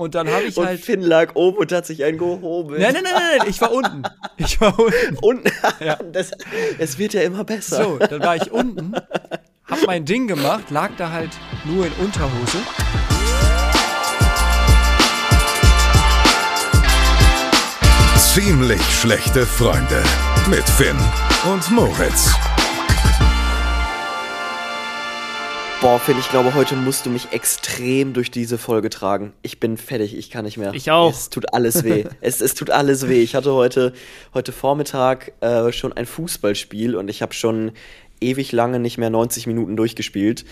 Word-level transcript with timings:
Und 0.00 0.14
dann 0.14 0.30
habe 0.30 0.44
ich 0.44 0.56
und 0.56 0.64
halt. 0.64 0.80
Finn 0.80 1.00
lag 1.02 1.34
oben 1.34 1.58
und 1.58 1.72
hat 1.72 1.84
sich 1.84 2.04
einen 2.04 2.18
gehoben. 2.18 2.76
Nein, 2.78 2.92
nein, 2.92 3.02
nein, 3.02 3.12
nein, 3.14 3.38
nein, 3.40 3.48
ich 3.50 3.60
war 3.60 3.72
unten. 3.72 4.02
Ich 4.36 4.60
war 4.60 4.78
unten. 4.78 5.16
Und 5.20 5.50
Ja. 5.80 5.96
das, 6.12 6.30
es 6.78 6.98
wird 6.98 7.14
ja 7.14 7.22
immer 7.22 7.42
besser. 7.42 7.82
So, 7.82 7.98
dann 7.98 8.20
war 8.20 8.36
ich 8.36 8.52
unten, 8.52 8.94
hab 9.64 9.84
mein 9.86 10.04
Ding 10.04 10.28
gemacht, 10.28 10.70
lag 10.70 10.90
da 10.96 11.10
halt 11.10 11.30
nur 11.64 11.84
in 11.84 11.92
Unterhose. 11.94 12.58
Ziemlich 18.16 18.80
schlechte 19.00 19.44
Freunde 19.46 20.02
mit 20.48 20.62
Finn 20.68 20.96
und 21.50 21.70
Moritz. 21.72 22.30
Boah, 25.80 26.00
Finn, 26.00 26.18
ich 26.18 26.28
glaube, 26.28 26.54
heute 26.54 26.74
musst 26.74 27.06
du 27.06 27.10
mich 27.10 27.30
extrem 27.30 28.12
durch 28.12 28.32
diese 28.32 28.58
Folge 28.58 28.90
tragen. 28.90 29.32
Ich 29.42 29.60
bin 29.60 29.76
fertig, 29.76 30.16
ich 30.16 30.28
kann 30.28 30.44
nicht 30.44 30.56
mehr. 30.56 30.74
Ich 30.74 30.90
auch. 30.90 31.12
Es 31.12 31.30
tut 31.30 31.54
alles 31.54 31.84
weh. 31.84 32.04
es, 32.20 32.40
es 32.40 32.56
tut 32.56 32.70
alles 32.70 33.08
weh. 33.08 33.22
Ich 33.22 33.36
hatte 33.36 33.52
heute, 33.52 33.92
heute 34.34 34.50
Vormittag 34.50 35.34
äh, 35.40 35.70
schon 35.70 35.92
ein 35.92 36.06
Fußballspiel 36.06 36.96
und 36.96 37.08
ich 37.08 37.22
habe 37.22 37.32
schon 37.32 37.70
ewig 38.20 38.50
lange 38.50 38.80
nicht 38.80 38.98
mehr 38.98 39.08
90 39.08 39.46
Minuten 39.46 39.76
durchgespielt. 39.76 40.44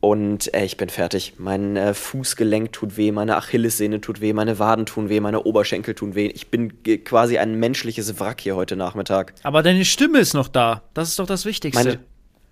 Und 0.00 0.52
äh, 0.52 0.64
ich 0.64 0.76
bin 0.76 0.88
fertig. 0.88 1.34
Mein 1.38 1.76
äh, 1.76 1.94
Fußgelenk 1.94 2.72
tut 2.72 2.96
weh, 2.96 3.12
meine 3.12 3.36
Achillessehne 3.36 4.00
tut 4.00 4.20
weh, 4.20 4.32
meine 4.32 4.58
Waden 4.58 4.84
tun 4.84 5.08
weh, 5.08 5.20
meine 5.20 5.44
Oberschenkel 5.44 5.94
tun 5.94 6.16
weh. 6.16 6.26
Ich 6.26 6.48
bin 6.48 6.82
quasi 7.04 7.38
ein 7.38 7.54
menschliches 7.54 8.18
Wrack 8.18 8.40
hier 8.40 8.56
heute 8.56 8.74
Nachmittag. 8.74 9.34
Aber 9.44 9.62
deine 9.62 9.84
Stimme 9.84 10.18
ist 10.18 10.34
noch 10.34 10.48
da. 10.48 10.82
Das 10.92 11.08
ist 11.10 11.20
doch 11.20 11.26
das 11.26 11.44
Wichtigste. 11.44 11.84
Meine, 11.84 12.00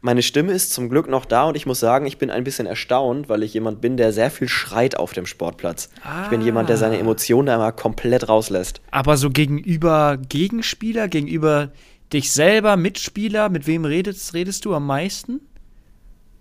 meine 0.00 0.22
Stimme 0.22 0.52
ist 0.52 0.72
zum 0.72 0.88
Glück 0.88 1.08
noch 1.08 1.24
da 1.24 1.44
und 1.44 1.56
ich 1.56 1.66
muss 1.66 1.80
sagen, 1.80 2.06
ich 2.06 2.18
bin 2.18 2.30
ein 2.30 2.44
bisschen 2.44 2.66
erstaunt, 2.66 3.28
weil 3.28 3.42
ich 3.42 3.52
jemand 3.52 3.80
bin, 3.80 3.96
der 3.96 4.12
sehr 4.12 4.30
viel 4.30 4.48
schreit 4.48 4.96
auf 4.96 5.12
dem 5.12 5.26
Sportplatz. 5.26 5.90
Ich 6.24 6.30
bin 6.30 6.40
jemand, 6.40 6.68
der 6.68 6.78
seine 6.78 6.98
Emotionen 6.98 7.46
da 7.46 7.56
immer 7.56 7.72
komplett 7.72 8.28
rauslässt. 8.28 8.80
Aber 8.90 9.16
so 9.16 9.30
gegenüber 9.30 10.16
Gegenspieler, 10.16 11.08
gegenüber 11.08 11.70
dich 12.12 12.32
selber, 12.32 12.76
Mitspieler, 12.76 13.50
mit 13.50 13.66
wem 13.66 13.84
redest, 13.84 14.32
redest 14.32 14.64
du 14.64 14.74
am 14.74 14.86
meisten? 14.86 15.40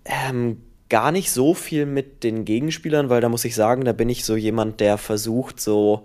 Ähm, 0.04 0.62
gar 0.88 1.12
nicht 1.12 1.30
so 1.30 1.54
viel 1.54 1.86
mit 1.86 2.24
den 2.24 2.44
Gegenspielern, 2.44 3.10
weil 3.10 3.20
da 3.20 3.28
muss 3.28 3.44
ich 3.44 3.54
sagen, 3.54 3.84
da 3.84 3.92
bin 3.92 4.08
ich 4.08 4.24
so 4.24 4.36
jemand, 4.36 4.80
der 4.80 4.96
versucht, 4.96 5.60
so 5.60 6.04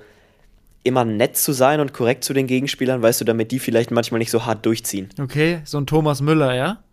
immer 0.84 1.04
nett 1.04 1.36
zu 1.36 1.52
sein 1.52 1.80
und 1.80 1.94
korrekt 1.94 2.24
zu 2.24 2.34
den 2.34 2.46
Gegenspielern, 2.46 3.02
weißt 3.02 3.22
du, 3.22 3.26
damit 3.26 3.52
die 3.52 3.60
vielleicht 3.60 3.90
manchmal 3.90 4.20
nicht 4.20 4.30
so 4.30 4.46
hart 4.46 4.66
durchziehen. 4.66 5.10
Okay, 5.20 5.62
so 5.64 5.80
ein 5.80 5.88
Thomas 5.88 6.22
Müller, 6.22 6.54
ja? 6.54 6.84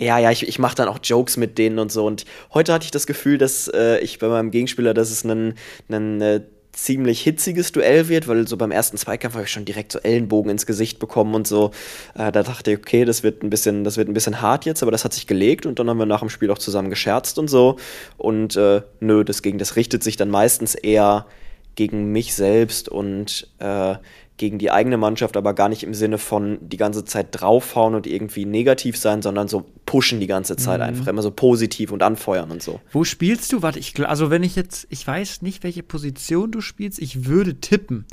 Ja, 0.00 0.18
ja, 0.18 0.30
ich, 0.30 0.48
ich 0.48 0.58
mache 0.58 0.76
dann 0.76 0.88
auch 0.88 0.98
Jokes 1.02 1.36
mit 1.36 1.58
denen 1.58 1.78
und 1.78 1.92
so. 1.92 2.06
Und 2.06 2.24
heute 2.54 2.72
hatte 2.72 2.86
ich 2.86 2.90
das 2.90 3.06
Gefühl, 3.06 3.36
dass 3.36 3.68
äh, 3.68 3.98
ich 3.98 4.18
bei 4.18 4.28
meinem 4.28 4.50
Gegenspieler, 4.50 4.94
dass 4.94 5.10
es 5.10 5.24
ein, 5.24 5.54
äh, 5.90 6.40
ziemlich 6.72 7.20
hitziges 7.20 7.72
Duell 7.72 8.08
wird, 8.08 8.26
weil 8.26 8.48
so 8.48 8.56
beim 8.56 8.70
ersten 8.70 8.96
Zweikampf 8.96 9.34
habe 9.34 9.44
ich 9.44 9.50
schon 9.50 9.66
direkt 9.66 9.92
so 9.92 9.98
Ellenbogen 9.98 10.52
ins 10.52 10.64
Gesicht 10.64 11.00
bekommen 11.00 11.34
und 11.34 11.46
so. 11.46 11.72
Äh, 12.14 12.32
da 12.32 12.42
dachte 12.42 12.72
ich, 12.72 12.78
okay, 12.78 13.04
das 13.04 13.22
wird 13.22 13.42
ein 13.42 13.50
bisschen, 13.50 13.84
das 13.84 13.98
wird 13.98 14.08
ein 14.08 14.14
bisschen 14.14 14.40
hart 14.40 14.64
jetzt, 14.64 14.82
aber 14.82 14.90
das 14.90 15.04
hat 15.04 15.12
sich 15.12 15.26
gelegt 15.26 15.66
und 15.66 15.78
dann 15.78 15.90
haben 15.90 15.98
wir 15.98 16.06
nach 16.06 16.20
dem 16.20 16.30
Spiel 16.30 16.50
auch 16.50 16.58
zusammen 16.58 16.88
gescherzt 16.88 17.38
und 17.38 17.48
so. 17.48 17.76
Und 18.16 18.56
äh, 18.56 18.80
nö, 19.00 19.22
das, 19.24 19.42
gegen, 19.42 19.58
das 19.58 19.76
richtet 19.76 20.02
sich 20.02 20.16
dann 20.16 20.30
meistens 20.30 20.74
eher 20.74 21.26
gegen 21.74 22.10
mich 22.10 22.34
selbst 22.34 22.88
und 22.88 23.48
äh, 23.58 23.96
gegen 24.40 24.56
die 24.58 24.70
eigene 24.70 24.96
Mannschaft, 24.96 25.36
aber 25.36 25.52
gar 25.52 25.68
nicht 25.68 25.82
im 25.82 25.92
Sinne 25.92 26.16
von 26.16 26.56
die 26.62 26.78
ganze 26.78 27.04
Zeit 27.04 27.26
draufhauen 27.32 27.94
und 27.94 28.06
irgendwie 28.06 28.46
negativ 28.46 28.96
sein, 28.96 29.20
sondern 29.20 29.48
so 29.48 29.66
pushen 29.84 30.18
die 30.18 30.26
ganze 30.26 30.56
Zeit 30.56 30.80
einfach, 30.80 31.06
immer 31.08 31.20
so 31.20 31.30
positiv 31.30 31.92
und 31.92 32.02
anfeuern 32.02 32.50
und 32.50 32.62
so. 32.62 32.80
Wo 32.90 33.04
spielst 33.04 33.52
du? 33.52 33.60
Warte, 33.60 33.78
ich, 33.78 33.94
also 34.08 34.30
wenn 34.30 34.42
ich 34.42 34.56
jetzt, 34.56 34.86
ich 34.88 35.06
weiß 35.06 35.42
nicht, 35.42 35.62
welche 35.62 35.82
Position 35.82 36.50
du 36.50 36.62
spielst, 36.62 36.98
ich 37.00 37.26
würde 37.26 37.60
tippen, 37.60 38.06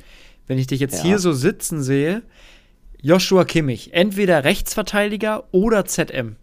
wenn 0.47 0.57
ich 0.57 0.67
dich 0.67 0.81
jetzt 0.81 0.97
Ja. 0.97 1.03
hier 1.03 1.19
so 1.19 1.31
sitzen 1.31 1.81
sehe, 1.81 2.23
Joshua 3.01 3.45
Kimmich, 3.45 3.93
entweder 3.93 4.43
Rechtsverteidiger 4.43 5.45
oder 5.53 5.85
ZM. 5.85 6.35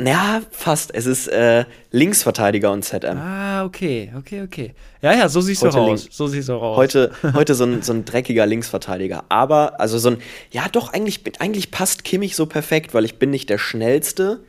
Ja, 0.00 0.42
fast. 0.52 0.94
Es 0.94 1.06
ist 1.06 1.26
äh, 1.26 1.64
Linksverteidiger 1.90 2.70
und 2.70 2.84
ZM. 2.84 3.16
Ah, 3.18 3.64
okay, 3.64 4.12
okay, 4.16 4.42
okay. 4.42 4.74
Ja, 5.02 5.12
ja, 5.12 5.28
so 5.28 5.40
siehst 5.40 5.62
Heute 5.62 5.72
du 5.76 5.78
aus. 5.80 6.02
link- 6.04 6.12
So 6.12 6.26
siehst 6.28 6.48
du 6.48 6.52
auch 6.54 6.62
aus. 6.62 6.76
Heute, 6.76 7.10
heute 7.34 7.54
so, 7.56 7.64
ein, 7.64 7.82
so 7.82 7.92
ein 7.92 8.04
dreckiger 8.04 8.46
Linksverteidiger. 8.46 9.24
Aber, 9.28 9.80
also 9.80 9.98
so 9.98 10.10
ein, 10.10 10.18
ja 10.52 10.68
doch, 10.70 10.92
eigentlich, 10.92 11.22
eigentlich 11.40 11.70
passt 11.72 12.04
Kimmich 12.04 12.36
so 12.36 12.46
perfekt, 12.46 12.94
weil 12.94 13.04
ich 13.04 13.18
bin 13.18 13.30
nicht 13.30 13.50
der 13.50 13.58
Schnellste. 13.58 14.40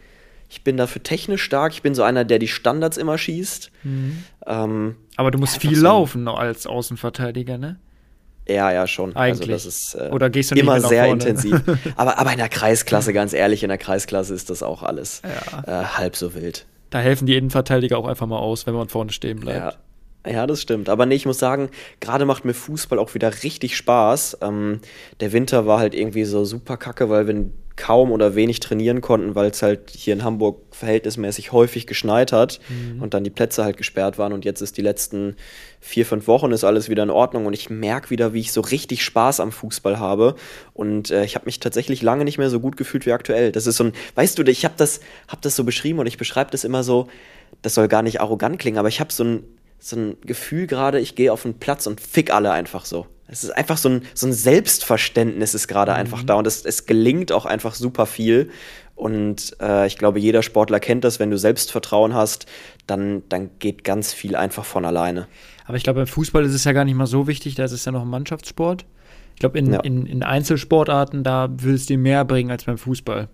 Ich 0.51 0.63
bin 0.63 0.77
dafür 0.77 1.01
technisch 1.03 1.43
stark. 1.43 1.73
Ich 1.73 1.81
bin 1.81 1.93
so 1.95 2.03
einer, 2.03 2.25
der 2.25 2.37
die 2.39 2.47
Standards 2.47 2.97
immer 2.97 3.17
schießt. 3.17 3.71
Ähm, 4.45 4.95
Aber 5.15 5.31
du 5.31 5.37
musst 5.39 5.57
viel 5.57 5.75
so 5.75 5.83
laufen 5.83 6.27
als 6.27 6.65
Außenverteidiger, 6.67 7.57
ne? 7.57 7.77
Ja, 8.49 8.71
ja, 8.71 8.87
schon. 8.87 9.15
Eigentlich. 9.15 9.49
Also 9.51 9.51
das 9.51 9.65
ist 9.65 9.95
äh, 9.95 10.09
Oder 10.11 10.29
gehst 10.29 10.51
du 10.51 10.55
nicht 10.55 10.63
immer 10.63 10.81
sehr 10.81 11.05
vorne? 11.05 11.23
intensiv. 11.23 11.61
Aber, 11.95 12.17
aber 12.17 12.31
in 12.31 12.37
der 12.37 12.49
Kreisklasse, 12.49 13.13
ganz 13.13 13.33
ehrlich, 13.33 13.63
in 13.63 13.69
der 13.69 13.77
Kreisklasse 13.77 14.33
ist 14.33 14.49
das 14.49 14.63
auch 14.63 14.83
alles 14.83 15.21
Ja. 15.23 15.81
äh, 15.81 15.85
halb 15.85 16.15
so 16.15 16.33
wild. 16.33 16.65
Da 16.89 16.99
helfen 16.99 17.25
die 17.27 17.35
Innenverteidiger 17.37 17.97
auch 17.97 18.07
einfach 18.07 18.25
mal 18.27 18.39
aus, 18.39 18.65
wenn 18.65 18.73
man 18.73 18.89
vorne 18.89 19.11
stehen 19.11 19.39
bleibt. 19.39 19.57
Ja. 19.59 19.73
Ja, 20.29 20.45
das 20.45 20.61
stimmt. 20.61 20.89
Aber 20.89 21.05
nee, 21.05 21.15
ich 21.15 21.25
muss 21.25 21.39
sagen, 21.39 21.69
gerade 22.01 22.25
macht 22.25 22.43
mir 22.43 22.53
Fußball 22.53 22.99
auch 22.99 23.13
wieder 23.13 23.31
richtig 23.43 23.77
Spaß. 23.77 24.39
Ähm, 24.41 24.81
der 25.21 25.31
Winter 25.31 25.65
war 25.65 25.79
halt 25.79 25.95
irgendwie 25.95 26.25
so 26.25 26.43
super 26.43 26.75
kacke, 26.75 27.09
weil 27.09 27.25
wir 27.25 27.45
kaum 27.79 28.11
oder 28.11 28.35
wenig 28.35 28.59
trainieren 28.59 28.99
konnten, 28.99 29.35
weil 29.35 29.49
es 29.49 29.61
halt 29.61 29.89
hier 29.89 30.13
in 30.13 30.23
Hamburg 30.23 30.57
verhältnismäßig 30.71 31.53
häufig 31.53 31.87
geschneit 31.87 32.33
hat 32.33 32.59
und 33.01 33.13
dann 33.13 33.23
die 33.23 33.29
Plätze 33.29 33.63
halt 33.63 33.77
gesperrt 33.77 34.17
waren. 34.17 34.33
Und 34.33 34.43
jetzt 34.43 34.59
ist 34.61 34.77
die 34.77 34.81
letzten 34.81 35.37
vier, 35.79 36.05
fünf 36.05 36.27
Wochen 36.27 36.51
ist 36.51 36.65
alles 36.65 36.89
wieder 36.89 37.03
in 37.03 37.09
Ordnung 37.09 37.45
und 37.45 37.53
ich 37.53 37.69
merke 37.69 38.09
wieder, 38.09 38.33
wie 38.33 38.41
ich 38.41 38.51
so 38.51 38.59
richtig 38.59 39.03
Spaß 39.03 39.39
am 39.39 39.53
Fußball 39.53 39.97
habe. 39.97 40.35
Und 40.73 41.09
äh, 41.09 41.23
ich 41.23 41.35
habe 41.35 41.45
mich 41.45 41.59
tatsächlich 41.59 42.01
lange 42.01 42.25
nicht 42.25 42.37
mehr 42.37 42.49
so 42.49 42.59
gut 42.59 42.75
gefühlt 42.75 43.05
wie 43.05 43.13
aktuell. 43.13 43.53
Das 43.53 43.65
ist 43.65 43.77
so 43.77 43.85
ein, 43.85 43.93
weißt 44.15 44.37
du, 44.37 44.43
ich 44.43 44.65
habe 44.65 44.75
das, 44.77 44.99
hab 45.29 45.41
das 45.41 45.55
so 45.55 45.63
beschrieben 45.63 45.99
und 45.99 46.07
ich 46.07 46.17
beschreibe 46.17 46.51
das 46.51 46.65
immer 46.65 46.83
so, 46.83 47.07
das 47.61 47.75
soll 47.75 47.87
gar 47.87 48.03
nicht 48.03 48.19
arrogant 48.19 48.59
klingen, 48.59 48.77
aber 48.77 48.89
ich 48.89 48.99
habe 48.99 49.13
so 49.13 49.23
ein, 49.23 49.43
so 49.79 49.95
ein 49.95 50.17
Gefühl 50.21 50.67
gerade, 50.67 50.99
ich 50.99 51.15
gehe 51.15 51.31
auf 51.31 51.45
einen 51.45 51.55
Platz 51.55 51.87
und 51.87 52.01
fick 52.01 52.33
alle 52.33 52.51
einfach 52.51 52.85
so. 52.85 53.07
Es 53.27 53.43
ist 53.43 53.51
einfach 53.51 53.77
so 53.77 53.89
ein, 53.89 54.01
so 54.13 54.25
ein 54.27 54.33
Selbstverständnis 54.33 55.53
ist 55.53 55.67
gerade 55.67 55.93
einfach 55.93 56.23
da 56.23 56.35
und 56.35 56.47
es, 56.47 56.65
es 56.65 56.85
gelingt 56.85 57.31
auch 57.31 57.45
einfach 57.45 57.75
super 57.75 58.05
viel. 58.05 58.49
Und 58.95 59.55
äh, 59.61 59.87
ich 59.87 59.97
glaube, 59.97 60.19
jeder 60.19 60.41
Sportler 60.43 60.79
kennt 60.79 61.03
das, 61.03 61.19
wenn 61.19 61.29
du 61.31 61.37
Selbstvertrauen 61.37 62.13
hast, 62.13 62.47
dann, 62.87 63.23
dann 63.29 63.51
geht 63.59 63.83
ganz 63.83 64.13
viel 64.13 64.35
einfach 64.35 64.65
von 64.65 64.83
alleine. 64.83 65.27
Aber 65.65 65.77
ich 65.77 65.83
glaube, 65.83 65.99
beim 65.99 66.07
Fußball 66.07 66.43
ist 66.43 66.53
es 66.53 66.63
ja 66.63 66.73
gar 66.73 66.83
nicht 66.83 66.95
mal 66.95 67.05
so 67.07 67.27
wichtig, 67.27 67.55
da 67.55 67.63
ist 67.63 67.71
es 67.71 67.85
ja 67.85 67.91
noch 67.91 68.01
ein 68.01 68.09
Mannschaftssport. 68.09 68.85
Ich 69.35 69.39
glaube, 69.39 69.57
in, 69.59 69.71
Ja. 69.71 69.79
in, 69.81 70.05
in 70.05 70.23
Einzelsportarten, 70.23 71.23
da 71.23 71.47
würde 71.49 71.75
es 71.75 71.85
dir 71.85 71.97
mehr 71.97 72.25
bringen 72.25 72.51
als 72.51 72.65
beim 72.65 72.77
Fußball. 72.77 73.29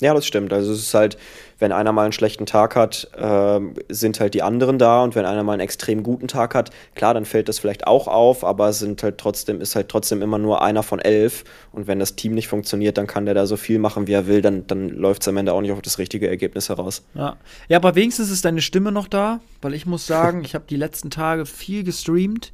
Ja, 0.00 0.14
das 0.14 0.26
stimmt. 0.26 0.52
Also 0.52 0.72
es 0.72 0.80
ist 0.80 0.94
halt, 0.94 1.18
wenn 1.58 1.72
einer 1.72 1.92
mal 1.92 2.04
einen 2.04 2.12
schlechten 2.12 2.46
Tag 2.46 2.74
hat, 2.74 3.10
ähm, 3.16 3.74
sind 3.88 4.18
halt 4.18 4.32
die 4.34 4.42
anderen 4.42 4.78
da 4.78 5.02
und 5.02 5.14
wenn 5.14 5.26
einer 5.26 5.42
mal 5.42 5.52
einen 5.52 5.60
extrem 5.60 6.02
guten 6.02 6.26
Tag 6.26 6.54
hat, 6.54 6.70
klar, 6.94 7.12
dann 7.12 7.26
fällt 7.26 7.48
das 7.48 7.58
vielleicht 7.58 7.86
auch 7.86 8.08
auf, 8.08 8.42
aber 8.42 8.70
es 8.70 8.78
sind 8.78 9.02
halt 9.02 9.18
trotzdem, 9.18 9.60
ist 9.60 9.76
halt 9.76 9.88
trotzdem 9.88 10.22
immer 10.22 10.38
nur 10.38 10.62
einer 10.62 10.82
von 10.82 11.00
elf 11.00 11.44
und 11.72 11.86
wenn 11.86 11.98
das 11.98 12.16
Team 12.16 12.32
nicht 12.32 12.48
funktioniert, 12.48 12.96
dann 12.96 13.06
kann 13.06 13.26
der 13.26 13.34
da 13.34 13.46
so 13.46 13.58
viel 13.58 13.78
machen, 13.78 14.06
wie 14.06 14.12
er 14.12 14.26
will, 14.26 14.40
dann, 14.40 14.66
dann 14.66 14.88
läuft 14.88 15.22
es 15.22 15.28
am 15.28 15.36
Ende 15.36 15.52
auch 15.52 15.60
nicht 15.60 15.72
auf 15.72 15.82
das 15.82 15.98
richtige 15.98 16.28
Ergebnis 16.28 16.70
heraus. 16.70 17.02
Ja. 17.14 17.36
ja, 17.68 17.76
aber 17.76 17.94
wenigstens 17.94 18.30
ist 18.30 18.44
deine 18.44 18.62
Stimme 18.62 18.90
noch 18.90 19.06
da, 19.06 19.40
weil 19.60 19.74
ich 19.74 19.84
muss 19.84 20.06
sagen, 20.06 20.42
ich 20.44 20.54
habe 20.54 20.64
die 20.68 20.76
letzten 20.76 21.10
Tage 21.10 21.44
viel 21.44 21.84
gestreamt. 21.84 22.52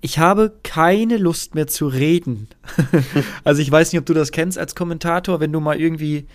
Ich 0.00 0.18
habe 0.18 0.52
keine 0.62 1.16
Lust 1.16 1.54
mehr 1.54 1.66
zu 1.66 1.88
reden. 1.88 2.48
also 3.44 3.60
ich 3.60 3.70
weiß 3.70 3.92
nicht, 3.92 3.98
ob 3.98 4.06
du 4.06 4.14
das 4.14 4.30
kennst 4.30 4.58
als 4.58 4.74
Kommentator, 4.74 5.40
wenn 5.40 5.52
du 5.52 5.60
mal 5.60 5.80
irgendwie 5.80 6.26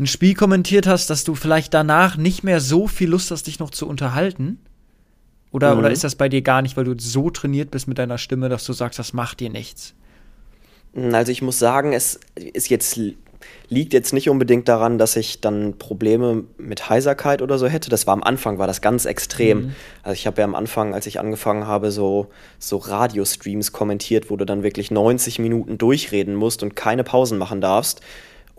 ein 0.00 0.06
Spiel 0.06 0.34
kommentiert 0.34 0.86
hast, 0.86 1.10
dass 1.10 1.24
du 1.24 1.34
vielleicht 1.34 1.74
danach 1.74 2.16
nicht 2.16 2.42
mehr 2.42 2.60
so 2.60 2.86
viel 2.88 3.10
Lust 3.10 3.30
hast, 3.30 3.46
dich 3.46 3.58
noch 3.58 3.70
zu 3.70 3.86
unterhalten. 3.86 4.58
Oder, 5.52 5.74
Mhm. 5.74 5.80
oder 5.80 5.90
ist 5.90 6.04
das 6.04 6.14
bei 6.14 6.28
dir 6.28 6.42
gar 6.42 6.62
nicht, 6.62 6.76
weil 6.76 6.84
du 6.84 6.94
so 6.98 7.30
trainiert 7.30 7.70
bist 7.70 7.86
mit 7.86 7.98
deiner 7.98 8.18
Stimme, 8.18 8.48
dass 8.48 8.64
du 8.64 8.72
sagst, 8.72 8.98
das 8.98 9.12
macht 9.12 9.40
dir 9.40 9.50
nichts? 9.50 9.94
Also 11.12 11.30
ich 11.30 11.42
muss 11.42 11.58
sagen, 11.58 11.92
es 11.92 12.18
ist 12.34 12.68
jetzt 12.70 12.98
liegt 13.68 13.92
jetzt 13.94 14.12
nicht 14.12 14.28
unbedingt 14.28 14.68
daran, 14.68 14.98
dass 14.98 15.16
ich 15.16 15.40
dann 15.40 15.78
Probleme 15.78 16.44
mit 16.58 16.90
Heiserkeit 16.90 17.40
oder 17.40 17.56
so 17.58 17.68
hätte. 17.68 17.88
Das 17.88 18.06
war 18.06 18.12
am 18.12 18.22
Anfang, 18.22 18.58
war 18.58 18.66
das 18.66 18.80
ganz 18.80 19.04
extrem. 19.06 19.72
Also 20.02 20.14
ich 20.14 20.26
habe 20.26 20.40
ja 20.40 20.44
am 20.44 20.54
Anfang, 20.54 20.92
als 20.92 21.06
ich 21.06 21.20
angefangen 21.20 21.66
habe, 21.66 21.90
so, 21.90 22.28
so 22.58 22.76
Radiostreams 22.76 23.72
kommentiert, 23.72 24.28
wo 24.30 24.36
du 24.36 24.44
dann 24.44 24.62
wirklich 24.62 24.90
90 24.90 25.38
Minuten 25.38 25.78
durchreden 25.78 26.34
musst 26.34 26.62
und 26.62 26.76
keine 26.76 27.04
Pausen 27.04 27.38
machen 27.38 27.60
darfst. 27.60 28.00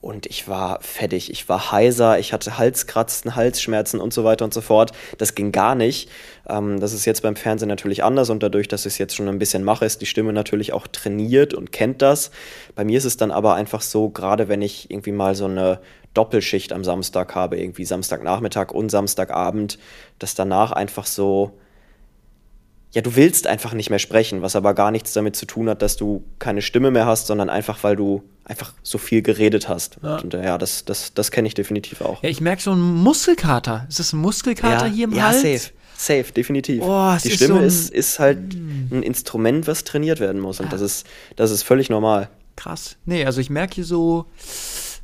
Und 0.01 0.25
ich 0.25 0.47
war 0.47 0.81
fertig, 0.81 1.31
ich 1.31 1.47
war 1.47 1.71
heiser, 1.71 2.17
ich 2.17 2.33
hatte 2.33 2.57
Halskratzen, 2.57 3.35
Halsschmerzen 3.35 3.99
und 3.99 4.11
so 4.11 4.23
weiter 4.23 4.43
und 4.43 4.53
so 4.53 4.61
fort. 4.61 4.93
Das 5.19 5.35
ging 5.35 5.51
gar 5.51 5.75
nicht. 5.75 6.09
Ähm, 6.49 6.79
das 6.79 6.93
ist 6.93 7.05
jetzt 7.05 7.21
beim 7.21 7.35
Fernsehen 7.35 7.69
natürlich 7.69 8.03
anders 8.03 8.31
und 8.31 8.41
dadurch, 8.41 8.67
dass 8.67 8.87
ich 8.87 8.93
es 8.93 8.97
jetzt 8.97 9.15
schon 9.15 9.27
ein 9.27 9.37
bisschen 9.37 9.63
mache, 9.63 9.85
ist 9.85 10.01
die 10.01 10.07
Stimme 10.07 10.33
natürlich 10.33 10.73
auch 10.73 10.87
trainiert 10.87 11.53
und 11.53 11.71
kennt 11.71 12.01
das. 12.01 12.31
Bei 12.73 12.83
mir 12.83 12.97
ist 12.97 13.05
es 13.05 13.17
dann 13.17 13.29
aber 13.29 13.53
einfach 13.53 13.81
so, 13.81 14.09
gerade 14.09 14.47
wenn 14.47 14.63
ich 14.63 14.89
irgendwie 14.89 15.11
mal 15.11 15.35
so 15.35 15.45
eine 15.45 15.79
Doppelschicht 16.15 16.73
am 16.73 16.83
Samstag 16.83 17.35
habe, 17.35 17.59
irgendwie 17.59 17.85
Samstagnachmittag 17.85 18.71
und 18.71 18.89
Samstagabend, 18.89 19.77
dass 20.17 20.33
danach 20.33 20.71
einfach 20.71 21.05
so 21.05 21.51
ja, 22.93 23.01
du 23.01 23.15
willst 23.15 23.47
einfach 23.47 23.73
nicht 23.73 23.89
mehr 23.89 23.99
sprechen, 23.99 24.41
was 24.41 24.55
aber 24.55 24.73
gar 24.73 24.91
nichts 24.91 25.13
damit 25.13 25.35
zu 25.35 25.45
tun 25.45 25.69
hat, 25.69 25.81
dass 25.81 25.95
du 25.95 26.23
keine 26.39 26.61
Stimme 26.61 26.91
mehr 26.91 27.05
hast, 27.05 27.27
sondern 27.27 27.49
einfach, 27.49 27.83
weil 27.83 27.95
du 27.95 28.23
einfach 28.43 28.73
so 28.83 28.97
viel 28.97 29.21
geredet 29.21 29.69
hast. 29.69 29.97
Ja. 30.03 30.17
Und 30.17 30.33
äh, 30.33 30.43
ja, 30.43 30.57
das, 30.57 30.83
das, 30.83 31.13
das 31.13 31.31
kenne 31.31 31.47
ich 31.47 31.53
definitiv 31.53 32.01
auch. 32.01 32.21
Ja, 32.21 32.29
ich 32.29 32.41
merke 32.41 32.61
so 32.61 32.71
einen 32.71 32.81
Muskelkater. 32.95 33.85
Ist 33.87 33.99
das 33.99 34.11
ein 34.13 34.19
Muskelkater 34.19 34.87
hier 34.87 35.05
im 35.05 35.13
ja, 35.13 35.27
Hals? 35.27 35.41
safe. 35.41 35.71
Safe, 35.95 36.25
definitiv. 36.35 36.81
Oh, 36.83 37.15
Die 37.23 37.27
ist 37.29 37.35
Stimme 37.35 37.53
so 37.53 37.59
ein- 37.59 37.63
ist, 37.63 37.89
ist 37.91 38.19
halt 38.19 38.39
ein 38.55 39.03
Instrument, 39.03 39.67
was 39.67 39.83
trainiert 39.83 40.19
werden 40.19 40.41
muss. 40.41 40.59
Und 40.59 40.73
das 40.73 40.81
ist, 40.81 41.05
das 41.35 41.51
ist 41.51 41.61
völlig 41.63 41.89
normal. 41.91 42.27
Krass. 42.55 42.97
Nee, 43.05 43.23
also 43.25 43.39
ich 43.39 43.49
merke 43.51 43.75
hier 43.75 43.85
so, 43.85 44.25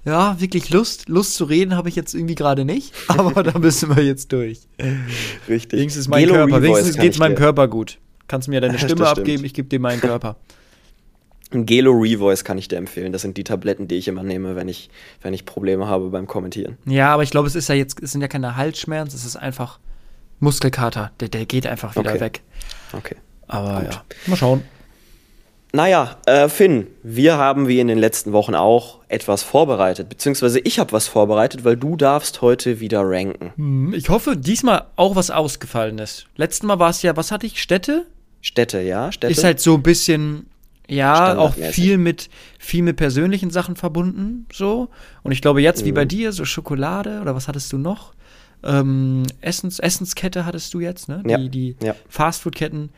ja, 0.07 0.39
wirklich 0.39 0.69
Lust. 0.69 1.09
Lust 1.09 1.35
zu 1.35 1.43
reden 1.45 1.75
habe 1.75 1.89
ich 1.89 1.95
jetzt 1.95 2.15
irgendwie 2.15 2.35
gerade 2.35 2.65
nicht, 2.65 2.93
aber 3.09 3.43
da 3.43 3.59
müssen 3.59 3.95
wir 3.95 4.03
jetzt 4.03 4.31
durch. 4.31 4.61
Richtig. 5.47 5.79
Wenigstens 5.79 6.07
mein 6.07 6.21
Gelo 6.21 6.33
Körper. 6.35 6.61
Wenigstens 6.61 6.97
geht's 6.97 7.17
ich 7.17 7.19
meinem 7.19 7.35
Körper 7.35 7.67
gut. 7.67 7.99
Kannst 8.27 8.47
mir 8.47 8.61
deine 8.61 8.79
Stimme 8.79 9.07
abgeben, 9.07 9.43
ich 9.45 9.53
gebe 9.53 9.67
dir 9.67 9.79
meinen 9.79 10.01
Körper. 10.01 10.37
Ein 11.51 11.65
Gelo 11.65 11.91
Revoice 11.91 12.43
kann 12.43 12.57
ich 12.57 12.67
dir 12.67 12.75
empfehlen. 12.77 13.13
Das 13.13 13.21
sind 13.21 13.37
die 13.37 13.43
Tabletten, 13.45 13.87
die 13.87 13.95
ich 13.95 14.07
immer 14.09 14.23
nehme, 14.23 14.55
wenn 14.57 14.67
ich, 14.67 14.89
wenn 15.21 15.33
ich 15.33 15.45
Probleme 15.45 15.87
habe 15.87 16.09
beim 16.09 16.27
Kommentieren. 16.27 16.77
Ja, 16.85 17.13
aber 17.13 17.23
ich 17.23 17.29
glaube, 17.29 17.47
es 17.47 17.55
ist 17.55 17.69
ja 17.69 17.75
jetzt, 17.75 18.01
es 18.03 18.11
sind 18.11 18.21
ja 18.21 18.27
keine 18.27 18.57
Halsschmerzen, 18.57 19.15
es 19.15 19.23
ist 19.23 19.37
einfach 19.37 19.79
Muskelkater. 20.39 21.11
Der, 21.21 21.29
der 21.29 21.45
geht 21.45 21.65
einfach 21.65 21.95
wieder 21.95 22.11
Okay. 22.11 22.19
weg. 22.19 22.41
Okay. 22.91 23.15
Aber 23.47 23.83
ja. 23.83 24.03
Mal 24.25 24.35
schauen. 24.35 24.63
Naja, 25.77 26.17
äh, 26.25 26.49
Finn, 26.49 26.87
wir 27.03 27.37
haben 27.37 27.67
wie 27.67 27.79
in 27.79 27.87
den 27.87 27.99
letzten 27.99 28.31
Wochen 28.33 28.55
auch 28.55 28.97
etwas 29.09 29.43
vorbereitet, 29.43 30.09
beziehungsweise 30.09 30.59
ich 30.59 30.79
habe 30.79 30.91
was 30.91 31.07
vorbereitet, 31.07 31.63
weil 31.65 31.77
du 31.77 31.95
darfst 31.95 32.41
heute 32.41 32.79
wieder 32.79 33.01
ranken. 33.03 33.51
Hm, 33.57 33.93
Ich 33.93 34.09
hoffe, 34.09 34.35
diesmal 34.35 34.85
auch 34.95 35.15
was 35.15 35.29
ausgefallen 35.29 35.99
ist. 35.99 36.25
Letztes 36.35 36.63
Mal 36.63 36.79
war 36.79 36.89
es 36.89 37.03
ja, 37.03 37.15
was 37.15 37.31
hatte 37.31 37.45
ich? 37.45 37.61
Städte? 37.61 38.07
Städte, 38.41 38.81
ja? 38.81 39.11
Städte? 39.11 39.31
Ist 39.31 39.43
halt 39.43 39.59
so 39.59 39.75
ein 39.75 39.83
bisschen, 39.83 40.47
ja, 40.87 41.37
auch 41.37 41.53
viel 41.53 41.99
mit, 41.99 42.29
viel 42.57 42.81
mit 42.81 42.95
persönlichen 42.97 43.51
Sachen 43.51 43.75
verbunden, 43.75 44.47
so. 44.51 44.89
Und 45.21 45.31
ich 45.31 45.43
glaube 45.43 45.61
jetzt, 45.61 45.85
wie 45.85 45.91
bei 45.91 46.05
Mhm. 46.05 46.09
dir, 46.09 46.31
so 46.31 46.43
Schokolade 46.43 47.19
oder 47.21 47.35
was 47.35 47.47
hattest 47.47 47.71
du 47.71 47.77
noch? 47.77 48.13
Ähm, 48.63 49.27
Essens, 49.41 49.77
Essenskette 49.77 50.43
hattest 50.47 50.73
du 50.73 50.79
jetzt, 50.79 51.07
ne? 51.07 51.21
Ja, 51.27 51.37
Die, 51.37 51.49
die 51.49 51.75
ja. 51.83 51.93
Fastfood-Ketten. 52.09 52.89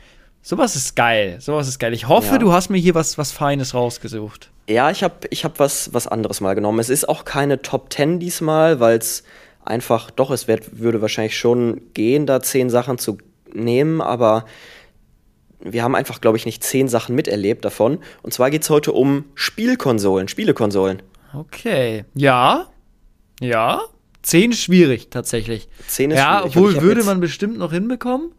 Sowas 0.42 0.76
ist 0.76 0.96
geil. 0.96 1.38
Sowas 1.40 1.68
ist 1.68 1.80
geil. 1.80 1.94
Ich 1.94 2.08
hoffe, 2.08 2.34
Ja. 2.34 2.38
du 2.38 2.54
hast 2.54 2.70
mir 2.70 2.78
hier 2.78 2.96
was, 2.96 3.18
was 3.18 3.32
Feines 3.32 3.74
rausgesucht. 3.74 4.52
Ja, 4.68 4.90
ich 4.92 5.04
habe 5.04 5.16
ich 5.30 5.44
hab 5.46 5.60
was, 5.60 5.94
was 5.94 6.08
anderes 6.08 6.42
mal 6.42 6.54
genommen. 6.56 6.80
Es 6.80 6.90
ist 6.90 7.10
auch 7.10 7.26
keine 7.26 7.62
Top 7.62 7.92
10 7.92 8.20
diesmal, 8.20 8.80
weil 8.80 8.98
es 8.98 9.24
einfach, 9.66 10.12
doch, 10.12 10.32
es 10.32 10.48
wird, 10.48 10.80
würde 10.80 11.02
wahrscheinlich 11.02 11.38
schon 11.38 11.82
gehen, 11.94 12.26
da 12.26 12.42
zehn 12.42 12.70
Sachen 12.70 12.98
zu 12.98 13.18
nehmen, 13.54 14.02
aber 14.02 14.46
wir 15.60 15.84
haben 15.84 15.96
einfach, 15.96 16.22
glaube 16.22 16.38
ich, 16.38 16.46
nicht 16.46 16.64
zehn 16.64 16.88
Sachen 16.88 17.16
miterlebt 17.16 17.66
davon. 17.66 18.00
Und 18.22 18.34
zwar 18.34 18.50
geht 18.50 18.64
es 18.64 18.70
heute 18.70 18.94
um 18.94 19.26
Spielkonsolen, 19.36 20.28
Spielekonsolen. 20.28 21.02
Okay. 21.34 22.06
Ja. 22.16 22.68
Ja. 23.42 23.82
Zehn 24.22 24.54
schwierig, 24.54 25.10
tatsächlich. 25.10 25.68
Zehn 25.88 26.12
ist 26.12 26.18
ja, 26.18 26.40
schwierig. 26.40 26.52
Ich 26.52 26.58
obwohl 26.58 26.82
würde 26.82 27.04
man 27.04 27.20
bestimmt 27.20 27.58
noch 27.58 27.72
hinbekommen. 27.74 28.32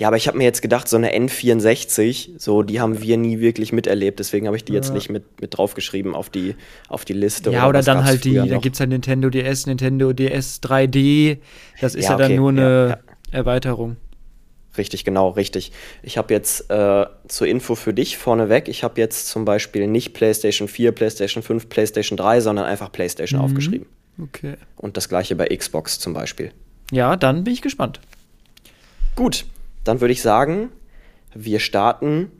Ja, 0.00 0.06
aber 0.08 0.16
ich 0.16 0.26
habe 0.28 0.38
mir 0.38 0.44
jetzt 0.44 0.62
gedacht, 0.62 0.88
so 0.88 0.96
eine 0.96 1.14
N64, 1.14 2.30
so 2.38 2.62
die 2.62 2.80
haben 2.80 3.02
wir 3.02 3.18
nie 3.18 3.38
wirklich 3.40 3.70
miterlebt, 3.70 4.18
deswegen 4.18 4.46
habe 4.46 4.56
ich 4.56 4.64
die 4.64 4.72
jetzt 4.72 4.94
nicht 4.94 5.10
mit, 5.10 5.42
mit 5.42 5.58
draufgeschrieben 5.58 6.14
auf 6.14 6.30
die, 6.30 6.56
auf 6.88 7.04
die 7.04 7.12
Liste. 7.12 7.50
Ja, 7.50 7.68
oder 7.68 7.80
was 7.80 7.84
dann 7.84 8.02
halt 8.02 8.24
die, 8.24 8.34
da 8.34 8.56
gibt 8.56 8.76
es 8.76 8.80
halt 8.80 8.88
Nintendo 8.88 9.28
DS, 9.28 9.66
Nintendo 9.66 10.14
DS 10.14 10.62
3D. 10.62 11.36
Das 11.82 11.94
ist 11.94 12.04
ja, 12.06 12.12
Ja, 12.12 12.16
dann 12.16 12.26
okay, 12.28 12.36
nur 12.38 12.48
eine 12.48 12.88
ja, 13.30 13.38
Erweiterung. 13.38 13.96
Richtig, 14.78 15.04
genau, 15.04 15.28
richtig. 15.28 15.70
Ich 16.02 16.16
habe 16.16 16.32
jetzt 16.32 16.70
äh, 16.70 17.04
zur 17.28 17.46
Info 17.46 17.74
für 17.74 17.92
dich 17.92 18.16
vorneweg, 18.16 18.68
ich 18.68 18.82
habe 18.82 18.98
jetzt 18.98 19.28
zum 19.28 19.44
Beispiel 19.44 19.86
nicht 19.86 20.14
PlayStation 20.14 20.66
4, 20.66 20.92
PlayStation 20.92 21.42
5, 21.42 21.68
PlayStation 21.68 22.16
3, 22.16 22.40
sondern 22.40 22.64
einfach 22.64 22.90
PlayStation 22.90 23.38
Mhm. 23.40 23.44
aufgeschrieben. 23.44 23.86
Okay. 24.18 24.54
Und 24.76 24.96
das 24.96 25.10
gleiche 25.10 25.36
bei 25.36 25.48
Xbox 25.54 25.98
zum 25.98 26.14
Beispiel. 26.14 26.52
Ja, 26.90 27.16
dann 27.16 27.44
bin 27.44 27.52
ich 27.52 27.60
gespannt. 27.60 28.00
Gut, 29.14 29.44
dann 29.84 30.00
würde 30.00 30.12
ich 30.12 30.22
sagen, 30.22 30.70
wir 31.34 31.60
starten 31.60 32.30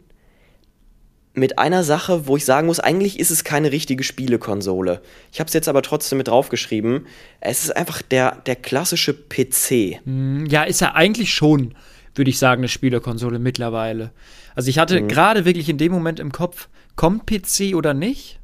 mit 1.33 1.59
einer 1.59 1.85
Sache, 1.85 2.27
wo 2.27 2.37
ich 2.37 2.45
sagen 2.45 2.67
muss, 2.67 2.81
eigentlich 2.81 3.21
ist 3.21 3.31
es 3.31 3.45
keine 3.45 3.71
richtige 3.71 4.03
Spielekonsole. 4.03 5.01
Ich 5.33 5.39
habe 5.39 5.47
es 5.47 5.55
jetzt 5.55 5.69
aber 5.69 5.81
trotzdem 5.83 6.19
mit 6.19 6.29
draufgeschrieben. 6.29 7.07
Es 7.41 7.63
ist 7.63 7.77
einfach 7.77 8.03
der, 8.03 8.37
der 8.47 8.57
klassische 8.57 9.15
PC. 9.15 10.01
Hm, 10.05 10.47
Ja, 10.47 10.65
ist 10.65 10.81
ja 10.81 10.95
eigentlich 10.95 11.33
schon, 11.33 11.75
würde 12.17 12.31
ich 12.31 12.39
sagen, 12.39 12.61
eine 12.61 12.69
Spielekonsole 12.69 13.39
mittlerweile. 13.39 14.11
Also 14.57 14.69
ich 14.69 14.77
Mhm. 14.77 14.81
hatte 14.81 15.07
gerade 15.07 15.45
wirklich 15.45 15.69
in 15.69 15.79
dem 15.79 15.93
Moment 15.93 16.19
im 16.19 16.33
Kopf, 16.33 16.69
kommt 16.97 17.27
PC 17.27 17.75
oder 17.77 17.95
nicht? 17.95 18.41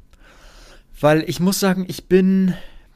Weil 0.99 1.29
ich 1.29 1.39
muss 1.41 1.59
sagen, 1.59 1.85
ich 1.89 2.05
bin 2.05 2.53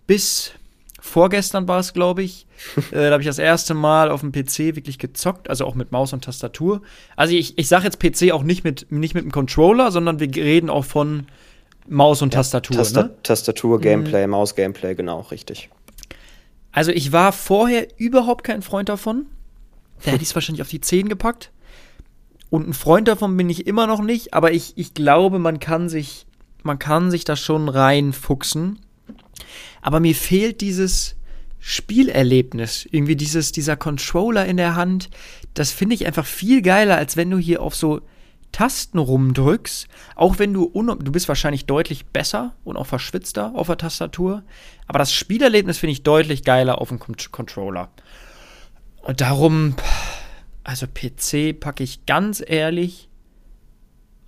bis 0.08 0.54
vorgestern 1.02 1.68
war 1.68 1.80
es, 1.80 1.94
glaube 1.94 2.24
ich, 2.24 2.48
äh, 2.92 3.08
da 3.08 3.12
habe 3.12 3.22
ich 3.22 3.28
das 3.28 3.40
erste 3.40 3.74
Mal 3.74 4.10
auf 4.10 4.22
dem 4.22 4.32
PC 4.32 4.76
wirklich 4.76 5.00
gezockt, 5.00 5.50
also 5.50 5.66
auch 5.66 5.76
mit 5.76 5.92
Maus 5.92 6.14
und 6.14 6.24
Tastatur. 6.24 6.82
Also 7.18 7.34
ich, 7.34 7.58
ich 7.58 7.68
sage 7.68 7.84
jetzt 7.86 8.00
PC 8.00 8.32
auch 8.32 8.44
nicht 8.44 8.64
mit, 8.64 8.90
nicht 8.92 9.16
mit 9.16 9.26
dem 9.26 9.32
Controller, 9.32 9.92
sondern 9.92 10.20
wir 10.20 10.34
reden 10.34 10.70
auch 10.70 10.86
von 10.86 11.28
Maus 11.88 12.22
und 12.22 12.34
Tastatur. 12.34 12.78
Tasta 12.78 13.04
ne? 13.04 13.16
Tastatur, 13.24 13.82
Gameplay, 13.82 14.28
Maus-Gameplay, 14.28 14.96
genau, 14.96 15.22
richtig. 15.32 15.70
Also 16.72 16.92
ich 16.92 17.12
war 17.12 17.34
vorher 17.34 17.88
überhaupt 17.98 18.44
kein 18.44 18.62
Freund 18.62 18.88
davon. 18.88 19.26
Da 20.06 20.12
hätte 20.12 20.24
ich 20.24 20.30
es 20.30 20.36
wahrscheinlich 20.36 20.62
auf 20.62 20.70
die 20.70 20.80
10 20.80 21.10
gepackt. 21.10 21.52
Und 22.50 22.68
ein 22.68 22.74
Freund 22.74 23.08
davon 23.08 23.36
bin 23.36 23.50
ich 23.50 23.66
immer 23.66 23.88
noch 23.88 24.02
nicht, 24.02 24.34
aber 24.34 24.52
ich, 24.52 24.74
ich 24.76 24.94
glaube, 24.94 25.40
man 25.40 25.60
kann 25.60 25.90
sich, 25.90 26.28
man 26.64 26.80
kann 26.80 27.10
sich 27.10 27.24
da 27.24 27.36
schon 27.36 27.70
reinfuchsen. 27.70 28.80
Aber 29.82 30.00
mir 30.00 30.16
fehlt 30.16 30.62
dieses 30.62 31.16
Spielerlebnis. 31.60 32.88
Irgendwie 32.92 33.16
dieses, 33.16 33.52
dieser 33.52 33.78
Controller 33.78 34.46
in 34.46 34.58
der 34.58 34.76
Hand. 34.76 35.10
Das 35.54 35.72
finde 35.72 35.96
ich 35.96 36.06
einfach 36.06 36.26
viel 36.26 36.62
geiler, 36.62 36.98
als 36.98 37.16
wenn 37.18 37.30
du 37.30 37.38
hier 37.38 37.62
auf 37.62 37.76
so 37.76 38.02
Tasten 38.52 38.98
rumdrückst. 38.98 39.88
Auch 40.16 40.40
wenn 40.40 40.54
du, 40.54 40.72
du 40.74 41.12
bist 41.12 41.28
wahrscheinlich 41.28 41.66
deutlich 41.66 42.08
besser 42.08 42.56
und 42.64 42.78
auch 42.78 42.88
verschwitzter 42.88 43.54
auf 43.56 43.68
der 43.68 43.78
Tastatur. 43.78 44.44
Aber 44.88 45.00
das 45.00 45.14
Spielerlebnis 45.14 45.78
finde 45.78 45.94
ich 45.94 46.04
deutlich 46.04 46.44
geiler 46.44 46.82
auf 46.82 46.90
dem 46.90 47.00
Con 47.00 47.16
Controller. 47.32 47.92
Und 49.04 49.22
darum, 49.22 49.76
also 50.64 50.88
PC 50.88 51.60
packe 51.60 51.84
ich 51.84 52.06
ganz 52.06 52.44
ehrlich 52.46 53.08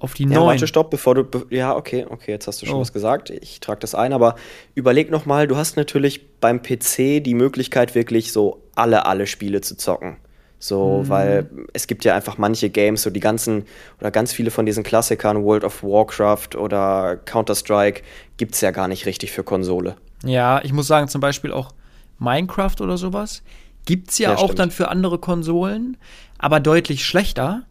auf 0.03 0.13
die 0.13 0.23
Ja, 0.23 0.39
9. 0.39 0.45
warte, 0.47 0.67
stopp, 0.67 0.89
bevor 0.91 1.15
du. 1.15 1.23
Be 1.23 1.45
ja, 1.49 1.75
okay, 1.75 2.05
okay, 2.09 2.31
jetzt 2.31 2.47
hast 2.47 2.61
du 2.61 2.65
schon 2.65 2.75
Oh. 2.75 2.81
was 2.81 2.93
gesagt. 2.93 3.29
Ich 3.29 3.59
trage 3.59 3.79
das 3.79 3.95
ein, 3.95 4.13
aber 4.13 4.35
überleg 4.75 5.09
noch 5.09 5.25
mal, 5.25 5.47
du 5.47 5.55
hast 5.57 5.77
natürlich 5.77 6.39
beim 6.39 6.61
PC 6.61 7.21
die 7.23 7.33
Möglichkeit, 7.33 7.95
wirklich 7.95 8.31
so 8.31 8.61
alle, 8.75 9.05
alle 9.05 9.25
Spiele 9.27 9.61
zu 9.61 9.75
zocken. 9.77 10.17
So, 10.59 11.03
weil 11.07 11.49
es 11.73 11.87
gibt 11.87 12.05
ja 12.05 12.15
einfach 12.15 12.37
manche 12.37 12.69
Games, 12.69 13.01
so 13.01 13.09
die 13.09 13.19
ganzen 13.19 13.65
oder 13.99 14.11
ganz 14.11 14.31
viele 14.31 14.49
von 14.49 14.65
diesen 14.65 14.83
Klassikern, 14.83 15.43
World 15.43 15.65
of 15.65 15.83
Warcraft 15.83 16.55
oder 16.57 17.17
Counter-Strike, 17.25 18.01
gibt 18.37 18.55
es 18.55 18.61
ja 18.61 18.71
gar 18.71 18.87
nicht 18.87 19.05
richtig 19.05 19.31
für 19.33 19.43
Konsole. 19.43 19.95
Ja, 20.23 20.61
ich 20.63 20.71
muss 20.71 20.87
sagen, 20.87 21.09
zum 21.09 21.19
Beispiel 21.19 21.51
auch 21.51 21.71
Minecraft 22.19 22.75
oder 22.79 22.97
sowas 22.97 23.41
gibt's 23.85 24.17
ja, 24.19 24.29
Ja, 24.31 24.35
auch 24.37 24.43
stimmt. 24.45 24.59
dann 24.59 24.71
für 24.71 24.87
andere 24.87 25.17
Konsolen, 25.17 25.97
aber 26.37 26.61
deutlich 26.61 27.05
schlechter. 27.05 27.63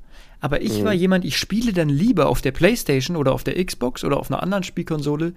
Aber 0.43 0.61
ich 0.61 0.81
Mhm. 0.81 0.85
war 0.85 0.93
jemand, 0.93 1.25
ich 1.25 1.37
spiele 1.39 1.73
dann 1.73 1.89
lieber 1.89 2.27
auf 2.27 2.43
der 2.43 2.51
Playstation 2.51 3.17
oder 3.17 3.33
auf 3.33 3.45
der 3.45 3.65
Xbox 3.65 4.03
oder 4.03 4.19
auf 4.19 4.29
einer 4.31 4.43
anderen 4.43 4.65
Spielkonsole, 4.65 5.35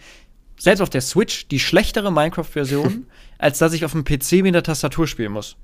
selbst 0.57 0.81
auf 0.81 0.89
der 0.89 1.01
Switch, 1.01 1.47
die 1.47 1.59
schlechtere 1.59 2.12
Minecraft-Version, 2.12 3.05
als 3.38 3.59
dass 3.59 3.74
ich 3.74 3.85
auf 3.85 3.91
dem 3.91 4.03
PC 4.03 4.41
mit 4.41 4.55
der 4.55 4.63
Tastatur 4.63 5.05
spielen 5.07 5.31
muss. 5.31 5.57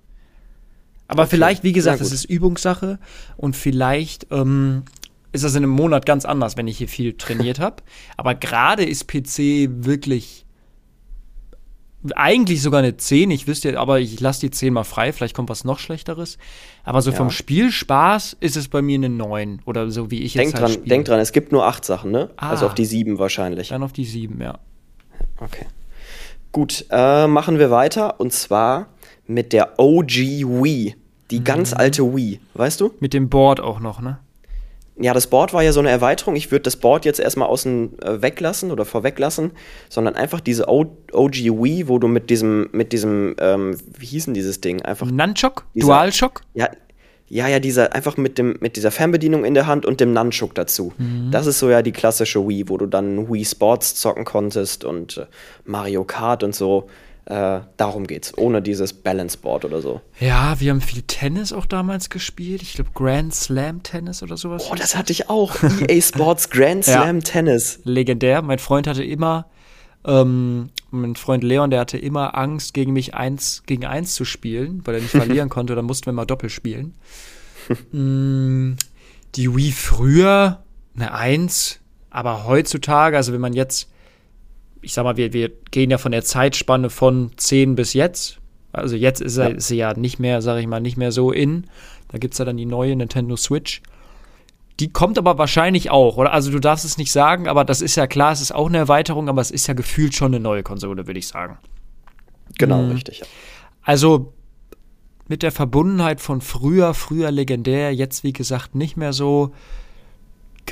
Aber 1.08 1.24
Okay, 1.24 1.32
vielleicht, 1.32 1.64
wie 1.64 1.72
gesagt, 1.74 2.02
es 2.02 2.12
ist 2.12 2.26
Übungssache 2.26 3.00
und 3.36 3.56
vielleicht 3.56 4.28
ähm, 4.30 4.84
ist 5.32 5.44
das 5.44 5.56
in 5.56 5.64
einem 5.64 5.72
Monat 5.74 6.06
ganz 6.06 6.24
anders, 6.24 6.56
wenn 6.56 6.68
ich 6.68 6.78
hier 6.78 6.88
viel 6.88 7.14
trainiert 7.14 7.60
habe. 7.60 7.78
Aber 8.18 8.36
gerade 8.36 8.86
ist 8.86 9.08
PC 9.08 9.70
wirklich 9.84 10.46
eigentlich 12.16 12.62
sogar 12.62 12.80
eine 12.80 12.98
10, 12.98 13.30
ich 13.32 13.48
wüsste, 13.48 13.80
aber 13.80 14.00
ich 14.00 14.20
lasse 14.20 14.42
die 14.42 14.50
10 14.52 14.74
mal 14.74 14.84
frei, 14.84 15.14
vielleicht 15.14 15.36
kommt 15.36 15.50
was 15.50 15.64
noch 15.64 15.78
schlechteres. 15.80 16.38
Aber 16.84 17.02
so 17.02 17.12
Ja. 17.12 17.18
vom 17.18 17.30
Spielspaß 17.30 18.38
ist 18.40 18.58
es 18.58 18.68
bei 18.70 18.82
mir 18.82 18.96
eine 18.96 19.10
9 19.10 19.62
oder 19.66 19.90
so 19.92 20.10
wie 20.10 20.22
ich 20.24 20.34
Denk 20.34 20.48
jetzt 20.48 20.54
halt 20.56 20.64
dran, 20.64 20.72
spiele. 20.74 20.88
denk 20.90 21.06
dran, 21.06 21.20
es 21.20 21.32
gibt 21.32 21.52
nur 21.52 21.66
acht 21.68 21.86
Sachen, 21.86 22.12
ne? 22.12 22.30
Ah. 22.38 22.50
Also 22.50 22.66
auf 22.66 22.74
die 22.74 22.86
sieben 22.86 23.20
wahrscheinlich. 23.20 23.70
Dann 23.70 23.84
auf 23.84 23.94
die 23.94 24.06
7, 24.06 24.42
ja. 24.42 24.58
Okay. 25.40 25.66
Gut, 26.52 26.86
äh, 26.90 27.28
machen 27.28 27.60
wir 27.60 27.72
weiter 27.72 28.20
und 28.20 28.34
zwar 28.34 28.88
mit 29.28 29.54
der 29.54 29.80
OG 29.80 30.44
Wii. 30.44 30.96
Die 31.30 31.40
Mhm. 31.40 31.44
ganz 31.46 31.74
alte 31.74 32.04
Wii, 32.16 32.40
weißt 32.56 32.82
du? 32.82 32.92
Mit 33.00 33.14
dem 33.14 33.30
Board 33.30 33.60
auch 33.62 33.80
noch, 33.80 34.02
ne? 34.02 34.18
Ja, 35.00 35.14
das 35.14 35.28
Board 35.28 35.54
war 35.54 35.64
ja 35.64 35.72
so 35.72 35.80
eine 35.80 35.90
Erweiterung. 35.90 36.36
Ich 36.36 36.52
würde 36.52 36.64
das 36.64 36.76
Board 36.76 37.06
jetzt 37.06 37.20
erstmal 37.20 37.48
außen 37.48 38.00
äh, 38.02 38.22
weglassen 38.22 38.72
oder 38.72 38.86
vorweglassen, 38.86 39.52
sondern 39.90 40.16
einfach 40.16 40.42
diese 40.42 40.68
OG 40.68 41.34
Wii, 41.36 41.88
wo 41.88 41.98
du 41.98 42.08
mit 42.08 42.30
diesem, 42.30 42.70
mit 42.72 42.92
diesem, 42.92 43.36
ähm, 43.40 43.78
wie 43.98 44.06
hieß 44.06 44.26
denn 44.26 44.34
dieses 44.34 44.62
Ding? 44.62 44.82
Einfach, 44.82 45.10
Nunchuck? 45.10 45.66
Dieser- 45.74 45.88
Dualshock? 45.88 46.42
ja, 46.54 46.70
Ja, 47.30 47.48
ja, 47.48 47.60
dieser, 47.60 47.94
einfach 47.94 48.18
mit, 48.18 48.38
dem, 48.38 48.58
mit 48.60 48.76
dieser 48.76 48.92
Fernbedienung 48.92 49.46
in 49.46 49.54
der 49.54 49.66
Hand 49.66 49.86
und 49.86 50.02
dem 50.02 50.12
Nunchuk 50.12 50.54
dazu. 50.54 50.92
Mhm. 50.98 51.32
Das 51.32 51.48
ist 51.48 51.60
so 51.60 51.70
ja 51.70 51.82
die 51.82 51.94
klassische 51.94 52.46
Wii, 52.46 52.68
wo 52.68 52.78
du 52.78 52.86
dann 52.86 53.32
Wii 53.32 53.46
Sports 53.46 53.96
zocken 53.96 54.26
konntest 54.26 54.84
und 54.84 55.18
äh, 55.18 55.26
Mario 55.64 56.04
Kart 56.04 56.44
und 56.44 56.54
so. 56.54 56.90
Äh, 57.26 57.62
darum 57.78 58.08
geht's, 58.08 58.36
ohne 58.38 58.62
dieses 58.62 58.94
Balance 58.94 59.38
Board 59.38 59.64
oder 59.64 59.82
so. 59.82 60.02
Ja, 60.20 60.60
wir 60.60 60.72
haben 60.72 60.82
viel 60.82 61.04
Tennis 61.04 61.54
auch 61.54 61.66
damals 61.68 62.10
gespielt. 62.10 62.62
Ich 62.64 62.74
glaube 62.74 62.90
Grand 62.96 63.34
Slam 63.34 63.84
Tennis 63.84 64.24
oder 64.24 64.38
sowas. 64.38 64.68
Oh, 64.72 64.76
das 64.76 64.96
hatte 64.98 65.12
ich 65.12 65.30
auch. 65.30 65.56
EA 65.88 66.02
Sports 66.02 66.50
Grand 66.50 66.86
Ja. 66.88 67.04
Slam 67.04 67.22
Tennis. 67.24 67.80
legendär. 67.84 68.42
Mein 68.42 68.58
Freund 68.60 68.88
hatte 68.88 69.04
immer, 69.04 69.46
ähm, 70.04 70.70
mein 70.90 71.16
Freund 71.16 71.44
Leon, 71.44 71.70
der 71.70 71.82
hatte 71.82 71.98
immer 72.00 72.36
Angst, 72.36 72.74
gegen 72.74 72.92
mich 72.92 73.14
eins 73.14 73.62
gegen 73.68 73.86
eins 73.86 74.16
zu 74.16 74.26
spielen, 74.26 74.82
weil 74.86 74.96
er 74.96 75.02
nicht 75.02 75.12
verlieren 75.16 75.50
konnte. 75.50 75.76
Dann 75.76 75.86
mussten 75.86 76.08
wir 76.08 76.14
mal 76.14 76.26
doppelt 76.26 76.52
spielen. 76.52 76.96
Mm, 77.92 78.74
die 79.36 79.56
Wii 79.56 79.72
früher 79.72 80.64
eine 80.96 81.14
Eins, 81.14 81.80
aber 82.10 82.46
heutzutage, 82.46 83.16
also 83.16 83.32
wenn 83.32 83.40
man 83.42 83.54
jetzt, 83.54 83.90
ich 84.82 84.94
sag 84.94 85.04
mal, 85.04 85.18
wir, 85.18 85.34
wir 85.34 85.50
gehen 85.72 85.92
ja 85.92 85.98
von 85.98 86.12
der 86.12 86.24
Zeitspanne 86.24 86.90
von 86.90 87.32
10 87.38 87.76
bis 87.76 87.94
jetzt. 87.94 88.40
Also 88.74 88.96
jetzt 88.96 89.22
ist, 89.22 89.38
er, 89.38 89.50
Ja. 89.50 89.56
ist 89.56 89.68
sie 89.68 89.78
ja 89.78 89.94
nicht 89.94 90.20
mehr, 90.20 90.42
sag 90.42 90.60
ich 90.60 90.68
mal, 90.68 90.80
nicht 90.80 90.98
mehr 90.98 91.12
so 91.12 91.32
in. 91.32 91.66
Da 92.08 92.18
gibt 92.18 92.34
es 92.34 92.38
ja 92.40 92.46
dann 92.46 92.58
die 92.58 92.66
neue 92.66 92.96
Nintendo 92.96 93.36
Switch. 93.36 93.82
Die 94.80 94.92
kommt 94.92 95.18
aber 95.18 95.38
wahrscheinlich 95.38 95.92
auch, 95.92 96.18
oder? 96.18 96.34
Also 96.34 96.52
du 96.52 96.60
darfst 96.60 96.86
es 96.86 96.98
nicht 96.98 97.12
sagen, 97.12 97.48
aber 97.48 97.64
das 97.66 97.82
ist 97.82 97.96
ja 97.96 98.08
klar, 98.08 98.32
es 98.32 98.42
ist 98.42 98.54
auch 98.54 98.68
eine 98.68 98.78
Erweiterung, 98.78 99.30
aber 99.30 99.42
es 99.42 99.52
ist 99.52 99.68
ja 99.68 99.74
gefühlt 99.74 100.16
schon 100.16 100.34
eine 100.34 100.40
neue 100.40 100.64
Konsole, 100.64 101.06
würde 101.06 101.20
ich 101.20 101.28
sagen. 101.28 101.58
Genau, 102.58 102.82
Mhm. 102.82 102.92
richtig. 102.92 103.20
Ja. 103.20 103.26
Also 103.84 104.34
mit 105.28 105.44
der 105.44 105.52
Verbundenheit 105.52 106.20
von 106.20 106.42
früher, 106.42 106.94
früher 106.94 107.32
legendär, 107.32 107.94
jetzt 107.94 108.24
wie 108.24 108.34
gesagt 108.34 108.74
nicht 108.76 108.98
mehr 108.98 109.14
so, 109.14 109.52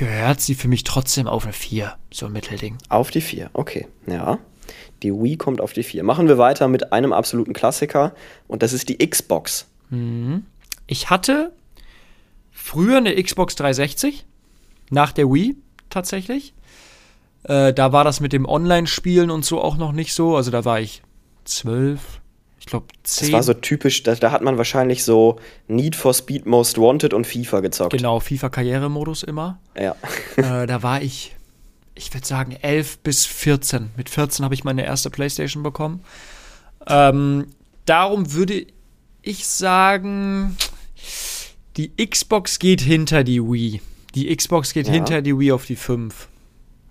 gehört 0.00 0.40
sie 0.40 0.54
für 0.54 0.66
mich 0.66 0.82
trotzdem 0.82 1.26
auf 1.26 1.44
eine 1.44 1.52
4, 1.52 1.94
so 2.10 2.24
ein 2.24 2.32
Mittelding. 2.32 2.78
Auf 2.88 3.10
die 3.10 3.20
4, 3.20 3.50
okay. 3.52 3.86
Ja. 4.06 4.38
Die 5.02 5.12
Wii 5.12 5.36
kommt 5.36 5.60
auf 5.60 5.74
die 5.74 5.82
4. 5.82 6.02
Machen 6.04 6.26
wir 6.26 6.38
weiter 6.38 6.68
mit 6.68 6.94
einem 6.94 7.12
absoluten 7.12 7.52
Klassiker 7.52 8.14
und 8.48 8.62
das 8.62 8.72
ist 8.72 8.88
die 8.88 8.96
Xbox. 8.96 9.66
Ich 10.86 11.10
hatte 11.10 11.52
früher 12.50 12.96
eine 12.96 13.22
Xbox 13.22 13.56
360, 13.56 14.24
nach 14.88 15.12
der 15.12 15.30
Wii 15.30 15.56
tatsächlich. 15.90 16.54
Äh, 17.42 17.74
da 17.74 17.92
war 17.92 18.04
das 18.04 18.20
mit 18.20 18.32
dem 18.32 18.46
Online-Spielen 18.46 19.30
und 19.30 19.44
so 19.44 19.60
auch 19.60 19.76
noch 19.76 19.92
nicht 19.92 20.14
so. 20.14 20.34
Also 20.34 20.50
da 20.50 20.64
war 20.64 20.80
ich 20.80 21.02
zwölf, 21.44 22.19
ich 22.60 22.66
glaube 22.66 22.86
zehn. 23.02 23.28
Das 23.28 23.32
war 23.32 23.42
so 23.42 23.54
typisch, 23.54 24.02
da, 24.02 24.14
da 24.14 24.30
hat 24.30 24.42
man 24.42 24.56
wahrscheinlich 24.58 25.02
so 25.02 25.40
Need 25.66 25.96
for 25.96 26.14
Speed 26.14 26.46
Most 26.46 26.78
Wanted 26.78 27.12
und 27.14 27.26
FIFA 27.26 27.60
gezockt. 27.60 27.92
Genau, 27.96 28.20
FIFA-Karrieremodus 28.20 29.22
immer. 29.24 29.58
Ja. 29.76 29.96
äh, 30.36 30.66
da 30.66 30.82
war 30.82 31.02
ich, 31.02 31.34
ich 31.94 32.12
würde 32.14 32.26
sagen, 32.26 32.52
11 32.60 32.98
bis 32.98 33.26
14. 33.26 33.90
Mit 33.96 34.08
14 34.10 34.44
habe 34.44 34.54
ich 34.54 34.62
meine 34.62 34.84
erste 34.84 35.10
Playstation 35.10 35.62
bekommen. 35.62 36.04
Ähm, 36.86 37.46
darum 37.86 38.32
würde 38.32 38.66
ich 39.22 39.46
sagen, 39.46 40.56
die 41.76 41.92
Xbox 42.06 42.58
geht 42.58 42.80
hinter 42.82 43.24
die 43.24 43.40
Wii. 43.42 43.80
Die 44.14 44.34
Xbox 44.34 44.72
geht 44.72 44.86
Ja. 44.86 44.92
hinter 44.94 45.22
die 45.22 45.38
Wii 45.38 45.52
auf 45.52 45.66
die 45.66 45.76
5. 45.76 46.28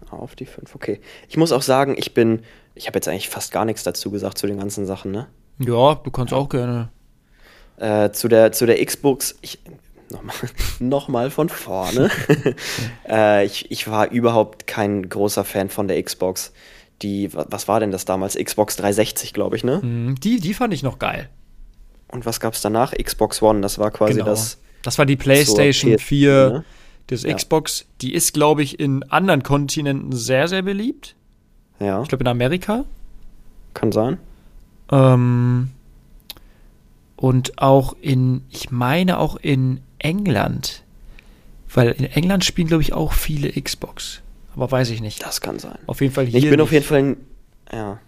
Auf 0.10 0.36
die 0.36 0.46
5, 0.46 0.74
okay. 0.74 1.00
Ich 1.28 1.38
muss 1.38 1.52
auch 1.52 1.62
sagen, 1.62 1.96
ich 1.98 2.14
bin, 2.16 2.42
ich 2.74 2.88
habe 2.88 2.98
jetzt 2.98 3.08
eigentlich 3.08 3.30
fast 3.30 3.52
gar 3.52 3.66
nichts 3.66 3.84
dazu 3.84 4.10
gesagt 4.10 4.40
zu 4.40 4.48
den 4.48 4.58
ganzen 4.58 4.86
Sachen, 4.88 5.12
ne? 5.12 5.28
Ja, 5.60 5.96
du 5.96 6.12
kannst 6.12 6.34
auch 6.34 6.50
gerne. 6.50 6.90
Äh, 7.78 8.12
zu, 8.12 8.28
der, 8.28 8.52
zu 8.52 8.66
der 8.66 8.84
Xbox, 8.84 9.36
ich, 9.42 9.60
nochmal 10.10 10.36
noch 10.80 11.08
mal 11.08 11.30
von 11.32 11.50
vorne. 11.50 12.10
äh, 13.10 13.46
ich, 13.46 13.70
ich 13.72 13.90
war 13.90 14.10
überhaupt 14.12 14.68
kein 14.68 15.08
großer 15.10 15.44
Fan 15.46 15.70
von 15.70 15.88
der 15.88 16.02
Xbox. 16.02 16.52
Die, 17.02 17.34
wa- 17.34 17.46
was 17.50 17.68
war 17.68 17.80
denn 17.80 17.92
das 17.92 18.06
damals? 18.06 18.36
Xbox 18.36 18.76
360, 18.78 19.34
glaube 19.34 19.56
ich, 19.56 19.64
ne? 19.64 19.80
Mhm, 19.82 20.16
Die, 20.20 20.40
die 20.40 20.54
fand 20.54 20.74
ich 20.74 20.84
noch 20.84 21.00
geil. 21.00 21.30
Und 22.12 22.26
was 22.26 22.40
gab's 22.40 22.62
danach? 22.62 22.92
Xbox 22.94 23.42
One, 23.42 23.62
das 23.62 23.78
war 23.80 23.92
quasi 23.92 24.14
Genau. 24.14 24.26
das. 24.26 24.58
Das 24.82 24.98
war 24.98 25.06
die 25.06 25.16
PlayStation 25.16 25.94
PS4, 25.94 26.00
4 26.00 26.50
ne? 26.50 26.66
des 27.10 27.24
Ja. 27.24 27.34
Xbox. 27.36 27.86
Die 28.02 28.14
ist, 28.14 28.34
glaube 28.34 28.64
ich, 28.64 28.80
in 28.80 29.04
anderen 29.12 29.44
Kontinenten 29.44 30.12
sehr, 30.14 30.48
sehr 30.48 30.62
beliebt. 30.64 31.16
Ja, 31.80 32.02
Ich 32.02 32.10
glaube, 32.10 32.24
in 32.24 32.28
Amerika. 32.28 32.84
kann 33.74 33.92
sein. 33.92 34.18
Ähm, 34.92 35.70
und 37.16 37.62
auch 37.62 37.96
in, 38.02 38.44
ich 38.50 38.72
meine 38.72 39.20
auch 39.20 39.36
in 39.36 39.82
England. 40.00 40.84
Weil 41.72 41.92
in 41.92 42.06
England 42.06 42.46
spielen, 42.46 42.68
glaube 42.68 42.82
ich, 42.82 42.94
auch 42.94 43.14
viele 43.14 43.50
Xbox. 43.52 44.22
Aber 44.56 44.72
weiß 44.72 44.90
ich 44.90 45.02
nicht. 45.02 45.24
Das 45.24 45.42
kann 45.42 45.60
sein. 45.60 45.78
Auf 45.86 46.02
jeden 46.02 46.14
Fall 46.14 46.26
hier. 46.26 46.40
Ich 46.40 46.50
bin 46.50 46.62
auf 46.62 46.72
nicht. 46.72 46.90
jeden 46.90 47.18
Fall, 47.18 47.18
ja. 47.72 48.00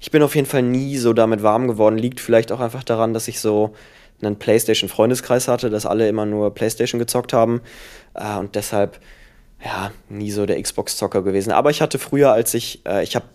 Ich 0.00 0.10
bin 0.10 0.22
auf 0.22 0.34
jeden 0.34 0.46
Fall 0.46 0.62
nie 0.62 0.96
so 0.96 1.12
damit 1.12 1.42
warm 1.42 1.66
geworden. 1.66 1.98
Liegt 1.98 2.20
vielleicht 2.20 2.52
auch 2.52 2.60
einfach 2.60 2.84
daran, 2.84 3.14
dass 3.14 3.26
ich 3.28 3.40
so 3.40 3.74
einen 4.20 4.36
PlayStation-Freundeskreis 4.36 5.48
hatte, 5.48 5.70
dass 5.70 5.86
alle 5.86 6.08
immer 6.08 6.26
nur 6.26 6.54
PlayStation 6.54 6.98
gezockt 6.98 7.32
haben. 7.32 7.60
Äh, 8.14 8.36
und 8.36 8.54
deshalb, 8.54 9.00
ja, 9.64 9.92
nie 10.08 10.30
so 10.30 10.44
der 10.46 10.60
Xbox-Zocker 10.60 11.22
gewesen. 11.22 11.52
Aber 11.52 11.70
ich 11.70 11.80
hatte 11.80 11.98
früher, 11.98 12.32
als 12.32 12.52
ich, 12.54 12.80
äh, 12.86 13.02
ich 13.04 13.14
habe 13.14 13.26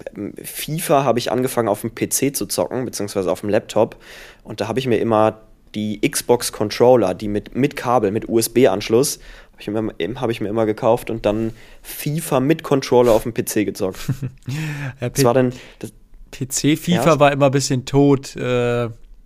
FIFA 0.43 1.03
habe 1.03 1.19
ich 1.19 1.31
angefangen 1.31 1.69
auf 1.69 1.81
dem 1.81 1.96
PC 1.96 2.36
zu 2.36 2.46
zocken, 2.48 2.84
beziehungsweise 2.86 3.31
auf 3.31 3.41
dem 3.41 3.50
Laptop. 3.50 3.96
Und 4.43 4.60
da 4.62 4.67
habe 4.67 4.79
ich 4.79 4.88
mir 4.88 4.98
immer 4.98 5.39
die 5.75 6.01
Xbox-Controller, 6.01 7.13
die 7.13 7.27
mit, 7.27 7.55
mit 7.55 7.75
Kabel, 7.75 8.12
mit 8.12 8.27
USB-Anschluss, 8.27 9.19
habe 9.53 9.62
ich, 9.62 9.67
mir 9.67 9.79
immer- 9.98 10.22
hab 10.22 10.29
ich 10.29 10.41
mir 10.41 10.50
immer 10.50 10.65
gekauft 10.65 11.10
und 11.10 11.25
dann 11.25 11.51
FIFA 11.81 12.39
mit 12.41 12.63
Controller 12.63 13.12
auf 13.13 13.24
dem 13.24 13.34
PC 13.34 13.65
gezockt. 13.65 14.00
Ja, 15.01 15.10
Das 15.10 15.24
war 15.24 15.34
dann, 15.34 15.53
das, 15.79 15.91
PC, 16.31 16.77
FIFA 16.77 17.05
Ja. 17.05 17.19
war 17.19 17.31
immer 17.31 17.46
ein 17.48 17.51
bisschen 17.51 17.86
tot. 17.86 18.36
Äh, 18.36 18.39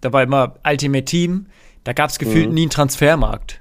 da 0.02 0.14
war 0.14 0.24
immer 0.24 0.56
Ultimate 0.68 1.06
Team. 1.06 1.48
Da 1.84 1.94
gab 1.94 2.10
es 2.12 2.20
gefühlt 2.20 2.50
Mhm. 2.50 2.54
nie 2.56 2.62
einen 2.64 2.70
Transfermarkt. 2.70 3.61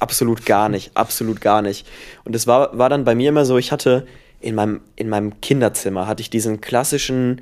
Absolut 0.00 0.46
gar 0.46 0.68
nicht, 0.68 0.90
absolut 0.94 1.40
gar 1.40 1.62
nicht. 1.62 1.86
Und 2.24 2.34
es 2.34 2.46
war, 2.46 2.76
war 2.76 2.88
dann 2.88 3.04
bei 3.04 3.14
mir 3.14 3.30
immer 3.30 3.44
so, 3.44 3.58
ich 3.58 3.72
hatte 3.72 4.06
in 4.40 4.54
meinem, 4.54 4.80
in 4.96 5.08
meinem 5.08 5.40
Kinderzimmer, 5.40 6.06
hatte 6.06 6.20
ich 6.20 6.30
diesen 6.30 6.60
klassischen 6.60 7.40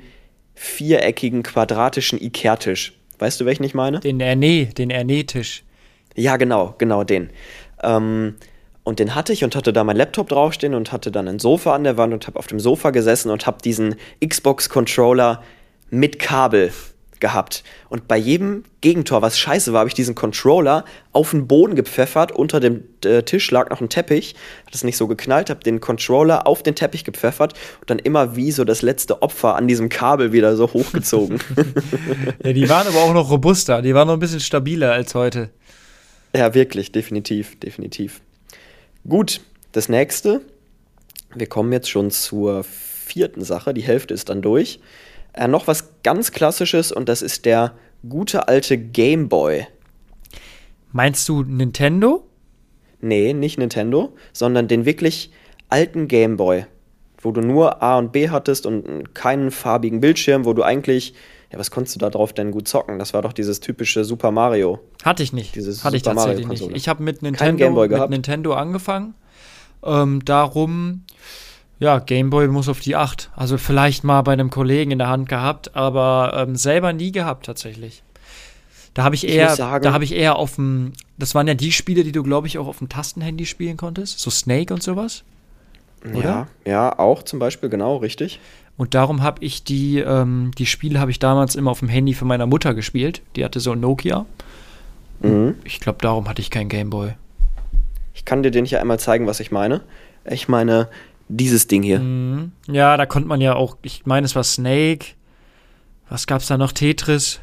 viereckigen, 0.55 1.43
quadratischen 1.43 2.21
Ikea-Tisch. 2.21 2.93
Weißt 3.19 3.39
du, 3.39 3.45
welchen 3.45 3.63
ich 3.63 3.73
meine? 3.73 3.99
Den 3.99 4.19
Erne, 4.19 4.67
den 4.67 4.89
Erne-Tisch. 4.89 5.63
Ja, 6.15 6.37
genau, 6.37 6.75
genau 6.77 7.03
den. 7.03 7.29
Ähm, 7.83 8.35
und 8.83 8.99
den 8.99 9.15
hatte 9.15 9.33
ich 9.33 9.43
und 9.43 9.55
hatte 9.55 9.73
da 9.73 9.83
mein 9.83 9.97
Laptop 9.97 10.29
draufstehen 10.29 10.73
und 10.73 10.91
hatte 10.91 11.11
dann 11.11 11.27
ein 11.27 11.39
Sofa 11.39 11.75
an 11.75 11.83
der 11.83 11.97
Wand 11.97 12.13
und 12.13 12.25
habe 12.25 12.39
auf 12.39 12.47
dem 12.47 12.59
Sofa 12.59 12.91
gesessen 12.91 13.29
und 13.29 13.45
habe 13.45 13.57
diesen 13.61 13.95
Xbox-Controller 14.25 15.43
mit 15.89 16.19
Kabel 16.19 16.71
gehabt. 17.19 17.63
Und 17.89 18.07
bei 18.07 18.17
jedem 18.17 18.63
Gegentor, 18.81 19.21
was 19.21 19.39
scheiße 19.39 19.73
war, 19.73 19.79
habe 19.79 19.89
ich 19.89 19.93
diesen 19.93 20.15
Controller 20.15 20.85
auf 21.11 21.31
den 21.31 21.47
Boden 21.47 21.75
gepfeffert. 21.75 22.31
Unter 22.31 22.59
dem 22.59 22.83
äh, 23.03 23.23
Tisch 23.23 23.49
lag 23.51 23.69
noch 23.69 23.81
ein 23.81 23.89
Teppich. 23.89 24.35
Hat 24.65 24.75
es 24.75 24.83
nicht 24.83 24.97
so 24.97 25.07
geknallt, 25.07 25.49
habe 25.49 25.61
den 25.61 25.79
Controller 25.79 26.47
auf 26.47 26.63
den 26.63 26.75
Teppich 26.75 27.03
gepfeffert 27.03 27.53
und 27.81 27.89
dann 27.89 27.99
immer 27.99 28.35
wie 28.35 28.51
so 28.51 28.63
das 28.63 28.81
letzte 28.81 29.21
Opfer 29.21 29.55
an 29.55 29.67
diesem 29.67 29.89
Kabel 29.89 30.31
wieder 30.31 30.55
so 30.55 30.71
hochgezogen. 30.71 31.39
Ja, 32.43 32.53
die 32.53 32.69
waren 32.69 32.87
aber 32.87 32.99
auch 32.99 33.13
noch 33.13 33.29
robuster. 33.29 33.81
Die 33.81 33.93
waren 33.93 34.07
noch 34.07 34.13
ein 34.15 34.19
bisschen 34.19 34.39
stabiler 34.39 34.91
als 34.91 35.15
heute. 35.15 35.49
Ja, 36.35 36.53
wirklich, 36.53 36.91
definitiv, 36.91 37.59
definitiv. 37.59 38.21
Gut, 39.07 39.41
das 39.71 39.89
nächste. 39.89 40.41
Wir 41.35 41.47
kommen 41.47 41.71
jetzt 41.71 41.89
schon 41.89 42.11
zur 42.11 42.63
vierten 42.63 43.43
Sache. 43.43 43.73
Die 43.73 43.81
Hälfte 43.81 44.13
ist 44.13 44.29
dann 44.29 44.41
durch. 44.41 44.79
Äh, 45.37 45.47
noch 45.47 45.67
was 45.67 46.01
ganz 46.03 46.31
Klassisches 46.31 46.91
und 46.91 47.07
das 47.07 47.21
ist 47.21 47.45
der 47.45 47.73
gute 48.07 48.47
alte 48.47 48.77
Game 48.77 49.29
Boy. 49.29 49.67
Meinst 50.91 51.27
du 51.29 51.43
Nintendo? 51.43 52.23
Nee, 53.01 53.33
nicht 53.33 53.59
Nintendo, 53.59 54.15
sondern 54.33 54.67
den 54.67 54.85
wirklich 54.85 55.31
alten 55.69 56.07
Game 56.07 56.37
Boy, 56.37 56.65
wo 57.19 57.31
du 57.31 57.41
nur 57.41 57.83
A 57.83 57.97
und 57.97 58.11
B 58.11 58.29
hattest 58.29 58.65
und 58.65 59.13
keinen 59.13 59.51
farbigen 59.51 59.99
Bildschirm, 59.99 60.45
wo 60.45 60.53
du 60.53 60.63
eigentlich, 60.63 61.13
ja, 61.51 61.59
was 61.59 61.69
konntest 61.69 61.95
du 61.95 61.99
da 61.99 62.09
drauf 62.09 62.33
denn 62.33 62.51
gut 62.51 62.67
zocken? 62.67 62.97
Das 62.97 63.13
war 63.13 63.21
doch 63.21 63.33
dieses 63.33 63.59
typische 63.59 64.03
Super 64.05 64.31
Mario. 64.31 64.79
Hatte 65.03 65.21
ich 65.21 65.33
nicht. 65.33 65.55
Dieses 65.55 65.83
Hatte 65.83 65.97
ich 65.97 66.03
Super 66.03 66.15
tatsächlich 66.15 66.45
Mario-Konsole. 66.45 66.73
nicht. 66.73 66.81
Ich 66.81 66.89
habe 66.89 67.03
mit 67.03 67.21
Nintendo, 67.21 67.69
mit? 67.87 68.09
Nintendo 68.09 68.53
angefangen. 68.53 69.13
Ähm, 69.83 70.25
darum, 70.25 71.03
ja, 71.79 71.99
Game 71.99 72.29
Boy 72.29 72.47
muss 72.47 72.69
auf 72.69 72.79
die 72.79 72.95
8. 72.95 73.29
Also 73.35 73.57
vielleicht 73.57 74.03
mal 74.03 74.21
bei 74.21 74.33
einem 74.33 74.49
Kollegen 74.49 74.91
in 74.91 74.97
der 74.99 75.09
Hand 75.09 75.29
gehabt, 75.29 75.75
aber 75.75 76.33
ähm, 76.35 76.55
selber 76.55 76.93
nie 76.93 77.11
gehabt 77.11 77.45
tatsächlich. 77.45 78.03
Da 78.93 79.03
habe 79.03 79.13
ich 79.15 79.23
Ich 79.25 79.33
eher, 79.33 79.55
sagen- 79.55 79.83
da 79.83 79.93
habe 79.93 80.03
ich 80.03 80.13
eher 80.15 80.37
auf 80.37 80.55
dem, 80.55 80.93
das 81.19 81.35
waren 81.35 81.47
ja 81.47 81.53
die 81.53 81.71
Spiele, 81.71 82.03
die 82.03 82.11
du, 82.11 82.23
glaube 82.23 82.47
ich, 82.47 82.57
auch 82.57 82.65
auf 82.67 82.79
dem 82.79 82.89
Tastenhandy 82.89 83.45
spielen 83.45 83.77
konntest. 83.77 84.19
So 84.19 84.31
Snake 84.31 84.73
und 84.73 84.81
sowas. 84.81 85.23
Oder? 86.15 86.23
Ja, 86.23 86.47
ja, 86.65 86.99
auch 86.99 87.21
zum 87.23 87.37
Beispiel, 87.39 87.69
genau, 87.69 87.97
richtig. 87.97 88.39
Und 88.75 88.93
darum 88.93 89.21
habe 89.23 89.43
ich 89.43 89.63
die, 89.63 89.99
ähm, 89.99 90.51
die 90.57 90.65
Spiele 90.67 90.99
habe 90.99 91.11
ich 91.11 91.19
damals 91.19 91.55
immer 91.55 91.71
auf 91.71 91.79
dem 91.79 91.89
Handy 91.89 92.13
von 92.13 92.27
meiner 92.27 92.45
Mutter 92.45 92.73
gespielt. 92.73 93.21
Die 93.35 93.43
hatte 93.43 93.59
so 93.59 93.71
ein 93.71 93.79
Nokia. 93.79 94.25
Mhm. 95.19 95.55
Ich 95.63 95.79
glaube, 95.79 95.99
darum 96.01 96.27
hatte 96.29 96.41
ich 96.41 96.49
keinen 96.51 96.69
Gameboy. 96.69 97.13
Ich 98.13 98.25
kann 98.25 98.43
dir 98.43 98.51
den 98.51 98.65
hier 98.65 98.79
einmal 98.81 98.99
zeigen, 98.99 99.25
was 99.27 99.39
ich 99.39 99.51
meine. 99.51 99.81
Ich 100.25 100.47
meine 100.47 100.87
dieses 101.29 101.67
Ding 101.67 101.83
hier. 101.83 101.99
Mhm. 101.99 102.51
Ja, 102.67 102.97
da 102.97 103.05
konnte 103.05 103.27
man 103.27 103.41
ja 103.41 103.55
auch, 103.55 103.77
ich 103.81 104.05
meine, 104.05 104.25
es 104.25 104.35
war 104.35 104.43
Snake. 104.43 105.05
Was 106.09 106.27
gab's 106.27 106.47
da 106.47 106.57
noch? 106.57 106.71
Tetris? 106.71 107.39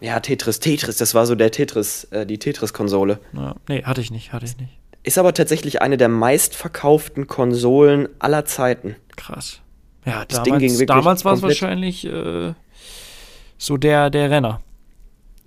Ja, 0.00 0.18
Tetris, 0.20 0.58
Tetris, 0.60 0.96
das 0.96 1.14
war 1.14 1.26
so 1.26 1.34
der 1.34 1.50
Tetris, 1.50 2.04
äh, 2.10 2.26
die 2.26 2.38
Tetris-Konsole. 2.38 3.20
Ja, 3.34 3.54
nee, 3.68 3.84
hatte 3.84 4.00
ich 4.00 4.10
nicht, 4.10 4.32
hatte 4.32 4.46
ich 4.46 4.56
nicht. 4.56 4.78
Ist 5.04 5.18
aber 5.18 5.34
tatsächlich 5.34 5.82
eine 5.82 5.96
der 5.96 6.08
meistverkauften 6.08 7.26
Konsolen 7.26 8.08
aller 8.18 8.44
Zeiten. 8.44 8.96
Krass. 9.16 9.60
Ja, 10.04 10.24
Das 10.24 10.42
Ding 10.42 10.54
damals, 10.54 10.60
ging 10.60 10.72
wirklich 10.72 10.86
damals 10.86 11.24
war 11.24 11.34
es 11.34 11.42
wahrscheinlich 11.42 12.04
äh, 12.04 12.54
so 13.58 13.76
der, 13.76 14.10
der 14.10 14.30
Renner. 14.30 14.60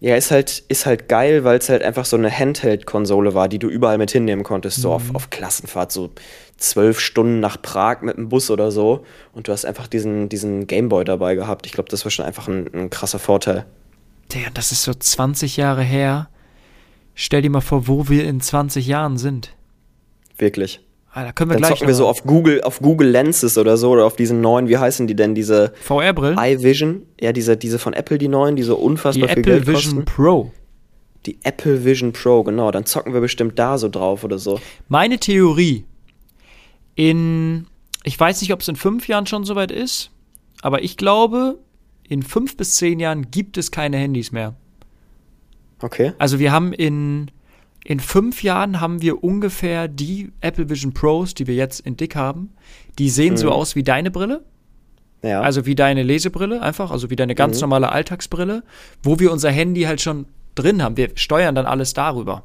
Ja, 0.06 0.16
ist 0.16 0.30
halt, 0.30 0.60
ist 0.68 0.86
halt 0.86 1.10
geil, 1.10 1.44
weil 1.46 1.58
es 1.58 1.68
halt 1.68 1.82
einfach 1.82 2.06
so 2.06 2.16
eine 2.16 2.30
Handheld-Konsole 2.30 3.34
war, 3.34 3.50
die 3.50 3.58
du 3.58 3.70
überall 3.70 3.98
mit 3.98 4.12
hinnehmen 4.12 4.44
konntest, 4.44 4.80
so 4.80 4.94
auf, 4.94 5.16
auf 5.16 5.32
Klassenfahrt, 5.32 5.92
so 5.92 6.12
zwölf 6.58 7.00
Stunden 7.00 7.40
nach 7.40 7.60
Prag 7.60 8.02
mit 8.04 8.16
dem 8.16 8.30
Bus 8.30 8.52
oder 8.52 8.70
so. 8.70 9.04
Und 9.34 9.48
du 9.48 9.52
hast 9.52 9.66
einfach 9.66 9.88
diesen, 9.88 10.30
diesen 10.30 10.68
Gameboy 10.68 11.06
dabei 11.06 11.34
gehabt. 11.34 11.66
Ich 11.66 11.72
glaube, 11.72 11.90
das 11.90 12.06
war 12.06 12.12
schon 12.12 12.24
einfach 12.24 12.48
ein, 12.48 12.72
ein 12.72 12.92
krasser 12.92 13.18
Vorteil. 13.18 13.66
Der, 14.32 14.52
das 14.54 14.72
ist 14.72 14.84
so 14.84 14.94
20 14.94 15.58
Jahre 15.58 15.82
her. 15.82 16.30
Stell 17.16 17.42
dir 17.42 17.50
mal 17.50 17.62
vor, 17.62 17.88
wo 17.88 18.08
wir 18.08 18.26
in 18.26 18.42
20 18.42 18.86
Jahren 18.86 19.18
sind. 19.18 19.56
Wirklich. 20.38 20.85
Ah, 21.17 21.24
da 21.24 21.31
können 21.31 21.50
wir 21.50 21.53
Dann 21.53 21.62
gleich 21.62 21.72
zocken 21.72 21.88
wir 21.88 21.95
so 21.95 22.10
auf 22.10 22.24
Google, 22.24 22.62
auf 22.63 22.81
Google 22.81 23.07
Lenses 23.07 23.57
oder 23.57 23.77
so, 23.77 23.91
oder 23.91 24.05
auf 24.05 24.17
diesen 24.17 24.41
neuen, 24.41 24.67
wie 24.67 24.77
heißen 24.77 25.07
die 25.07 25.15
denn, 25.15 25.34
diese 25.34 25.72
VR-Brillen. 25.81 26.38
iVision? 26.38 27.03
Ja, 27.22 27.31
diese, 27.31 27.55
diese 27.55 27.79
von 27.79 27.93
Apple, 27.93 28.17
die 28.17 28.27
neuen, 28.27 28.57
die 28.57 28.63
so 28.63 28.75
Die 28.75 28.81
unfassbar 28.81 29.29
viel 29.29 29.38
Apple 29.39 29.53
Geld 29.53 29.65
Vision 29.65 30.03
kosten. 30.03 30.05
Pro. 30.05 30.51
Die 31.25 31.39
Apple 31.43 31.86
Vision 31.86 32.12
Pro, 32.12 32.43
genau. 32.43 32.69
Dann 32.69 32.86
zocken 32.86 33.13
wir 33.13 33.22
bestimmt 33.22 33.57
da 33.57 33.77
so 33.77 33.88
drauf 33.88 34.25
oder 34.25 34.38
so. 34.38 34.60
Meine 34.89 35.17
Theorie 35.17 35.86
in, 36.95 37.65
ich 38.03 38.19
weiß 38.19 38.41
nicht, 38.41 38.51
ob 38.51 38.60
es 38.60 38.67
in 38.67 38.75
fünf 38.75 39.07
Jahren 39.07 39.25
schon 39.25 39.45
soweit 39.45 39.72
ist, 39.72 40.12
aber 40.62 40.84
ich 40.84 40.98
glaube, 40.98 41.60
in 42.10 42.24
fünf 42.24 42.57
bis 42.57 42.75
zehn 42.75 43.00
Jahren 43.00 43.31
gibt 43.31 43.57
es 43.57 43.72
keine 43.72 43.95
Handys 43.95 44.34
mehr. 44.34 44.53
Okay. 45.81 46.12
Also 46.17 46.39
wir 46.39 46.51
haben 46.51 46.74
in, 46.74 47.31
in 47.86 48.00
fünf 48.01 48.44
Jahren 48.44 48.82
haben 48.82 49.01
wir 49.01 49.24
ungefähr 49.24 49.88
die 49.88 50.32
Apple 50.42 50.70
Vision 50.70 50.94
Pros, 50.94 51.34
die 51.36 51.48
wir 51.48 51.56
jetzt 51.56 51.80
in 51.80 51.96
dick 51.96 52.15
haben. 52.15 52.50
Die 52.98 53.10
sehen 53.10 53.38
so 53.38 53.46
Mhm. 53.48 53.54
aus 53.54 53.75
wie 53.75 53.84
deine 53.84 54.10
Brille, 54.12 54.44
Ja. 55.24 55.42
also 55.42 55.65
wie 55.65 55.75
deine 55.75 56.01
Lesebrille 56.04 56.62
einfach, 56.62 56.89
also 56.92 57.10
wie 57.12 57.15
deine 57.15 57.36
ganz 57.36 57.58
Mhm. 57.58 57.62
normale 57.62 57.92
Alltagsbrille, 57.92 58.63
wo 59.04 59.20
wir 59.20 59.32
unser 59.32 59.51
Handy 59.51 59.84
halt 59.84 60.01
schon 60.01 60.25
drin 60.56 60.82
haben. 60.84 60.98
Wir 60.98 61.12
steuern 61.15 61.54
dann 61.56 61.65
alles 61.68 61.94
darüber. 61.94 62.44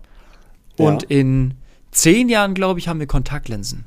Und 0.77 1.03
Ja. 1.05 1.09
in 1.19 1.55
zehn 1.91 2.29
Jahren, 2.29 2.55
glaube 2.55 2.79
ich, 2.79 2.87
haben 2.89 3.01
wir 3.01 3.07
Kontaktlinsen. 3.07 3.85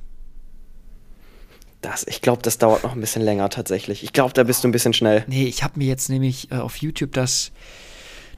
Das, 1.82 2.08
ich 2.08 2.22
glaube, 2.22 2.42
das 2.42 2.58
dauert 2.58 2.84
noch 2.84 2.94
ein 2.94 3.02
bisschen 3.02 3.22
länger 3.22 3.50
tatsächlich. 3.50 4.04
Ich 4.04 4.14
glaube, 4.14 4.34
da 4.34 4.44
bist 4.44 4.64
du 4.64 4.70
ein 4.70 4.72
bisschen 4.72 4.94
schnell. 4.94 5.24
Nee, 5.28 5.46
ich 5.46 5.64
habe 5.64 5.78
mir 5.78 5.86
jetzt 5.88 6.10
nämlich 6.10 6.50
äh, 6.52 6.56
auf 6.56 6.78
YouTube 6.78 7.12
das, 7.12 7.52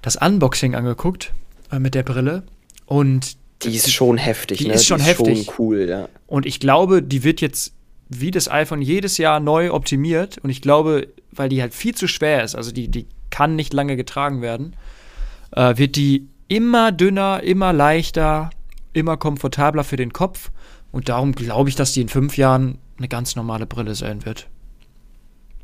das 0.01 0.15
Unboxing 0.15 0.73
angeguckt 0.75 1.31
äh, 1.71 1.77
mit 1.79 1.93
der 1.93 2.03
Brille. 2.03 2.43
Und, 2.85 3.37
Die 3.63 3.75
ist 3.75 3.91
schon 3.91 4.17
heftig, 4.17 4.59
Die 4.59 4.67
ne? 4.67 4.73
ist 4.73 4.85
schon 4.85 4.99
heftig. 4.99 5.45
schon 5.45 5.55
cool, 5.57 5.87
ja. 5.89 6.09
und 6.27 6.45
ich 6.45 6.59
glaube, 6.59 7.01
die 7.01 7.23
wird 7.23 7.41
jetzt 7.41 7.73
wie 8.09 8.31
das 8.31 8.49
iPhone 8.49 8.81
jedes 8.81 9.17
Jahr 9.17 9.39
neu 9.39 9.71
optimiert. 9.71 10.37
Und 10.39 10.49
ich 10.49 10.61
glaube, 10.61 11.07
weil 11.31 11.49
die 11.49 11.61
halt 11.61 11.73
viel 11.73 11.95
zu 11.95 12.07
schwer 12.07 12.43
ist, 12.43 12.55
also 12.55 12.71
die, 12.71 12.87
die 12.87 13.07
kann 13.29 13.55
nicht 13.55 13.73
lange 13.73 13.95
getragen 13.95 14.41
werden, 14.41 14.75
äh, 15.51 15.77
wird 15.77 15.95
die 15.95 16.27
immer 16.47 16.91
dünner, 16.91 17.41
immer 17.43 17.73
leichter, 17.73 18.51
immer 18.93 19.17
komfortabler 19.17 19.83
für 19.83 19.97
den 19.97 20.13
Kopf. 20.13 20.51
Und 20.91 21.09
darum 21.09 21.33
glaube 21.33 21.69
ich, 21.69 21.75
dass 21.75 21.93
die 21.93 22.01
in 22.01 22.09
fünf 22.09 22.37
Jahren 22.37 22.77
eine 22.97 23.07
ganz 23.07 23.35
normale 23.35 23.65
Brille 23.65 23.95
sein 23.95 24.25
wird. 24.25 24.47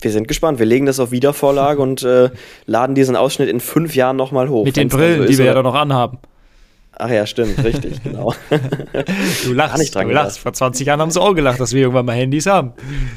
Wir 0.02 0.12
sind 0.12 0.28
gespannt. 0.28 0.58
Wir 0.58 0.66
legen 0.66 0.88
das 0.88 1.00
auf 1.00 1.12
Wiedervorlage 1.12 1.80
und 1.80 2.02
äh, 2.02 2.32
laden 2.66 2.96
diesen 2.96 3.16
Ausschnitt 3.16 3.48
in 3.50 3.60
fünf 3.60 3.96
Jahren 3.96 4.18
nochmal 4.18 4.50
hoch. 4.50 4.66
Mit 4.66 4.76
den 4.76 4.90
Brillen, 4.90 5.20
so 5.20 5.26
die 5.26 5.34
ist, 5.34 5.38
wir 5.38 5.46
ja 5.46 5.54
dann 5.54 5.64
noch 5.64 5.76
anhaben. 5.76 6.18
Ach 7.04 7.10
ja, 7.10 7.26
stimmt, 7.26 7.64
richtig, 7.64 8.04
genau. 8.04 8.32
Du 9.44 9.54
lachst, 9.54 9.96
dran 9.96 10.08
du 10.08 10.14
lachst. 10.14 10.38
Vor 10.38 10.54
20 10.54 10.86
Jahren 10.86 11.02
haben 11.02 11.10
sie 11.10 11.20
auch 11.20 11.34
gelacht, 11.34 11.60
dass 11.60 11.74
wir 11.74 11.82
irgendwann 11.82 12.06
mal 12.06 12.16
Handys 12.16 12.46
haben. 12.46 12.74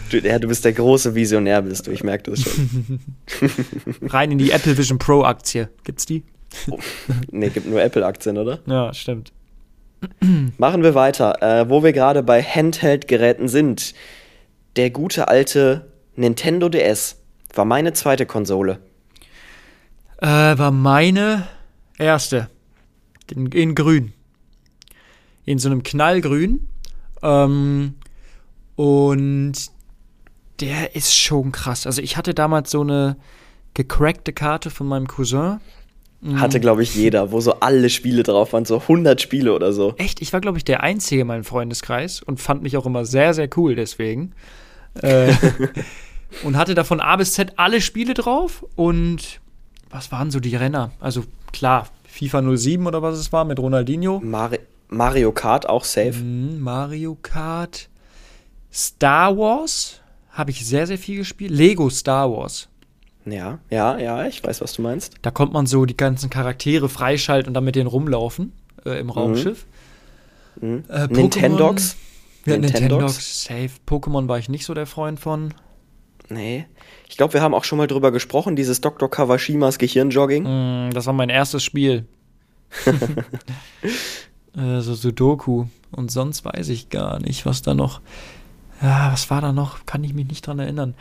Du, 0.09 0.17
ja, 0.21 0.39
du 0.39 0.49
bist 0.49 0.65
der 0.65 0.73
große 0.73 1.15
Visionär, 1.15 1.61
bist 1.61 1.87
du. 1.87 1.91
Ich 1.91 2.03
merke 2.03 2.31
das 2.31 2.41
schon. 2.41 2.99
Rein 4.09 4.33
in 4.33 4.39
die 4.39 4.53
Apple 4.53 4.79
Vision 4.79 4.99
Pro 4.99 5.23
Aktie. 5.23 5.69
Gibt's 5.85 6.07
die? 6.07 6.23
nee, 7.31 7.51
gibt 7.51 7.69
nur 7.69 7.83
Apple-Aktien, 7.83 8.39
oder? 8.39 8.61
Ja, 8.65 8.95
stimmt. 8.95 9.33
Machen 10.57 10.83
wir 10.83 10.95
weiter. 10.95 11.43
Äh, 11.43 11.69
wo 11.69 11.83
wir 11.83 11.93
gerade 11.93 12.23
bei 12.23 12.43
Handheld-Geräten 12.43 13.49
sind. 13.49 13.93
Der 14.77 14.89
gute 14.89 15.29
alte 15.29 15.91
Nintendo 16.17 16.71
DS 16.71 17.17
war 17.53 17.67
meine 17.67 17.93
zweite 17.93 18.25
Konsole. 18.25 18.79
Äh, 20.23 20.27
war 20.27 20.71
meine 20.71 21.49
erste. 21.99 22.49
In, 23.35 23.47
in 23.47 23.75
grün. 23.75 24.13
In 25.45 25.59
so 25.59 25.69
einem 25.69 25.83
Knallgrün. 25.83 26.67
Ähm, 27.23 27.95
und 28.77 29.55
der 30.61 30.95
ist 30.95 31.17
schon 31.17 31.53
krass. 31.53 31.87
Also 31.87 32.03
ich 32.03 32.17
hatte 32.17 32.35
damals 32.35 32.71
so 32.71 32.81
eine 32.81 33.17
gecrackte 33.75 34.33
Karte 34.33 34.71
von 34.71 34.87
meinem 34.87 35.09
Cousin. 35.09 35.61
Mhm. 36.21 36.41
Hatte, 36.41 36.61
glaube 36.61 36.83
ich, 36.83 36.95
jeder, 36.95 37.33
wo 37.33 37.41
so 37.41 37.61
alle 37.61 37.91
Spiele 37.91 38.23
drauf 38.23 38.53
waren, 38.53 38.65
so 38.65 38.79
100 38.81 39.21
Spiele 39.21 39.53
oder 39.53 39.73
so. 39.73 39.95
Echt, 39.99 40.23
ich 40.23 40.33
war, 40.33 40.41
glaube 40.41 40.59
ich, 40.59 40.65
der 40.65 40.83
Einzige 40.83 41.23
in 41.23 41.27
meinem 41.27 41.45
Freundeskreis 41.45 42.23
und 42.23 42.41
fand 42.41 42.63
mich 42.63 42.77
auch 42.77 42.87
immer 42.87 43.05
sehr, 43.05 43.35
sehr 43.35 43.49
cool 43.57 43.75
deswegen. 43.75 44.33
Äh, 45.03 45.35
und 46.45 46.57
hatte 46.57 46.75
davon 46.75 47.01
A 47.01 47.17
bis 47.17 47.35
Z 47.35 47.55
alle 47.57 47.81
Spiele 47.81 48.15
drauf 48.15 48.65
und 48.75 49.41
was 49.91 50.11
waren 50.13 50.31
so 50.31 50.41
die 50.41 50.57
Renner? 50.57 50.93
Also 50.99 51.25
klar, 51.53 51.89
FIFA 52.15 52.57
07 52.57 52.87
oder 52.87 53.03
was 53.03 53.19
es 53.19 53.33
war 53.33 53.45
mit 53.45 53.59
Ronaldinho. 53.59 54.21
Mari 54.23 54.61
Mario 54.89 55.33
Kart 55.33 55.69
auch 55.69 55.85
safe. 55.85 56.13
Mhm, 56.13 56.61
Mario 56.61 57.17
Kart. 57.21 57.89
Star 58.73 59.37
Wars 59.37 60.01
habe 60.31 60.51
ich 60.53 60.65
sehr, 60.67 60.87
sehr 60.87 60.99
viel 60.99 61.17
gespielt. 61.19 61.51
Lego 61.51 61.91
Star 61.91 62.31
Wars. 62.31 62.69
Ja, 63.25 63.59
ja, 63.71 63.99
ja, 63.99 64.27
ich 64.27 64.45
weiß, 64.45 64.61
was 64.61 64.75
du 64.75 64.83
meinst. 64.83 65.15
Da 65.23 65.31
kommt 65.31 65.53
man 65.53 65.67
so 65.67 65.85
die 65.87 65.97
ganzen 65.97 66.29
Charaktere 66.31 66.89
freischalten 66.89 67.49
und 67.49 67.55
dann 67.55 67.65
mit 67.65 67.75
denen 67.75 67.87
rumlaufen 67.89 68.53
äh, 68.85 69.01
im 69.01 69.11
Raumschiff. 69.11 69.67
Mhm. 70.61 70.85
Äh, 70.89 71.05
Pokémon- 71.05 71.13
Nintendogs? 71.17 71.97
Ja? 72.47 72.59
Nintendogs, 72.59 73.45
safe. 73.45 73.71
Pokémon 73.89 74.29
war 74.29 74.39
ich 74.39 74.49
nicht 74.49 74.67
so 74.67 74.75
der 74.75 74.87
Freund 74.87 75.19
von. 75.19 75.55
Nee. 76.29 76.67
Ich 77.09 77.17
glaube, 77.17 77.35
wir 77.35 77.43
haben 77.43 77.55
auch 77.55 77.65
schon 77.65 77.79
mal 77.79 77.87
drüber 77.87 78.11
gesprochen, 78.13 78.57
dieses 78.57 78.81
Dr. 78.81 79.11
Kawashimas 79.11 79.79
Gehirnjogging. 79.79 80.89
Mm, 80.89 80.91
das 80.93 81.07
war 81.07 81.13
mein 81.13 81.29
erstes 81.29 81.63
Spiel. 81.63 82.07
äh, 84.57 84.81
so 84.81 84.95
Sudoku. 84.95 85.67
Und 85.93 86.11
sonst 86.11 86.45
weiß 86.45 86.71
ich 86.71 86.89
gar 86.89 87.21
nicht, 87.21 87.47
was 87.47 87.63
da 87.63 87.75
noch. 87.75 88.01
Ja, 88.83 89.11
was 89.13 89.31
war 89.31 89.41
da 89.41 89.53
noch? 89.53 89.87
Kann 89.87 90.03
ich 90.03 90.13
mich 90.15 90.27
nicht 90.27 90.47
dran 90.47 90.59
erinnern. 90.59 90.95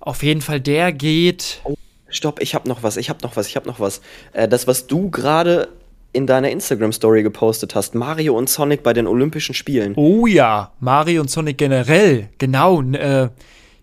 Auf 0.00 0.22
jeden 0.22 0.40
Fall, 0.40 0.60
der 0.60 0.92
geht. 0.92 1.60
Stopp, 2.08 2.40
ich 2.40 2.54
hab 2.54 2.66
noch 2.66 2.82
was, 2.82 2.96
ich 2.96 3.10
hab 3.10 3.22
noch 3.22 3.36
was, 3.36 3.46
ich 3.48 3.56
hab 3.56 3.66
noch 3.66 3.80
was. 3.80 4.00
Äh, 4.32 4.48
das, 4.48 4.66
was 4.66 4.86
du 4.86 5.10
gerade 5.10 5.68
in 6.12 6.26
deiner 6.26 6.50
Instagram-Story 6.50 7.22
gepostet 7.22 7.74
hast, 7.74 7.94
Mario 7.94 8.36
und 8.36 8.48
Sonic 8.48 8.82
bei 8.82 8.94
den 8.94 9.06
Olympischen 9.06 9.54
Spielen. 9.54 9.92
Oh 9.96 10.26
ja, 10.26 10.72
Mario 10.80 11.20
und 11.20 11.30
Sonic 11.30 11.58
generell. 11.58 12.30
Genau. 12.38 12.80
Äh, 12.80 13.28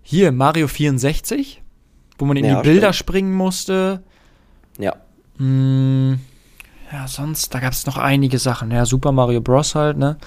hier, 0.07 0.31
Mario 0.31 0.67
64, 0.67 1.63
wo 2.19 2.25
man 2.25 2.37
in 2.37 2.45
Ja, 2.45 2.61
die 2.61 2.69
Bilder 2.69 2.93
stimmt. 2.93 3.09
springen 3.09 3.33
musste. 3.33 4.03
Ja. 4.77 4.95
Mm, 5.39 6.19
ja, 6.91 7.07
sonst, 7.07 7.55
da 7.55 7.59
gab 7.59 7.73
es 7.73 7.87
noch 7.87 7.97
einige 7.97 8.37
Sachen. 8.37 8.69
Ja, 8.69 8.85
Super 8.85 9.11
Mario 9.11 9.41
Bros. 9.41 9.73
halt, 9.73 9.97
ne? 9.97 10.17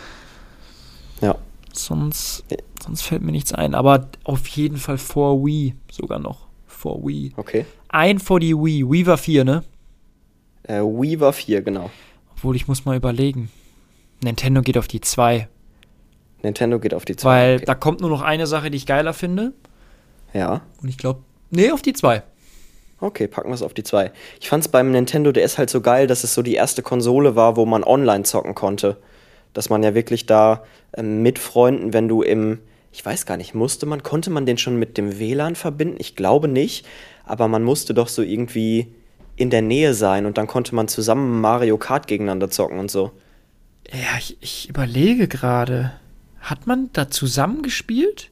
Ja. 1.21 1.37
Sonst, 1.73 2.45
sonst 2.83 3.03
fällt 3.03 3.23
mir 3.23 3.31
nichts 3.31 3.53
ein. 3.53 3.77
Aber 3.77 4.09
auf 4.25 4.49
jeden 4.49 4.79
Fall 4.79 4.99
vor 4.99 5.47
Wii 5.47 5.77
sogar 5.93 6.19
noch. 6.19 6.49
Vor 6.67 7.07
Wii. 7.07 7.33
Okay. 7.37 7.64
Ein 7.88 8.19
vor 8.19 8.41
die 8.41 8.57
Wii. 8.57 8.85
Wii 8.91 9.07
war 9.07 9.17
4, 9.17 9.45
ne? 9.45 9.62
Äh, 10.64 10.81
Wii 10.81 11.21
war 11.21 11.33
4, 11.33 11.62
genau. 11.62 11.88
Obwohl, 12.33 12.57
ich 12.57 12.67
muss 12.67 12.85
mal 12.85 12.97
überlegen. 12.97 13.49
Nintendo 14.25 14.61
geht 14.62 14.77
auf 14.77 14.88
die 14.88 15.01
2. 15.01 15.47
Nintendo 16.43 16.81
geht 16.81 16.95
auf 16.95 17.05
die 17.05 17.14
2. 17.14 17.29
Weil 17.29 17.57
okay. 17.57 17.64
da 17.64 17.75
kommt 17.77 18.01
nur 18.01 18.11
noch 18.11 18.23
eine 18.23 18.49
Sache, 18.49 18.73
die 18.73 18.77
ich 18.77 18.87
geiler 18.87 19.12
finde. 19.12 19.53
Ja. 20.33 20.62
Und 20.83 20.88
ich 20.88 20.99
glaube, 20.99 21.21
nee, 21.51 21.71
auf 21.71 21.83
die 21.83 21.93
2. 21.93 22.23
Okay, 23.01 23.29
packen 23.29 23.49
wir 23.49 23.55
es 23.55 23.62
auf 23.62 23.75
die 23.75 23.85
2. 23.85 24.11
Ich 24.41 24.49
fand 24.49 24.64
es 24.64 24.69
beim 24.69 24.91
Nintendo 24.91 25.31
DS 25.31 25.57
halt 25.57 25.71
so 25.71 25.81
geil, 25.81 26.07
dass 26.07 26.25
es 26.25 26.35
so 26.35 26.43
die 26.43 26.55
erste 26.55 26.83
Konsole 26.83 27.37
war, 27.37 27.57
wo 27.57 27.64
man 27.64 27.85
online 27.85 28.25
zocken 28.25 28.55
konnte. 28.55 28.97
Dass 29.53 29.71
man 29.71 29.83
ja 29.83 29.95
wirklich 29.95 30.27
da 30.27 30.64
ähm, 30.97 31.23
mit 31.23 31.38
Freunden, 31.38 31.93
wenn 31.93 32.09
du 32.09 32.23
im, 32.23 32.59
ich 32.93 33.05
weiß 33.05 33.25
gar 33.25 33.37
nicht, 33.37 33.55
musste 33.55 33.87
man, 33.87 34.03
konnte 34.03 34.31
man 34.31 34.47
den 34.47 34.59
schon 34.59 34.79
mit 34.79 34.99
dem 34.99 35.19
WLAN 35.19 35.55
verbinden? 35.55 35.97
Ich 36.01 36.17
glaube 36.17 36.49
nicht, 36.49 36.87
aber 37.25 37.47
man 37.47 37.62
musste 37.62 37.95
doch 37.95 38.09
so 38.09 38.23
irgendwie 38.23 38.93
in 39.37 39.51
der 39.51 39.62
Nähe 39.62 39.95
sein 39.95 40.27
und 40.27 40.37
dann 40.37 40.49
konnte 40.49 40.75
man 40.75 40.88
zusammen 40.88 41.41
Mario 41.41 41.79
Kart 41.79 42.09
gegeneinander 42.09 42.51
zocken 42.51 42.81
und 42.81 42.91
so. 42.91 43.12
Ja, 43.93 44.19
ich, 44.19 44.37
ich 44.41 44.69
überlege 44.69 45.29
gerade. 45.29 45.93
Hat 46.41 46.67
man 46.67 46.91
da 46.93 47.11
zusammen 47.11 47.62
gespielt? 47.62 48.31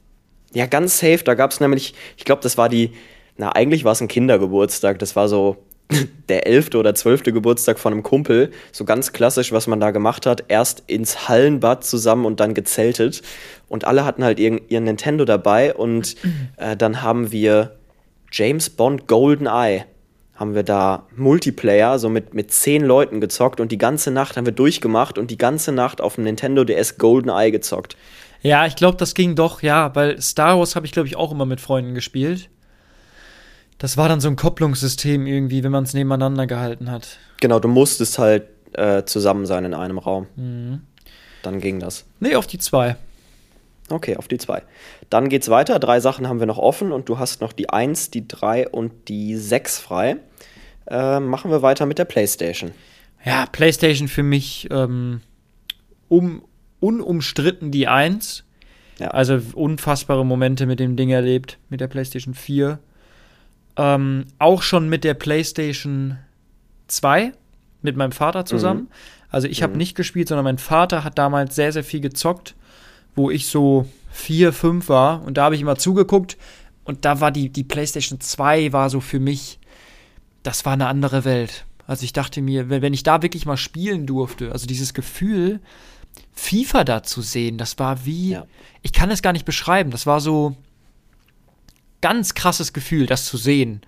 Ja, 0.53 0.65
ganz 0.65 0.99
safe. 0.99 1.23
Da 1.23 1.33
gab 1.33 1.51
es 1.51 1.59
nämlich, 1.59 1.93
ich 2.15 2.25
glaube, 2.25 2.41
das 2.41 2.57
war 2.57 2.69
die, 2.69 2.91
na, 3.37 3.51
eigentlich 3.51 3.83
war 3.83 3.91
es 3.91 4.01
ein 4.01 4.07
Kindergeburtstag. 4.07 4.99
Das 4.99 5.15
war 5.15 5.27
so 5.27 5.57
der 6.29 6.47
elfte 6.47 6.77
oder 6.77 6.95
zwölfte 6.95 7.33
Geburtstag 7.33 7.79
von 7.79 7.93
einem 7.93 8.03
Kumpel. 8.03 8.51
So 8.71 8.85
ganz 8.85 9.13
klassisch, 9.13 9.51
was 9.51 9.67
man 9.67 9.79
da 9.79 9.91
gemacht 9.91 10.25
hat. 10.25 10.45
Erst 10.47 10.83
ins 10.87 11.27
Hallenbad 11.27 11.83
zusammen 11.83 12.25
und 12.25 12.39
dann 12.39 12.53
gezeltet. 12.53 13.21
Und 13.67 13.85
alle 13.85 14.05
hatten 14.05 14.23
halt 14.23 14.39
ihren, 14.39 14.61
ihren 14.69 14.85
Nintendo 14.85 15.25
dabei. 15.25 15.73
Und 15.73 16.15
äh, 16.57 16.75
dann 16.75 17.01
haben 17.01 17.31
wir 17.31 17.77
James 18.31 18.69
Bond 18.69 19.07
Golden 19.07 19.47
Eye 19.47 19.85
haben 20.37 20.53
wir 20.53 20.63
da 20.63 21.07
Multiplayer, 21.15 21.97
so 21.97 22.09
mit, 22.09 22.35
mit 22.35 22.51
zehn 22.51 22.83
Leuten 22.83 23.19
gezockt 23.19 23.59
und 23.59 23.71
die 23.71 23.79
ganze 23.79 24.11
Nacht 24.11 24.37
haben 24.37 24.45
wir 24.45 24.53
durchgemacht 24.53 25.17
und 25.17 25.31
die 25.31 25.37
ganze 25.37 25.71
Nacht 25.71 25.99
auf 25.99 26.15
dem 26.15 26.25
Nintendo 26.25 26.63
DS 26.63 26.99
Golden 26.99 27.29
Eye 27.29 27.51
gezockt. 27.51 27.97
Ja, 28.41 28.65
ich 28.65 28.75
glaube, 28.75 28.97
das 28.97 29.13
ging 29.13 29.35
doch, 29.35 29.61
ja, 29.61 29.93
weil 29.95 30.21
Star 30.21 30.57
Wars 30.59 30.75
habe 30.75 30.85
ich, 30.85 30.91
glaube 30.91 31.07
ich, 31.07 31.15
auch 31.15 31.31
immer 31.31 31.45
mit 31.45 31.61
Freunden 31.61 31.93
gespielt. 31.95 32.49
Das 33.77 33.97
war 33.97 34.09
dann 34.09 34.21
so 34.21 34.27
ein 34.27 34.35
Kopplungssystem 34.35 35.27
irgendwie, 35.27 35.63
wenn 35.63 35.71
man 35.71 35.83
es 35.83 35.93
nebeneinander 35.93 36.47
gehalten 36.47 36.91
hat. 36.91 37.19
Genau, 37.39 37.59
du 37.59 37.67
musstest 37.67 38.17
halt 38.17 38.47
äh, 38.73 39.03
zusammen 39.03 39.45
sein 39.45 39.65
in 39.65 39.73
einem 39.73 39.97
Raum. 39.99 40.27
Mhm. 40.35 40.81
Dann 41.43 41.59
ging 41.59 41.79
das. 41.79 42.05
Nee, 42.19 42.35
auf 42.35 42.47
die 42.47 42.57
zwei. 42.57 42.95
Okay, 43.89 44.17
auf 44.17 44.27
die 44.27 44.37
zwei. 44.37 44.63
Dann 45.09 45.29
geht's 45.29 45.49
weiter. 45.49 45.79
Drei 45.79 45.99
Sachen 45.99 46.27
haben 46.27 46.39
wir 46.39 46.47
noch 46.47 46.57
offen 46.57 46.91
und 46.91 47.07
du 47.07 47.19
hast 47.19 47.39
noch 47.39 47.53
die 47.53 47.69
1, 47.69 48.11
die 48.11 48.27
3 48.27 48.67
und 48.67 49.07
die 49.07 49.37
6 49.37 49.79
frei. 49.79 50.17
Äh, 50.87 51.19
machen 51.19 51.51
wir 51.51 51.61
weiter 51.61 51.85
mit 51.85 51.97
der 51.97 52.05
PlayStation. 52.05 52.71
Ja, 53.23 53.45
PlayStation 53.45 54.07
für 54.07 54.23
mich 54.23 54.67
ähm, 54.71 55.21
um, 56.09 56.43
unumstritten 56.79 57.71
die 57.71 57.87
1. 57.87 58.43
Ja. 58.99 59.09
Also 59.09 59.39
unfassbare 59.53 60.25
Momente 60.25 60.65
mit 60.65 60.79
dem 60.79 60.95
Ding 60.95 61.09
erlebt, 61.09 61.57
mit 61.69 61.81
der 61.81 61.87
PlayStation 61.87 62.33
4. 62.33 62.79
Ähm, 63.75 64.25
auch 64.39 64.61
schon 64.63 64.89
mit 64.89 65.03
der 65.03 65.13
PlayStation 65.13 66.17
2, 66.87 67.33
mit 67.81 67.95
meinem 67.95 68.11
Vater 68.11 68.45
zusammen. 68.45 68.81
Mhm. 68.81 68.87
Also 69.29 69.47
ich 69.47 69.61
habe 69.61 69.73
Mhm. 69.73 69.77
nicht 69.77 69.95
gespielt, 69.95 70.27
sondern 70.27 70.45
mein 70.45 70.57
Vater 70.57 71.03
hat 71.03 71.17
damals 71.17 71.55
sehr, 71.55 71.71
sehr 71.71 71.83
viel 71.83 71.99
gezockt, 72.01 72.55
wo 73.15 73.29
ich 73.29 73.47
so 73.47 73.87
vier, 74.09 74.51
fünf 74.53 74.89
war. 74.89 75.23
Und 75.23 75.37
da 75.37 75.43
habe 75.45 75.55
ich 75.55 75.61
immer 75.61 75.75
zugeguckt. 75.75 76.37
Und 76.85 77.05
da 77.05 77.19
war 77.19 77.31
die, 77.31 77.49
die 77.49 77.63
PlayStation 77.63 78.19
2 78.19 78.71
war 78.73 78.89
so 78.89 78.99
für 78.99 79.19
mich, 79.19 79.59
das 80.43 80.65
war 80.65 80.73
eine 80.73 80.87
andere 80.87 81.25
Welt. 81.25 81.65
Also 81.85 82.03
ich 82.03 82.13
dachte 82.13 82.41
mir, 82.41 82.69
wenn, 82.69 82.81
wenn 82.81 82.93
ich 82.93 83.03
da 83.03 83.21
wirklich 83.21 83.45
mal 83.45 83.57
spielen 83.57 84.05
durfte, 84.07 84.51
also 84.51 84.65
dieses 84.65 84.93
Gefühl, 84.93 85.59
FIFA 86.39 86.83
da 86.83 87.03
zu 87.03 87.21
sehen, 87.21 87.57
das 87.57 87.79
war 87.79 88.05
wie, 88.05 88.29
Ja. 88.31 88.45
ich 88.83 88.93
kann 88.93 89.09
es 89.11 89.21
gar 89.21 89.33
nicht 89.33 89.45
beschreiben, 89.45 89.89
das 89.91 90.05
war 90.05 90.21
so 90.21 90.55
ganz 92.01 92.35
krasses 92.35 92.73
Gefühl, 92.73 93.07
das 93.07 93.25
zu 93.25 93.37
sehen 93.37 93.81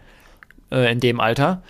äh, 0.72 0.92
in 0.92 1.00
dem 1.00 1.20
Alter. 1.20 1.62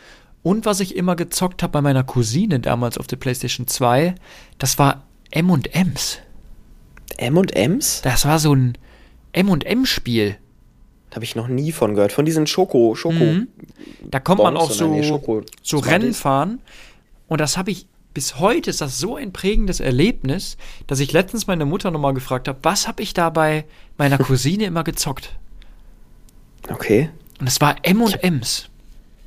Und 0.42 0.66
was 0.66 0.80
ich 0.80 0.96
immer 0.96 1.16
gezockt 1.18 1.62
habe 1.64 1.72
bei 1.74 1.82
meiner 1.82 2.04
Cousine 2.06 2.60
damals 2.62 2.98
auf 2.98 3.08
der 3.08 3.18
PlayStation 3.18 3.68
2, 3.68 4.16
das 4.58 4.80
war 4.80 5.04
M&M's. 5.32 6.20
M&M's? 7.18 8.02
Das 8.04 8.26
war 8.26 8.40
so 8.40 8.54
ein 8.56 8.78
M&M-Spiel. 9.34 10.38
Da 11.10 11.16
habe 11.16 11.26
ich 11.26 11.36
noch 11.36 11.48
nie 11.50 11.72
von 11.72 11.94
gehört. 11.96 12.14
Von 12.14 12.24
diesen 12.26 12.48
Schoko, 12.48 12.96
Schoko. 12.96 13.16
Mhm. 13.16 13.48
Da 14.10 14.20
kommt 14.20 14.42
man 14.42 14.56
auch 14.56 14.72
so, 14.72 14.88
nee, 14.88 15.02
Schoko- 15.04 15.44
so. 15.62 15.80
Rennen 15.80 16.14
fahren. 16.14 16.62
Und 17.28 17.42
das 17.42 17.58
habe 17.58 17.72
ich, 17.72 17.86
bis 18.20 18.38
heute 18.38 18.70
ist 18.70 18.82
das 18.82 19.00
so 19.00 19.16
ein 19.16 19.32
prägendes 19.32 19.80
Erlebnis, 19.80 20.58
dass 20.88 21.00
ich 21.00 21.14
letztens 21.14 21.48
meine 21.48 21.64
Mutter 21.64 21.90
nochmal 21.90 22.14
gefragt 22.14 22.50
habe, 22.50 22.60
was 22.64 22.86
habe 22.86 23.02
ich 23.02 23.14
da 23.14 23.30
bei 23.30 23.64
meiner 23.98 24.18
Cousine 24.18 24.66
immer 24.66 24.84
gezockt? 24.84 25.38
Okay. 26.70 27.12
Und 27.40 27.48
es 27.48 27.62
war 27.62 27.78
M&M's. 27.84 28.68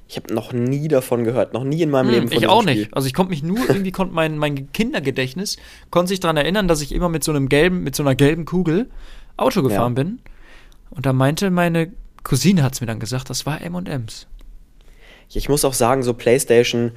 Ich 0.08 0.16
habe 0.16 0.34
noch 0.34 0.52
nie 0.52 0.88
davon 0.88 1.24
gehört. 1.24 1.54
Noch 1.54 1.64
nie 1.64 1.80
in 1.80 1.88
meinem 1.88 2.10
Leben 2.10 2.24
Hm, 2.24 2.32
von 2.34 2.38
ich 2.42 2.46
auch 2.48 2.60
Spiel. 2.60 2.74
nicht. 2.74 2.94
Also 2.94 3.06
ich 3.06 3.14
konnte 3.14 3.30
mich 3.30 3.42
nur, 3.42 3.66
irgendwie 3.66 3.92
konnte 3.92 4.12
mein, 4.14 4.36
mein 4.36 4.70
Kindergedächtnis, 4.72 5.56
konnte 5.88 6.10
sich 6.10 6.20
daran 6.20 6.36
erinnern, 6.36 6.68
dass 6.68 6.82
ich 6.82 6.92
immer 6.92 7.08
mit 7.08 7.24
so 7.24 7.32
einem 7.32 7.48
gelben, 7.48 7.82
mit 7.84 7.96
so 7.96 8.02
einer 8.02 8.14
gelben 8.14 8.44
Kugel 8.44 8.90
Auto 9.38 9.62
gefahren 9.62 9.94
bin. 9.94 10.18
Und 10.90 11.06
da 11.06 11.14
meinte 11.14 11.50
meine 11.50 11.94
Cousine, 12.24 12.62
hat 12.62 12.74
es 12.74 12.82
mir 12.82 12.88
dann 12.88 13.00
gesagt, 13.00 13.30
das 13.30 13.46
war 13.46 13.62
M&M's. 13.62 14.26
Ich 15.32 15.48
muss 15.48 15.64
auch 15.64 15.72
sagen, 15.72 16.02
so 16.02 16.12
PlayStation, 16.12 16.92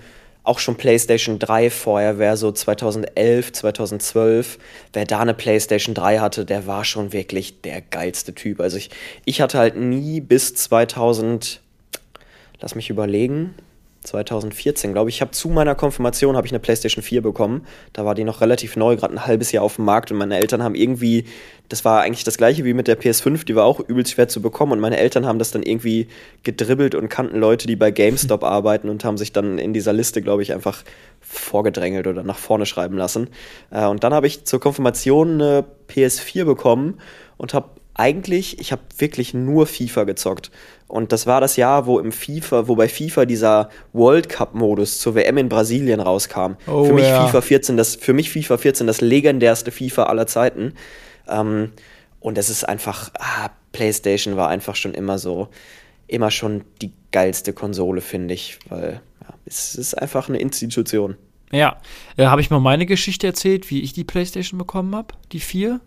auch 0.46 0.60
schon 0.60 0.76
PlayStation 0.76 1.40
3 1.40 1.70
vorher, 1.70 2.20
wer 2.20 2.38
so 2.38 2.52
2011, 2.52 3.52
2012, 3.52 4.58
wer 4.94 5.06
da 5.06 5.20
eine 5.20 5.34
PlayStation 5.34 5.96
3 5.96 6.20
hatte, 6.20 6.46
der 6.46 6.68
war 6.68 6.86
schon 6.86 7.14
wirklich 7.14 7.62
der 7.62 7.82
geilste 7.82 8.34
Typ. 8.34 8.62
Also 8.62 8.78
ich, 8.78 8.90
ich 9.26 9.42
hatte 9.42 9.58
halt 9.58 9.76
nie 9.76 10.22
bis 10.22 10.54
2000, 10.54 11.62
lass 12.62 12.76
mich 12.76 12.90
überlegen, 12.90 13.56
2014, 14.06 14.94
glaube 14.94 15.10
ich, 15.10 15.18
ich 15.18 15.22
habe 15.22 15.32
zu 15.32 15.50
meiner 15.50 15.76
Konfirmation 15.76 16.38
habe 16.38 16.48
ich 16.48 16.54
eine 16.54 16.60
PlayStation 16.60 17.04
4 17.04 17.22
bekommen. 17.22 17.66
Da 17.94 18.06
war 18.06 18.16
die 18.16 18.24
noch 18.24 18.42
relativ 18.42 18.76
neu, 18.76 18.96
gerade 18.96 19.14
ein 19.14 19.26
halbes 19.26 19.52
Jahr 19.52 19.64
auf 19.64 19.76
dem 19.76 19.86
Markt 19.86 20.12
und 20.12 20.18
meine 20.18 20.38
Eltern 20.38 20.64
haben 20.64 20.76
irgendwie, 20.76 21.26
das 21.70 21.84
war 21.84 22.02
eigentlich 22.02 22.24
das 22.24 22.38
gleiche 22.38 22.64
wie 22.64 22.74
mit 22.74 22.88
der 22.88 23.00
PS5, 23.00 23.46
die 23.46 23.56
war 23.56 23.66
auch 23.66 23.80
übelst 23.80 24.14
schwer 24.14 24.28
zu 24.28 24.42
bekommen 24.42 24.72
und 24.74 24.80
meine 24.80 24.98
Eltern 24.98 25.26
haben 25.26 25.40
das 25.40 25.52
dann 25.52 25.64
irgendwie 25.64 26.08
gedribbelt 26.44 26.96
und 26.96 27.10
kannten 27.10 27.38
Leute, 27.38 27.68
die 27.68 27.76
bei 27.76 27.92
GameStop 27.92 28.44
arbeiten 28.46 28.90
und 28.90 29.04
haben 29.04 29.18
sich 29.18 29.32
dann 29.32 29.58
in 29.58 29.74
dieser 29.74 29.94
Liste, 29.94 30.22
glaube 30.22 30.44
ich, 30.44 30.54
einfach 30.54 30.84
vorgedrängelt 31.22 32.08
oder 32.08 32.24
nach 32.24 32.38
vorne 32.38 32.66
schreiben 32.66 32.98
lassen. 32.98 33.30
Äh, 33.72 33.86
und 33.86 34.04
dann 34.04 34.14
habe 34.14 34.28
ich 34.28 34.46
zur 34.46 34.60
Konfirmation 34.60 35.42
eine 35.42 35.66
PS4 35.90 36.46
bekommen 36.46 37.00
und 37.38 37.54
habe 37.54 37.70
eigentlich, 37.96 38.60
ich 38.60 38.72
habe 38.72 38.82
wirklich 38.98 39.34
nur 39.34 39.66
FIFA 39.66 40.04
gezockt. 40.04 40.52
Und 40.88 41.12
das 41.12 41.26
war 41.26 41.42
das 41.42 41.56
Jahr, 41.56 41.88
wo 41.88 41.98
im 41.98 42.12
FIFA, 42.12 42.68
wo 42.68 42.76
bei 42.76 42.88
FIFA 42.88 43.26
dieser 43.26 43.70
World 43.94 44.30
Cup-Modus 44.30 45.00
zur 45.00 45.16
WM 45.16 45.38
in 45.38 45.50
Brasilien 45.50 46.02
rauskam. 46.02 46.56
Oh, 46.68 46.86
für 46.86 46.94
mich 46.94 47.06
ja. 47.06 47.26
FIFA 47.26 47.42
14, 47.42 47.78
das, 47.78 47.96
für 47.96 48.14
mich 48.14 48.30
FIFA 48.30 48.58
14 48.58 48.86
das 48.86 49.02
legendärste 49.02 49.72
FIFA 49.72 50.04
aller 50.04 50.28
Zeiten. 50.28 50.74
Ähm, 51.28 51.72
und 52.20 52.38
es 52.38 52.50
ist 52.50 52.66
einfach, 52.66 53.12
ah, 53.18 53.50
PlayStation 53.72 54.36
war 54.36 54.50
einfach 54.50 54.76
schon 54.76 54.94
immer 54.94 55.18
so, 55.18 55.48
immer 56.08 56.32
schon 56.32 56.64
die 56.82 56.92
geilste 57.12 57.54
Konsole, 57.54 58.02
finde 58.02 58.34
ich, 58.34 58.60
weil 58.70 59.02
ja, 59.22 59.34
es 59.46 59.76
ist 59.76 59.94
einfach 59.96 60.28
eine 60.28 60.40
Institution. 60.40 61.16
Ja, 61.52 61.80
äh, 62.18 62.26
habe 62.26 62.42
ich 62.42 62.50
mal 62.50 62.60
meine 62.60 62.86
Geschichte 62.86 63.26
erzählt, 63.28 63.70
wie 63.72 63.82
ich 63.82 63.94
die 63.94 64.04
Playstation 64.04 64.58
bekommen 64.58 64.96
habe, 64.96 65.14
die 65.32 65.40
4? 65.40 65.80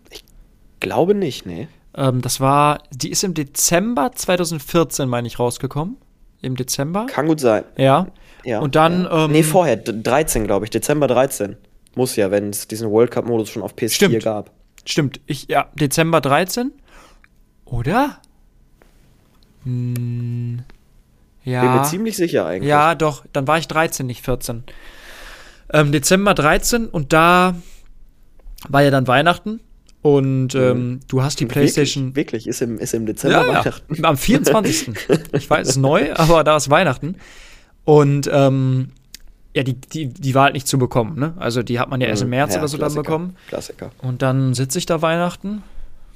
Glaube 0.79 1.13
nicht, 1.13 1.45
nee. 1.45 1.67
Ähm, 1.99 2.21
das 2.21 2.39
war, 2.39 2.79
die 2.91 3.09
ist 3.11 3.23
im 3.23 3.33
Dezember 3.33 4.11
2014, 4.15 5.07
meine 5.09 5.27
ich, 5.27 5.37
rausgekommen. 5.37 5.97
Im 6.41 6.55
Dezember. 6.55 7.05
Kann 7.07 7.27
gut 7.27 7.41
sein. 7.41 7.65
Ja. 7.77 8.07
Ja, 8.45 8.59
Und 8.59 8.75
dann, 8.75 9.03
Ja. 9.03 9.25
ähm, 9.25 9.31
nee, 9.33 9.43
vorher, 9.43 9.75
d- 9.75 10.01
13, 10.01 10.45
glaube 10.45 10.65
ich, 10.65 10.69
Dezember 10.71 11.07
13. 11.07 11.57
Muss 11.95 12.15
ja, 12.15 12.31
wenn 12.31 12.51
es 12.51 12.67
diesen 12.69 12.89
World 12.89 13.11
Cup-Modus 13.11 13.49
schon 13.49 13.61
auf 13.61 13.73
PS4 13.75 13.93
Stimmt. 13.95 14.23
gab. 14.23 14.51
Stimmt, 14.85 15.19
ich, 15.25 15.47
ja, 15.49 15.67
Dezember 15.75 16.21
13. 16.21 16.71
Oder? 17.65 18.19
Hm, 19.65 20.61
ja. 21.43 21.61
Bin 21.61 21.73
mir 21.73 21.83
ziemlich 21.83 22.15
sicher 22.15 22.45
eigentlich. 22.45 22.69
Ja, 22.69 22.95
doch, 22.95 23.25
dann 23.33 23.47
war 23.47 23.57
ich 23.57 23.67
13, 23.67 24.05
nicht 24.05 24.23
14. 24.23 24.63
Ähm, 25.73 25.91
Dezember 25.91 26.33
13 26.33 26.87
und 26.87 27.11
da 27.13 27.55
war 28.69 28.81
ja 28.83 28.91
dann 28.91 29.07
Weihnachten 29.07 29.59
und 30.01 30.55
ähm, 30.55 31.01
du 31.07 31.21
hast 31.21 31.39
die 31.39 31.45
Playstation. 31.45 32.15
Wirklich, 32.15 32.45
wirklich 32.45 32.47
ist, 32.47 32.61
im, 32.61 32.77
ist 32.79 32.93
im 32.93 33.05
Dezember 33.05 33.41
Ja, 33.41 33.47
Weihnachten. 33.47 33.95
ja, 33.95 34.03
am 34.09 34.17
24. 34.17 34.91
ich 35.33 35.49
weiß, 35.49 35.67
es 35.67 35.75
ist 35.75 35.81
neu, 35.81 36.13
aber 36.15 36.43
da 36.43 36.55
ist 36.55 36.69
Weihnachten. 36.69 37.15
Und 37.83 38.29
ähm, 38.31 38.91
ja, 39.55 39.63
die, 39.63 39.73
die, 39.73 40.07
die 40.07 40.35
war 40.35 40.43
halt 40.45 40.53
nicht 40.53 40.67
zu 40.67 40.77
bekommen, 40.77 41.19
ne? 41.19 41.33
Also 41.37 41.63
die 41.63 41.79
hat 41.79 41.89
man 41.89 41.99
ja 42.01 42.07
erst 42.07 42.21
im 42.23 42.29
März 42.29 42.53
Ja, 42.53 42.59
oder 42.59 42.67
so 42.67 42.77
dann 42.77 42.93
bekommen. 42.93 43.35
Klassiker. 43.47 43.91
Und 43.97 44.21
dann 44.21 44.53
sitze 44.53 44.77
ich 44.77 44.85
da 44.85 45.01
Weihnachten, 45.01 45.63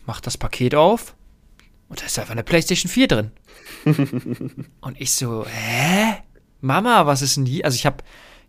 mach 0.05 0.21
das 0.21 0.37
Paket 0.37 0.75
auf 0.75 1.15
und 1.89 1.99
da 2.01 2.05
ist 2.05 2.17
einfach 2.19 2.31
eine 2.33 2.43
PlayStation 2.43 2.89
4 2.89 3.07
drin. 3.07 3.31
und 4.81 5.01
ich 5.01 5.13
so, 5.13 5.45
hä? 5.45 6.15
Mama, 6.61 7.05
was 7.05 7.21
ist 7.21 7.35
denn 7.35 7.45
die? 7.45 7.65
Also 7.65 7.75
ich 7.75 7.85
habe 7.85 7.97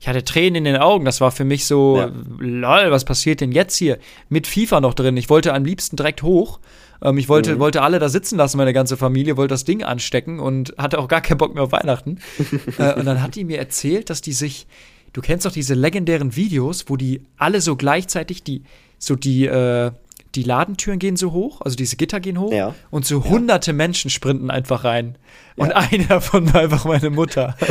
ich 0.04 0.08
hatte 0.08 0.22
Tränen 0.22 0.56
in 0.56 0.64
den 0.64 0.76
Augen. 0.76 1.06
Das 1.06 1.22
war 1.22 1.30
für 1.30 1.46
mich 1.46 1.64
so, 1.64 1.96
Ja. 1.96 2.10
lol, 2.38 2.90
was 2.90 3.06
passiert 3.06 3.40
denn 3.40 3.52
jetzt 3.52 3.74
hier? 3.74 3.96
Mit 4.28 4.46
FIFA 4.46 4.82
noch 4.82 4.92
drin. 4.92 5.16
Ich 5.16 5.30
wollte 5.30 5.54
am 5.54 5.64
liebsten 5.64 5.96
direkt 5.96 6.22
hoch. 6.22 6.60
Ähm, 7.00 7.16
ich 7.16 7.30
wollte, 7.30 7.58
wollte 7.58 7.80
alle 7.80 7.98
da 7.98 8.10
sitzen 8.10 8.36
lassen, 8.36 8.58
meine 8.58 8.74
ganze 8.74 8.98
Familie, 8.98 9.38
wollte 9.38 9.54
das 9.54 9.64
Ding 9.64 9.82
anstecken 9.82 10.40
und 10.40 10.74
hatte 10.76 10.98
auch 10.98 11.08
gar 11.08 11.22
keinen 11.22 11.38
Bock 11.38 11.54
mehr 11.54 11.62
auf 11.62 11.72
Weihnachten. 11.72 12.18
äh, 12.78 12.92
und 12.92 13.06
dann 13.06 13.22
hat 13.22 13.34
die 13.34 13.44
mir 13.44 13.56
erzählt, 13.56 14.10
dass 14.10 14.20
die 14.20 14.34
sich, 14.34 14.66
du 15.14 15.22
kennst 15.22 15.46
doch 15.46 15.52
diese 15.52 15.72
legendären 15.72 16.36
Videos, 16.36 16.84
wo 16.88 16.98
die 16.98 17.22
alle 17.38 17.62
so 17.62 17.74
gleichzeitig 17.74 18.42
die, 18.42 18.62
so 18.98 19.16
die, 19.16 19.46
äh, 19.46 19.90
die 20.34 20.42
Ladentüren 20.42 20.98
gehen 20.98 21.16
so 21.16 21.32
hoch, 21.32 21.62
also 21.62 21.76
diese 21.76 21.96
Gitter 21.96 22.20
gehen 22.20 22.38
hoch 22.38 22.52
Ja. 22.52 22.74
und 22.90 23.06
so 23.06 23.24
hunderte 23.24 23.72
Menschen 23.72 24.10
sprinten 24.10 24.50
einfach 24.50 24.84
rein. 24.84 25.16
Und 25.56 25.72
einer 25.74 26.04
davon 26.08 26.52
war 26.52 26.60
einfach 26.60 26.84
meine 26.84 27.08
Mutter. 27.08 27.56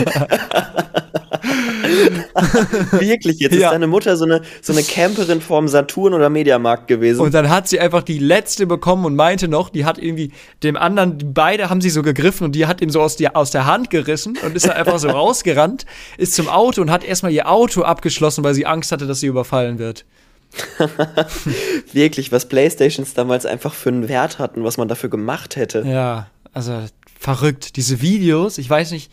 Wirklich, 2.92 3.40
jetzt 3.40 3.54
Ja. 3.56 3.68
ist 3.68 3.74
deine 3.74 3.88
Mutter 3.88 4.18
so 4.18 4.26
eine, 4.26 4.42
so 4.62 4.74
eine 4.74 4.84
Camperin 4.84 5.42
vorm 5.42 5.68
Saturn 5.68 6.14
oder 6.14 6.30
Mediamarkt 6.30 6.88
gewesen. 6.88 7.22
Und 7.22 7.34
dann 7.34 7.50
hat 7.50 7.68
sie 7.68 7.80
einfach 7.80 8.04
die 8.04 8.20
letzte 8.20 8.66
bekommen 8.68 9.06
und 9.06 9.16
meinte 9.16 9.48
noch, 9.48 9.70
die 9.70 9.86
hat 9.86 9.98
irgendwie 9.98 10.32
dem 10.64 10.76
anderen, 10.78 11.18
die 11.18 11.26
beide 11.26 11.70
haben 11.70 11.82
sie 11.82 11.90
so 11.90 12.02
gegriffen 12.02 12.46
und 12.46 12.54
die 12.56 12.66
hat 12.66 12.82
ihm 12.82 12.90
so 12.90 13.02
aus, 13.02 13.16
die, 13.16 13.28
aus 13.34 13.52
der 13.52 13.66
Hand 13.66 13.90
gerissen 13.90 14.38
und 14.44 14.56
ist 14.56 14.66
dann 14.66 14.76
einfach 14.78 15.00
so 15.00 15.10
rausgerannt, 15.10 15.86
ist 16.18 16.34
zum 16.36 16.50
Auto 16.50 16.82
und 16.82 16.92
hat 16.92 17.04
erstmal 17.04 17.32
ihr 17.32 17.50
Auto 17.50 17.82
abgeschlossen, 17.84 18.44
weil 18.44 18.54
sie 18.54 18.66
Angst 18.66 18.92
hatte, 18.92 19.08
dass 19.08 19.20
sie 19.20 19.28
überfallen 19.28 19.80
wird. 19.80 20.06
Wirklich, 21.94 22.32
was 22.32 22.48
Playstations 22.48 23.14
damals 23.14 23.46
einfach 23.46 23.74
für 23.74 23.90
einen 23.90 24.08
Wert 24.10 24.40
hatten, 24.40 24.64
was 24.64 24.78
man 24.78 24.88
dafür 24.88 25.10
gemacht 25.10 25.56
hätte. 25.56 25.84
Ja, 25.86 26.28
also 26.54 26.84
verrückt. 27.20 27.76
Diese 27.76 28.02
Videos, 28.02 28.58
ich 28.58 28.70
weiß 28.70 28.92
nicht, 28.92 29.12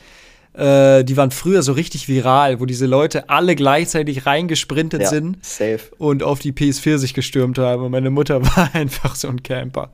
äh, 0.54 1.04
die 1.04 1.16
waren 1.16 1.30
früher 1.30 1.62
so 1.62 1.72
richtig 1.72 2.08
viral, 2.08 2.60
wo 2.60 2.66
diese 2.66 2.86
Leute 2.86 3.28
alle 3.28 3.54
gleichzeitig 3.54 4.26
reingesprintet 4.26 5.02
Ja, 5.02 5.08
sind 5.08 5.44
safe. 5.44 5.80
und 5.98 6.22
auf 6.22 6.40
die 6.40 6.52
PS4 6.52 6.98
sich 6.98 7.14
gestürmt 7.14 7.58
haben. 7.58 7.84
Und 7.84 7.92
meine 7.92 8.10
Mutter 8.10 8.42
war 8.56 8.70
einfach 8.74 9.14
so 9.14 9.28
ein 9.28 9.42
Camper. 9.42 9.90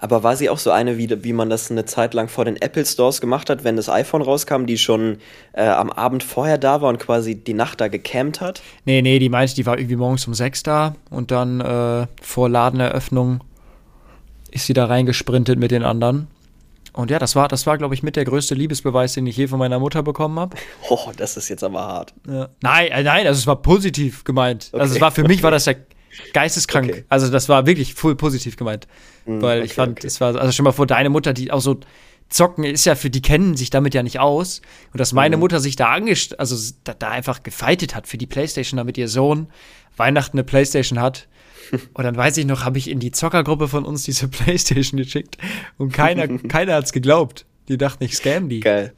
Aber 0.00 0.22
war 0.22 0.36
sie 0.36 0.48
auch 0.48 0.58
so 0.58 0.70
eine, 0.70 0.96
wie, 0.96 1.24
wie 1.24 1.32
man 1.32 1.50
das 1.50 1.72
eine 1.72 1.84
Zeit 1.84 2.14
lang 2.14 2.28
vor 2.28 2.44
den 2.44 2.54
Apple 2.56 2.86
Stores 2.86 3.20
gemacht 3.20 3.50
hat, 3.50 3.64
wenn 3.64 3.74
das 3.74 3.88
iPhone 3.88 4.22
rauskam, 4.22 4.64
die 4.64 4.78
schon 4.78 5.18
äh, 5.54 5.66
am 5.66 5.90
Abend 5.90 6.22
vorher 6.22 6.56
da 6.56 6.80
war 6.80 6.88
und 6.88 6.98
quasi 6.98 7.34
die 7.34 7.54
Nacht 7.54 7.80
da 7.80 7.88
gecampt 7.88 8.40
hat? 8.40 8.62
Nee, 8.84 9.02
nee, 9.02 9.18
die 9.18 9.28
meinte, 9.28 9.56
die 9.56 9.66
war 9.66 9.76
irgendwie 9.76 9.96
morgens 9.96 10.24
um 10.28 10.34
sechs 10.34 10.62
da 10.62 10.94
und 11.10 11.32
dann 11.32 11.60
äh, 11.60 12.06
vor 12.22 12.48
Ladeneröffnung 12.48 13.40
ist 14.52 14.66
sie 14.66 14.72
da 14.72 14.86
reingesprintet 14.86 15.58
mit 15.58 15.72
den 15.72 15.82
anderen. 15.82 16.28
Und 16.92 17.10
ja, 17.10 17.18
das 17.18 17.36
war, 17.36 17.48
das 17.48 17.66
war, 17.66 17.78
glaube 17.78 17.94
ich, 17.94 18.02
mit 18.02 18.16
der 18.16 18.24
größte 18.24 18.54
Liebesbeweis, 18.54 19.14
den 19.14 19.26
ich 19.26 19.36
je 19.36 19.46
von 19.46 19.58
meiner 19.58 19.78
Mutter 19.78 20.02
bekommen 20.02 20.38
habe. 20.38 20.56
Oh, 20.90 21.10
das 21.16 21.36
ist 21.36 21.48
jetzt 21.48 21.62
aber 21.62 21.80
hart. 21.80 22.14
Ja. 22.26 22.48
Nein, 22.62 22.88
äh, 22.88 23.02
nein, 23.02 23.26
also 23.26 23.38
es 23.38 23.46
war 23.46 23.60
positiv 23.60 24.24
gemeint. 24.24 24.70
Also 24.72 24.86
es 24.86 24.92
Okay, 24.92 25.00
war 25.02 25.10
für 25.10 25.24
mich 25.24 25.42
war 25.42 25.48
okay. 25.50 25.56
das 25.56 25.66
ja 25.66 25.74
geisteskrank. 26.32 26.90
Okay. 26.90 27.04
Also 27.08 27.30
das 27.30 27.48
war 27.48 27.66
wirklich 27.66 27.94
voll 27.94 28.16
positiv 28.16 28.56
gemeint. 28.56 28.86
Weil 29.26 29.58
ich 29.58 29.72
okay, 29.72 29.74
fand, 29.74 29.98
okay. 29.98 30.06
es 30.06 30.20
war, 30.20 30.34
also 30.36 30.52
schon 30.52 30.64
mal 30.64 30.72
vor 30.72 30.86
deine 30.86 31.10
Mutter, 31.10 31.34
die 31.34 31.50
auch 31.50 31.60
so 31.60 31.80
zocken, 32.30 32.64
ist 32.64 32.86
ja 32.86 32.94
für, 32.94 33.10
die 33.10 33.22
kennen 33.22 33.56
sich 33.56 33.70
damit 33.70 33.94
ja 33.94 34.02
nicht 34.02 34.18
aus. 34.18 34.62
Und 34.92 35.00
dass 35.00 35.12
meine 35.12 35.36
Mutter 35.36 35.60
sich 35.60 35.76
da 35.76 35.92
angest, 35.92 36.40
also 36.40 36.72
da, 36.84 36.94
da 36.94 37.10
einfach 37.10 37.42
gefeitet 37.42 37.94
hat 37.94 38.06
für 38.06 38.16
die 38.16 38.26
Playstation, 38.26 38.78
damit 38.78 38.96
ihr 38.96 39.08
Sohn 39.08 39.48
Weihnachten 39.96 40.38
eine 40.38 40.44
Playstation 40.44 41.00
hat. 41.00 41.28
Und 41.94 42.04
dann 42.04 42.16
weiß 42.16 42.36
ich 42.36 42.46
noch, 42.46 42.64
habe 42.64 42.78
ich 42.78 42.88
in 42.88 43.00
die 43.00 43.10
Zockergruppe 43.10 43.68
von 43.68 43.84
uns 43.84 44.04
diese 44.04 44.28
Playstation 44.28 44.98
geschickt 44.98 45.38
und 45.76 45.92
keiner, 45.92 46.26
keiner 46.48 46.74
hat's 46.74 46.92
geglaubt. 46.92 47.46
Die 47.68 47.76
dachten, 47.76 48.04
ich 48.04 48.16
scam 48.16 48.48
die. 48.48 48.60
Geil. 48.60 48.94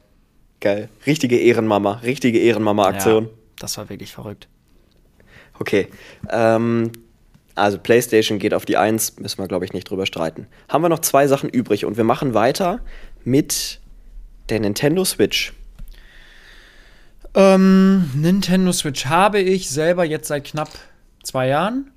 Geil. 0.59 0.89
Richtige 1.05 1.37
Ehrenmama. 1.37 1.93
Richtige 2.03 2.39
Ehrenmama-Aktion. 2.39 3.25
Ja, 3.25 3.29
das 3.59 3.77
war 3.77 3.89
wirklich 3.89 4.13
verrückt. 4.13 4.47
Okay. 5.59 5.87
Ähm, 6.29 6.91
also 7.55 7.77
PlayStation 7.77 8.39
geht 8.39 8.53
auf 8.53 8.65
die 8.65 8.77
1, 8.77 9.19
müssen 9.19 9.39
wir, 9.39 9.47
glaube 9.47 9.65
ich, 9.65 9.73
nicht 9.73 9.89
drüber 9.89 10.05
streiten. 10.05 10.47
Haben 10.69 10.83
wir 10.83 10.89
noch 10.89 10.99
zwei 10.99 11.27
Sachen 11.27 11.49
übrig 11.49 11.85
und 11.85 11.97
wir 11.97 12.03
machen 12.03 12.33
weiter 12.33 12.79
mit 13.23 13.79
der 14.49 14.59
Nintendo 14.59 15.03
Switch. 15.03 15.53
Ähm, 17.33 18.09
Nintendo 18.15 18.71
Switch 18.71 19.05
habe 19.05 19.39
ich 19.39 19.69
selber 19.69 20.03
jetzt 20.03 20.27
seit 20.27 20.45
knapp 20.45 20.69
zwei 21.23 21.47
Jahren. 21.47 21.91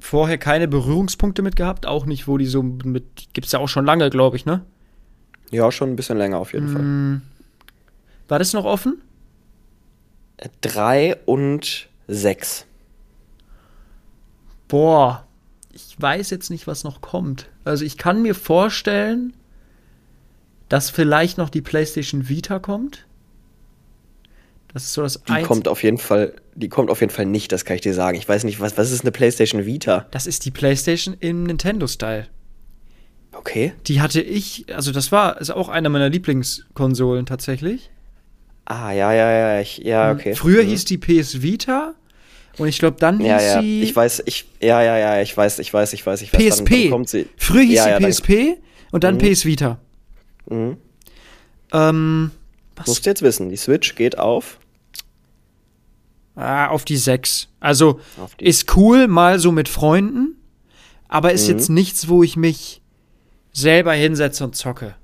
Vorher 0.00 0.36
keine 0.38 0.68
Berührungspunkte 0.68 1.40
mit 1.42 1.56
gehabt, 1.56 1.86
auch 1.86 2.04
nicht, 2.04 2.28
wo 2.28 2.36
die 2.36 2.46
so 2.46 2.62
mit, 2.62 3.32
gibt's 3.32 3.52
ja 3.52 3.58
auch 3.58 3.68
schon 3.68 3.86
lange, 3.86 4.10
glaube 4.10 4.36
ich, 4.36 4.44
ne? 4.44 4.64
Ja, 5.50 5.72
schon 5.72 5.90
ein 5.90 5.96
bisschen 5.96 6.18
länger 6.18 6.38
auf 6.38 6.52
jeden 6.52 6.68
Fall. 6.68 7.22
War 8.28 8.38
das 8.38 8.52
noch 8.52 8.64
offen? 8.66 9.00
Drei 10.60 11.16
und 11.26 11.88
sechs. 12.06 12.66
Boah, 14.68 15.26
ich 15.72 15.96
weiß 16.00 16.30
jetzt 16.30 16.50
nicht, 16.50 16.66
was 16.66 16.84
noch 16.84 17.00
kommt. 17.00 17.48
Also 17.64 17.84
ich 17.84 17.96
kann 17.96 18.22
mir 18.22 18.34
vorstellen, 18.34 19.34
dass 20.68 20.90
vielleicht 20.90 21.38
noch 21.38 21.50
die 21.50 21.62
PlayStation 21.62 22.28
Vita 22.28 22.58
kommt. 22.58 23.06
Das 24.72 24.84
ist 24.84 24.92
so 24.92 25.02
das 25.02 25.20
Die 25.24 25.32
Einz- 25.32 25.48
kommt 25.48 25.66
auf 25.66 25.82
jeden 25.82 25.98
Fall, 25.98 26.34
die 26.54 26.68
kommt 26.68 26.90
auf 26.90 27.00
jeden 27.00 27.12
Fall 27.12 27.26
nicht, 27.26 27.52
das 27.52 27.64
kann 27.64 27.76
ich 27.76 27.82
dir 27.82 27.94
sagen. 27.94 28.16
Ich 28.18 28.28
weiß 28.28 28.44
nicht, 28.44 28.60
was, 28.60 28.76
was 28.76 28.90
ist 28.90 29.02
eine 29.02 29.12
PlayStation 29.12 29.66
Vita? 29.66 30.06
Das 30.10 30.26
ist 30.26 30.44
die 30.44 30.50
PlayStation 30.50 31.16
im 31.20 31.44
Nintendo-Style. 31.44 32.26
Okay. 33.32 33.72
Die 33.86 34.00
hatte 34.00 34.20
ich, 34.20 34.66
also 34.74 34.90
das 34.92 35.12
war, 35.12 35.40
ist 35.40 35.50
auch 35.50 35.68
eine 35.68 35.88
meiner 35.88 36.08
Lieblingskonsolen 36.10 37.26
tatsächlich. 37.26 37.90
Ah, 38.64 38.92
ja, 38.92 39.12
ja, 39.12 39.30
ja, 39.32 39.60
ich, 39.60 39.78
ja, 39.78 40.12
okay. 40.12 40.34
Früher 40.34 40.62
Mhm. 40.64 40.68
hieß 40.68 40.84
die 40.84 40.98
PS 40.98 41.42
Vita 41.42 41.94
und 42.58 42.68
ich 42.68 42.78
glaube 42.78 42.98
dann 43.00 43.18
hieß 43.18 43.26
Ja, 43.26 43.40
ja, 43.40 43.62
sie 43.62 43.82
ich 43.82 43.96
weiß, 43.96 44.22
ich, 44.26 44.46
ja, 44.60 44.82
ja, 44.82 44.96
ja, 44.98 45.20
ich 45.22 45.36
weiß, 45.36 45.58
ich 45.60 45.72
weiß, 45.74 45.92
ich 45.92 46.06
weiß, 46.06 46.22
ich 46.22 46.32
weiß. 46.32 46.40
PSP. 46.62 46.82
dann 46.84 46.90
kommt 46.90 47.08
sie. 47.08 47.26
Früher 47.36 47.62
hieß 47.62 47.74
Ja, 47.76 47.82
sie 47.84 47.90
ja, 47.90 47.98
dann- 48.00 48.10
PSP 48.10 48.58
und 48.92 49.02
dann 49.04 49.18
PS 49.18 49.44
Vita. 49.44 49.78
Mhm. 50.48 50.76
Ähm, 51.72 52.30
was? 52.76 52.86
Musst 52.86 53.06
du 53.06 53.10
jetzt 53.10 53.22
wissen, 53.22 53.48
die 53.48 53.56
Switch 53.56 53.94
geht 53.96 54.18
auf. 54.18 54.58
Ah, 56.36 56.68
auf 56.68 56.84
die 56.84 56.96
6. 56.96 57.48
Also 57.60 58.00
die- 58.40 58.46
ist 58.46 58.76
cool, 58.76 59.08
mal 59.08 59.38
so 59.38 59.52
mit 59.52 59.68
Freunden, 59.68 60.36
aber 61.08 61.32
ist 61.32 61.48
Mhm. 61.48 61.54
jetzt 61.54 61.68
nichts, 61.70 62.08
wo 62.08 62.22
ich 62.22 62.36
mich 62.36 62.80
selber 63.52 63.92
hinsetze 63.92 64.44
und 64.44 64.54
zocke. 64.56 64.94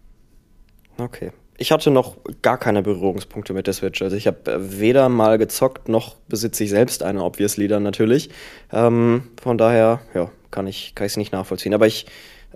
Okay. 0.98 1.32
Ich 1.58 1.72
hatte 1.72 1.90
noch 1.90 2.16
gar 2.42 2.58
keine 2.58 2.82
Berührungspunkte 2.82 3.54
mit 3.54 3.66
der 3.66 3.72
Switch. 3.74 4.02
Also 4.02 4.14
ich 4.14 4.26
habe 4.26 4.50
äh, 4.52 4.78
weder 4.80 5.08
mal 5.08 5.38
gezockt, 5.38 5.88
noch 5.88 6.16
besitze 6.28 6.64
ich 6.64 6.70
selbst 6.70 7.02
eine, 7.02 7.24
obviously 7.24 7.66
dann 7.66 7.82
natürlich. 7.82 8.28
Ähm, 8.72 9.24
von 9.42 9.56
daher, 9.56 10.00
ja, 10.14 10.30
kann 10.50 10.66
ich 10.66 10.94
kann 10.94 11.06
es 11.06 11.16
nicht 11.16 11.32
nachvollziehen. 11.32 11.72
Aber 11.74 11.86
ich 11.86 12.06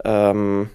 ähm, 0.05 0.69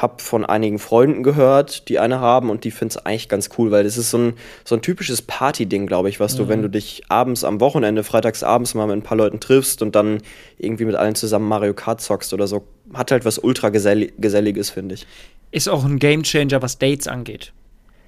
habe 0.00 0.22
von 0.22 0.44
einigen 0.44 0.78
Freunden 0.78 1.22
gehört, 1.22 1.88
die 1.88 1.98
eine 1.98 2.20
haben 2.20 2.50
und 2.50 2.64
die 2.64 2.70
finden 2.70 2.96
es 2.96 3.06
eigentlich 3.06 3.28
ganz 3.28 3.50
cool, 3.58 3.70
weil 3.70 3.84
das 3.84 3.96
ist 3.96 4.10
so 4.10 4.18
ein, 4.18 4.34
so 4.64 4.74
ein 4.74 4.82
typisches 4.82 5.22
Party-Ding, 5.22 5.86
glaube 5.86 6.08
ich, 6.08 6.20
was 6.20 6.36
du, 6.36 6.48
wenn 6.48 6.62
du 6.62 6.68
dich 6.68 7.02
abends 7.08 7.44
am 7.44 7.60
Wochenende, 7.60 8.04
freitags 8.04 8.42
abends 8.42 8.74
mal 8.74 8.86
mit 8.86 8.96
ein 8.96 9.02
paar 9.02 9.18
Leuten 9.18 9.40
triffst 9.40 9.82
und 9.82 9.94
dann 9.94 10.22
irgendwie 10.58 10.84
mit 10.84 10.94
allen 10.94 11.14
zusammen 11.14 11.48
Mario 11.48 11.74
Kart 11.74 12.00
zockst 12.00 12.32
oder 12.32 12.46
so, 12.46 12.66
hat 12.94 13.10
halt 13.10 13.24
was 13.24 13.38
ultra 13.38 13.68
geselli 13.68 14.12
geselliges, 14.18 14.70
finde 14.70 14.94
ich. 14.94 15.06
Ist 15.50 15.68
auch 15.68 15.84
ein 15.84 15.98
Gamechanger, 15.98 16.62
was 16.62 16.78
Dates 16.78 17.08
angeht. 17.08 17.52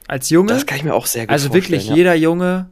Als 0.08 0.30
Junge, 0.30 0.52
Das 0.52 0.66
kann 0.66 0.78
ich 0.78 0.84
mir 0.84 0.94
auch 0.94 1.06
sehr 1.06 1.26
gut 1.26 1.32
also 1.32 1.52
wirklich 1.54 1.88
ja. 1.88 1.94
jeder 1.94 2.14
Junge, 2.14 2.68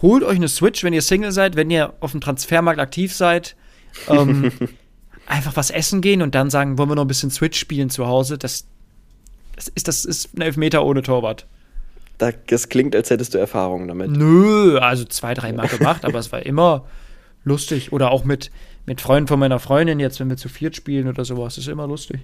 holt 0.00 0.24
euch 0.24 0.36
eine 0.36 0.48
Switch, 0.48 0.82
wenn 0.82 0.92
ihr 0.92 1.02
Single 1.02 1.32
seid, 1.32 1.56
wenn 1.56 1.70
ihr 1.70 1.92
auf 2.00 2.12
dem 2.12 2.20
Transfermarkt 2.20 2.80
aktiv 2.80 3.14
seid. 3.14 3.56
Ähm, 4.08 4.50
einfach 5.26 5.56
was 5.56 5.70
essen 5.70 6.00
gehen 6.00 6.22
und 6.22 6.34
dann 6.34 6.50
sagen, 6.50 6.78
wollen 6.78 6.88
wir 6.90 6.94
noch 6.96 7.04
ein 7.04 7.08
bisschen 7.08 7.30
Switch 7.30 7.58
spielen 7.58 7.90
zu 7.90 8.06
Hause. 8.06 8.38
Das, 8.38 8.66
das, 9.56 9.68
ist, 9.68 9.88
das 9.88 10.04
ist 10.04 10.36
ein 10.36 10.42
Elfmeter 10.42 10.84
ohne 10.84 11.02
Torwart. 11.02 11.46
Da- 12.18 12.32
Das 12.46 12.68
klingt, 12.68 12.94
als 12.94 13.10
hättest 13.10 13.34
du 13.34 13.38
Erfahrungen 13.38 13.88
damit. 13.88 14.10
Nö, 14.10 14.78
also 14.78 15.04
zwei, 15.04 15.34
dreimal 15.34 15.68
gemacht, 15.68 16.04
aber 16.04 16.18
es 16.18 16.32
war 16.32 16.44
immer 16.44 16.84
lustig. 17.44 17.92
Oder 17.92 18.10
auch 18.10 18.24
mit, 18.24 18.50
mit 18.86 19.00
Freunden 19.00 19.28
von 19.28 19.38
meiner 19.38 19.58
Freundin 19.58 20.00
jetzt, 20.00 20.20
wenn 20.20 20.28
wir 20.28 20.36
zu 20.36 20.48
viert 20.48 20.76
spielen 20.76 21.08
oder 21.08 21.24
sowas, 21.24 21.58
ist 21.58 21.68
immer 21.68 21.86
lustig. 21.86 22.20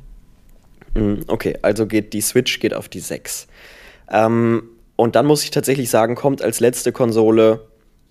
Mhm, 0.94 1.20
Okay, 1.28 1.56
also 1.62 1.86
geht 1.86 2.12
die 2.12 2.20
Switch 2.20 2.58
geht 2.60 2.74
auf 2.74 2.88
die 2.88 3.00
6. 3.00 3.46
Ähm, 4.10 4.62
und 4.96 5.14
dann 5.16 5.26
muss 5.26 5.44
ich 5.44 5.50
tatsächlich 5.50 5.90
sagen, 5.90 6.14
kommt 6.16 6.42
als 6.42 6.60
letzte 6.60 6.92
Konsole 6.92 7.67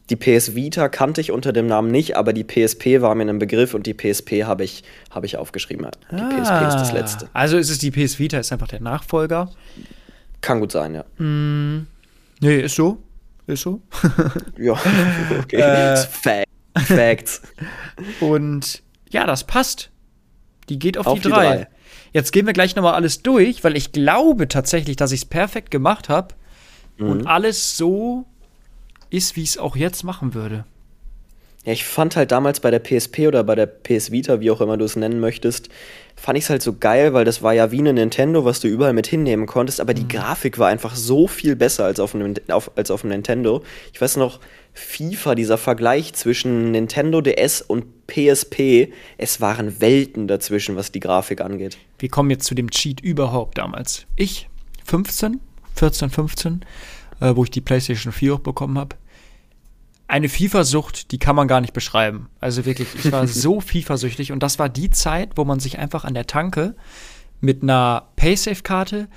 die 0.10 0.16
PS 0.16 0.56
Vita 0.56 0.88
kannte 0.90 1.20
ich 1.22 1.32
unter 1.32 1.52
dem 1.52 1.68
Namen 1.68 1.92
nicht, 1.92 2.16
aber 2.16 2.32
die 2.34 2.44
PSP 2.44 3.02
war 3.02 3.14
mir 3.16 3.26
ein 3.26 3.40
Begriff 3.40 3.74
und 3.74 3.86
die 3.88 3.94
PSP 3.94 4.44
habe 4.46 4.64
ich, 4.64 4.84
habe 5.12 5.26
ich 5.26 5.38
aufgeschrieben. 5.38 5.88
Die 6.12 6.16
PSP 6.16 6.68
ist 6.68 6.76
das 6.76 6.94
letzte. 6.94 7.30
Also 7.34 7.58
ist 7.58 7.70
es 7.70 7.78
die 7.80 7.92
PS 7.92 8.18
Vita, 8.20 8.38
ist 8.38 8.52
einfach 8.54 8.68
der 8.70 8.80
Nachfolger. 8.82 9.50
Kann 10.42 10.60
gut 10.62 10.72
sein, 10.72 10.96
ja. 10.96 11.04
Nee, 11.20 12.60
ist 12.62 12.76
so. 12.76 13.04
Ist 13.48 13.64
so. 13.64 13.82
Ja, 14.58 14.74
okay. 15.40 15.58
Äh. 15.62 15.98
Fact. 15.98 16.48
Facts. 16.78 17.42
Und 18.20 18.84
ja, 19.10 19.26
das 19.26 19.46
passt. 19.46 19.90
Die 20.70 20.80
geht 20.80 20.98
auf, 20.98 21.08
Auf 21.08 21.20
die 21.20 21.24
die 21.24 21.30
3. 21.30 21.36
drei. 21.36 21.68
Jetzt 22.14 22.32
gehen 22.32 22.46
wir 22.46 22.54
gleich 22.54 22.76
nochmal 22.76 22.94
alles 22.94 23.24
durch, 23.24 23.64
weil 23.64 23.76
ich 23.78 23.92
glaube 23.92 24.48
tatsächlich, 24.48 24.96
dass 24.96 25.12
ich 25.12 25.22
es 25.22 25.26
perfekt 25.26 25.72
gemacht 25.72 26.10
habe 26.10 26.36
Mhm. 26.98 27.10
und 27.10 27.28
alles 27.28 27.78
so 27.78 28.26
ist, 29.10 29.36
wie 29.36 29.44
ich 29.44 29.50
es 29.50 29.58
auch 29.58 29.76
jetzt 29.76 30.04
machen 30.04 30.34
würde. 30.34 30.66
Ja, 31.66 31.74
ich 31.74 31.84
fand 31.84 32.16
halt 32.16 32.32
damals 32.32 32.62
bei 32.62 32.72
der 32.72 32.80
PSP 32.80 33.28
oder 33.28 33.44
bei 33.44 33.54
der 33.54 33.66
PS 33.66 34.12
Vita, 34.12 34.40
wie 34.40 34.52
auch 34.52 34.62
immer 34.62 34.78
du 34.78 34.86
es 34.86 34.96
nennen 34.96 35.20
möchtest, 35.20 35.68
fand 36.16 36.38
ich 36.38 36.46
es 36.46 36.50
halt 36.50 36.62
so 36.62 36.74
geil, 36.74 37.14
weil 37.14 37.26
das 37.26 37.42
war 37.42 37.54
ja 37.54 37.72
wie 37.72 37.80
eine 37.80 37.92
Nintendo, 37.92 38.46
was 38.46 38.62
du 38.62 38.70
überall 38.70 38.94
mit 38.94 39.06
hinnehmen 39.06 39.48
konntest, 39.48 39.82
aber 39.82 39.94
die 39.94 40.04
Mhm. 40.04 40.08
Grafik 40.08 40.60
war 40.60 40.70
einfach 40.70 40.96
so 40.96 41.28
viel 41.28 41.58
besser 41.58 41.84
als 41.84 42.00
auf 42.00 42.16
einem, 42.16 42.36
auf, 42.48 42.72
als 42.78 42.90
auf 42.90 43.02
dem 43.02 43.10
Nintendo. 43.10 43.64
Ich 43.92 44.00
weiß 44.00 44.16
noch, 44.16 44.40
FIFA, 44.74 45.36
dieser 45.36 45.58
Vergleich 45.58 46.14
zwischen 46.14 46.72
Nintendo 46.72 47.20
DS 47.20 47.62
und 47.62 48.08
PSP, 48.08 48.94
es 49.18 49.42
waren 49.42 49.82
Welten 49.82 50.28
dazwischen, 50.30 50.78
was 50.78 50.94
die 50.94 51.02
Grafik 51.02 51.42
angeht. 51.42 51.78
Wir 52.00 52.08
kommen 52.10 52.30
jetzt 52.30 52.46
zu 52.46 52.56
dem 52.56 52.72
Cheat 52.72 53.02
überhaupt 53.02 53.58
damals. 53.58 54.06
Ich, 54.16 54.48
15, 54.86 55.42
14, 55.76 56.10
15, 56.10 56.62
äh, 57.20 57.36
wo 57.36 57.44
ich 57.44 57.52
die 57.52 57.62
PlayStation 57.62 58.14
4 58.14 58.36
auch 58.36 58.40
bekommen 58.40 58.78
habe. 58.78 58.96
Eine 60.08 60.30
FIFA-Sucht, 60.30 61.12
die 61.12 61.20
kann 61.20 61.36
man 61.36 61.48
gar 61.48 61.60
nicht 61.60 61.74
beschreiben. 61.74 62.30
Also 62.40 62.66
wirklich, 62.66 62.88
ich 62.96 63.12
war 63.12 63.28
so 63.28 63.60
FIFA-süchtig 63.60 64.32
und 64.32 64.42
das 64.42 64.58
war 64.58 64.70
die 64.70 64.90
Zeit, 64.90 65.32
wo 65.36 65.44
man 65.44 65.60
sich 65.60 65.80
einfach 65.80 66.06
an 66.06 66.14
der 66.14 66.28
Tanke 66.28 66.76
mit 67.42 67.62
einer 67.62 68.08
Paysafe-Karte 68.16 69.10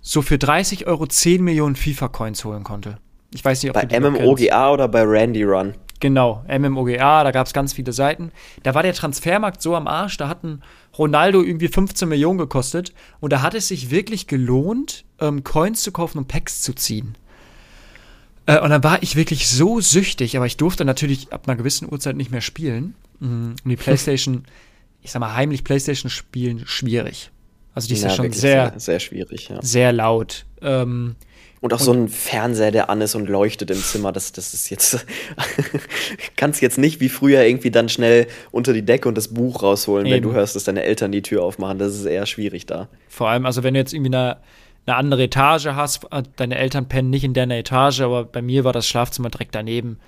so 0.00 0.20
für 0.20 0.38
30 0.38 0.86
Euro 0.86 1.06
10 1.06 1.42
Millionen 1.42 1.76
FIFA-Coins 1.76 2.44
holen 2.44 2.62
konnte. 2.62 2.98
Ich 3.32 3.44
weiß 3.44 3.62
nicht, 3.62 3.74
ob 3.74 3.88
Bei. 3.88 4.00
MMOGA 4.00 4.70
oder 4.70 4.86
bei 4.86 5.02
Randy 5.02 5.42
Run. 5.42 5.74
Genau, 6.00 6.44
MMOGA, 6.46 7.24
da 7.24 7.30
gab 7.30 7.46
es 7.46 7.54
ganz 7.54 7.72
viele 7.72 7.92
Seiten. 7.92 8.30
Da 8.62 8.74
war 8.74 8.82
der 8.82 8.92
Transfermarkt 8.92 9.62
so 9.62 9.74
am 9.74 9.86
Arsch, 9.86 10.18
da 10.18 10.28
hatten 10.28 10.60
Ronaldo 10.98 11.42
irgendwie 11.42 11.68
15 11.68 12.08
Millionen 12.08 12.38
gekostet 12.38 12.92
und 13.20 13.32
da 13.32 13.40
hat 13.40 13.54
es 13.54 13.68
sich 13.68 13.90
wirklich 13.90 14.26
gelohnt, 14.26 15.06
ähm, 15.20 15.44
Coins 15.44 15.82
zu 15.82 15.92
kaufen 15.92 16.18
und 16.18 16.28
Packs 16.28 16.60
zu 16.60 16.74
ziehen. 16.74 17.16
Äh, 18.46 18.60
und 18.60 18.70
dann 18.70 18.84
war 18.84 19.02
ich 19.02 19.16
wirklich 19.16 19.48
so 19.48 19.80
süchtig, 19.80 20.36
aber 20.36 20.46
ich 20.46 20.56
durfte 20.56 20.84
natürlich 20.84 21.32
ab 21.32 21.48
einer 21.48 21.56
gewissen 21.56 21.90
Uhrzeit 21.90 22.16
nicht 22.16 22.30
mehr 22.30 22.40
spielen. 22.40 22.94
Mhm. 23.20 23.56
Und 23.64 23.70
die 23.70 23.76
Playstation, 23.76 24.44
ich 25.02 25.10
sag 25.10 25.20
mal, 25.20 25.34
heimlich 25.34 25.64
Playstation 25.64 26.10
spielen, 26.10 26.62
schwierig. 26.66 27.30
Also 27.74 27.88
die 27.88 27.94
ist 27.94 28.04
ja, 28.04 28.10
schon 28.10 28.26
wirklich 28.26 28.40
sehr, 28.40 28.70
sehr, 28.70 28.80
sehr 28.80 29.00
schwierig, 29.00 29.48
ja. 29.48 29.60
sehr 29.60 29.92
laut. 29.92 30.44
Ähm, 30.62 31.16
Und 31.60 31.74
auch 31.74 31.80
so 31.80 31.92
ein 31.92 32.08
Fernseher, 32.08 32.70
der 32.70 32.88
an 32.88 33.00
ist 33.00 33.16
und 33.16 33.28
leuchtet 33.28 33.70
im 33.72 33.82
Zimmer, 33.82 34.12
das, 34.12 34.30
das 34.30 34.54
ist 34.54 34.70
jetzt. 34.70 35.04
kannst 36.36 36.62
jetzt 36.62 36.78
nicht 36.78 37.00
wie 37.00 37.08
früher 37.08 37.42
irgendwie 37.42 37.72
dann 37.72 37.88
schnell 37.88 38.28
unter 38.52 38.72
die 38.72 38.82
Decke 38.82 39.08
und 39.08 39.16
das 39.16 39.28
Buch 39.28 39.62
rausholen, 39.62 40.06
wenn 40.06 40.18
Eben. 40.18 40.28
du 40.28 40.34
hörst, 40.34 40.54
dass 40.54 40.64
deine 40.64 40.84
Eltern 40.84 41.10
die 41.10 41.22
Tür 41.22 41.42
aufmachen. 41.42 41.78
Das 41.78 41.94
ist 41.94 42.04
eher 42.04 42.26
schwierig 42.26 42.66
da. 42.66 42.88
Vor 43.08 43.28
allem, 43.28 43.44
also 43.44 43.64
wenn 43.64 43.74
du 43.74 43.80
jetzt 43.80 43.92
irgendwie 43.92 44.14
eine, 44.14 44.36
eine 44.86 44.96
andere 44.96 45.24
Etage 45.24 45.66
hast, 45.66 46.04
äh, 46.10 46.22
deine 46.36 46.56
Eltern 46.56 46.88
pennen 46.88 47.10
nicht 47.10 47.24
in 47.24 47.34
deiner 47.34 47.56
Etage, 47.56 48.00
aber 48.00 48.24
bei 48.24 48.42
mir 48.42 48.64
war 48.64 48.72
das 48.72 48.86
Schlafzimmer 48.86 49.30
direkt 49.30 49.54
daneben. 49.54 49.98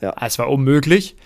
Ja. 0.00 0.14
Es 0.20 0.38
war 0.38 0.48
unmöglich. 0.48 1.16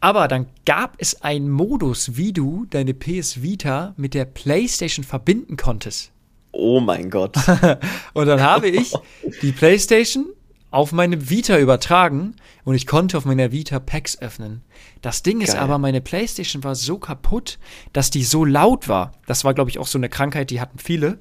Aber 0.00 0.26
dann 0.26 0.46
gab 0.66 0.96
es 0.98 1.22
einen 1.22 1.48
Modus, 1.48 2.16
wie 2.16 2.32
du 2.32 2.66
deine 2.68 2.92
PS 2.92 3.42
Vita 3.42 3.94
mit 3.96 4.14
der 4.14 4.24
PlayStation 4.24 5.04
verbinden 5.04 5.56
konntest. 5.56 6.10
Oh 6.50 6.80
mein 6.80 7.08
Gott. 7.08 7.36
Und 8.12 8.26
dann 8.26 8.42
habe 8.42 8.68
ich 8.68 8.92
die 9.40 9.52
PlayStation 9.52 10.26
auf 10.72 10.90
meine 10.90 11.30
Vita 11.30 11.58
übertragen 11.58 12.34
und 12.64 12.74
ich 12.74 12.86
konnte 12.86 13.18
auf 13.18 13.26
meiner 13.26 13.52
Vita 13.52 13.78
Packs 13.78 14.18
öffnen. 14.20 14.62
Das 15.02 15.22
Ding 15.22 15.42
ist 15.42 15.52
Geil. 15.52 15.60
aber, 15.60 15.76
meine 15.78 16.00
PlayStation 16.00 16.64
war 16.64 16.74
so 16.74 16.98
kaputt, 16.98 17.58
dass 17.92 18.10
die 18.10 18.24
so 18.24 18.46
laut 18.46 18.88
war. 18.88 19.12
Das 19.26 19.44
war, 19.44 19.52
glaube 19.52 19.68
ich, 19.68 19.78
auch 19.78 19.86
so 19.86 19.98
eine 19.98 20.08
Krankheit, 20.08 20.48
die 20.48 20.62
hatten 20.62 20.78
viele. 20.78 21.18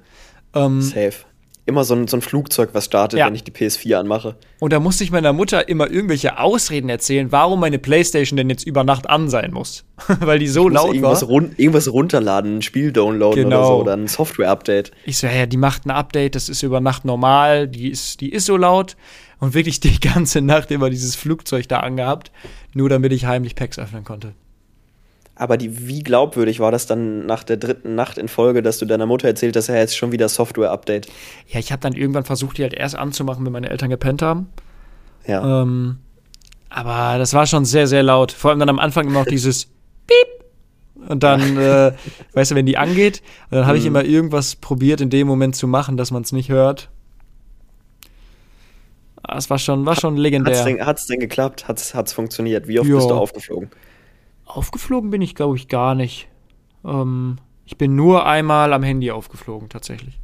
Ähm, 0.53 0.81
Safe. 0.81 1.13
Immer 1.67 1.83
so 1.83 1.93
ein, 1.93 2.07
so 2.07 2.17
ein 2.17 2.21
Flugzeug, 2.21 2.69
was 2.73 2.85
startet, 2.85 3.19
Ja. 3.19 3.27
wenn 3.27 3.35
ich 3.35 3.43
die 3.43 3.51
PS4 3.51 3.95
anmache. 3.99 4.35
Und 4.59 4.73
da 4.73 4.79
musste 4.79 5.03
ich 5.03 5.11
meiner 5.11 5.31
Mutter 5.31 5.69
immer 5.69 5.89
irgendwelche 5.91 6.39
Ausreden 6.39 6.89
erzählen, 6.89 7.31
warum 7.31 7.59
meine 7.59 7.77
Playstation 7.77 8.35
denn 8.35 8.49
jetzt 8.49 8.65
über 8.65 8.83
Nacht 8.83 9.07
an 9.07 9.29
sein 9.29 9.51
muss. 9.53 9.85
Weil 10.19 10.39
die 10.39 10.47
so 10.47 10.67
laut 10.67 10.87
irgendwas, 10.95 11.21
war. 11.21 11.29
run 11.29 11.51
irgendwas 11.57 11.93
runterladen, 11.93 12.57
ein 12.57 12.61
Spiel 12.63 12.91
downloaden 12.91 13.45
oder 13.45 13.55
Genau. 13.57 13.67
so, 13.67 13.81
oder 13.81 13.93
ein 13.93 14.07
Software-Update. 14.07 14.91
Ich 15.05 15.19
so, 15.19 15.27
ja, 15.27 15.45
die 15.45 15.57
macht 15.57 15.85
ein 15.85 15.91
Update, 15.91 16.33
das 16.33 16.49
ist 16.49 16.63
über 16.63 16.79
Nacht 16.81 17.05
normal, 17.05 17.67
die 17.67 17.89
ist, 17.89 18.21
die 18.21 18.31
ist 18.33 18.47
so 18.47 18.57
laut. 18.57 18.97
Und 19.39 19.53
wirklich 19.53 19.79
die 19.79 19.99
ganze 20.01 20.41
Nacht 20.41 20.71
immer 20.71 20.89
dieses 20.89 21.15
Flugzeug 21.15 21.67
da 21.67 21.81
angehabt, 21.81 22.31
nur 22.73 22.89
damit 22.89 23.11
ich 23.13 23.25
heimlich 23.27 23.53
Packs 23.55 23.77
öffnen 23.77 24.03
konnte. 24.03 24.33
Aber 25.41 25.57
die, 25.57 25.87
wie 25.87 26.03
glaubwürdig 26.03 26.59
war 26.59 26.69
das 26.71 26.85
dann 26.85 27.25
nach 27.25 27.43
der 27.43 27.57
dritten 27.57 27.95
Nacht 27.95 28.19
in 28.19 28.27
Folge, 28.27 28.61
dass 28.61 28.77
du 28.77 28.85
deiner 28.85 29.07
Mutter 29.07 29.27
erzählt 29.27 29.55
hast, 29.55 29.69
ja, 29.69 29.75
jetzt 29.75 29.97
schon 29.97 30.11
wieder 30.11 30.29
Software-Update? 30.29 31.07
Ja, 31.47 31.59
ich 31.59 31.71
habe 31.71 31.79
dann 31.81 31.93
irgendwann 31.93 32.25
versucht, 32.25 32.59
die 32.59 32.61
halt 32.61 32.75
erst 32.75 32.95
anzumachen, 32.95 33.43
wenn 33.43 33.51
meine 33.51 33.71
Eltern 33.71 33.89
gepennt 33.89 34.21
haben. 34.21 34.49
Ja. 35.25 35.63
Ähm, 35.63 35.97
aber 36.69 37.17
das 37.17 37.33
war 37.33 37.47
schon 37.47 37.65
sehr, 37.65 37.87
sehr 37.87 38.03
laut. 38.03 38.31
Vor 38.31 38.51
allem 38.51 38.59
dann 38.59 38.69
am 38.69 38.77
Anfang 38.77 39.07
immer 39.07 39.21
noch 39.21 39.25
dieses 39.25 39.65
Piep. 40.05 41.09
Und 41.09 41.23
dann, 41.23 41.57
äh, 41.57 41.93
weißt 42.33 42.51
du, 42.51 42.55
wenn 42.55 42.67
die 42.67 42.77
angeht, 42.77 43.23
und 43.49 43.57
dann 43.57 43.65
habe 43.65 43.79
ich 43.79 43.87
immer 43.87 44.03
irgendwas 44.05 44.55
probiert, 44.55 45.01
in 45.01 45.09
dem 45.09 45.25
Moment 45.25 45.55
zu 45.55 45.65
machen, 45.67 45.97
dass 45.97 46.11
man 46.11 46.21
es 46.21 46.31
nicht 46.31 46.49
hört. 46.49 46.89
Ah, 49.23 49.37
Es 49.37 49.49
war 49.49 49.57
schon, 49.57 49.85
war 49.87 49.95
schon 49.95 50.13
Hat's 50.13 50.21
legendär. 50.21 50.63
denn, 50.65 50.85
hat's 50.85 51.07
denn 51.07 51.19
geklappt? 51.19 51.67
Hat's, 51.67 51.95
hat's 51.95 52.13
funktioniert? 52.13 52.67
Wie 52.67 52.79
oft 52.79 52.87
Ja. 52.87 52.95
bist 52.97 53.09
du 53.09 53.15
aufgeflogen? 53.15 53.71
Aufgeflogen 54.55 55.09
bin 55.09 55.21
ich, 55.21 55.35
glaube 55.35 55.55
ich, 55.55 55.67
gar 55.67 55.95
nicht. 55.95 56.27
Ähm, 56.85 57.37
ich 57.65 57.77
bin 57.77 57.95
nur 57.95 58.25
einmal 58.25 58.73
am 58.73 58.83
Handy 58.83 59.11
aufgeflogen, 59.11 59.69
tatsächlich. 59.69 60.19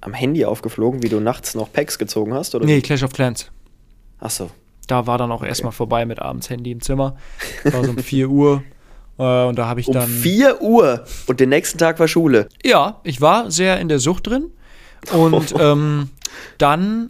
Am 0.00 0.12
Handy 0.12 0.44
aufgeflogen, 0.44 1.02
wie 1.02 1.08
du 1.08 1.20
nachts 1.20 1.54
noch 1.54 1.72
Packs 1.72 1.98
gezogen 1.98 2.34
hast? 2.34 2.54
Oder? 2.54 2.66
Nee, 2.66 2.80
Clash 2.80 3.02
of 3.02 3.12
Clans. 3.12 3.50
Ach 4.20 4.30
so. 4.30 4.50
Da 4.86 5.06
war 5.06 5.18
dann 5.18 5.32
auch 5.32 5.42
erstmal 5.42 5.72
vorbei 5.72 6.04
mit 6.04 6.20
abends 6.20 6.50
Handy 6.50 6.70
im 6.70 6.82
Zimmer. 6.82 7.16
War 7.64 7.84
so 7.84 7.90
um 7.90 7.98
4 7.98 8.28
Uhr. 8.28 8.62
Äh, 9.18 9.44
und 9.44 9.56
da 9.56 9.66
habe 9.66 9.80
ich 9.80 9.88
Um 9.88 9.94
dann. 9.94 10.08
4 10.08 10.60
Uhr 10.60 11.04
und 11.26 11.40
den 11.40 11.48
nächsten 11.48 11.78
Tag 11.78 11.98
war 11.98 12.06
Schule. 12.08 12.48
Ja, 12.62 13.00
ich 13.02 13.20
war 13.20 13.50
sehr 13.50 13.80
in 13.80 13.88
der 13.88 13.98
Sucht 13.98 14.26
drin. 14.26 14.50
Und 15.12 15.54
ähm, 15.58 16.10
dann, 16.58 17.08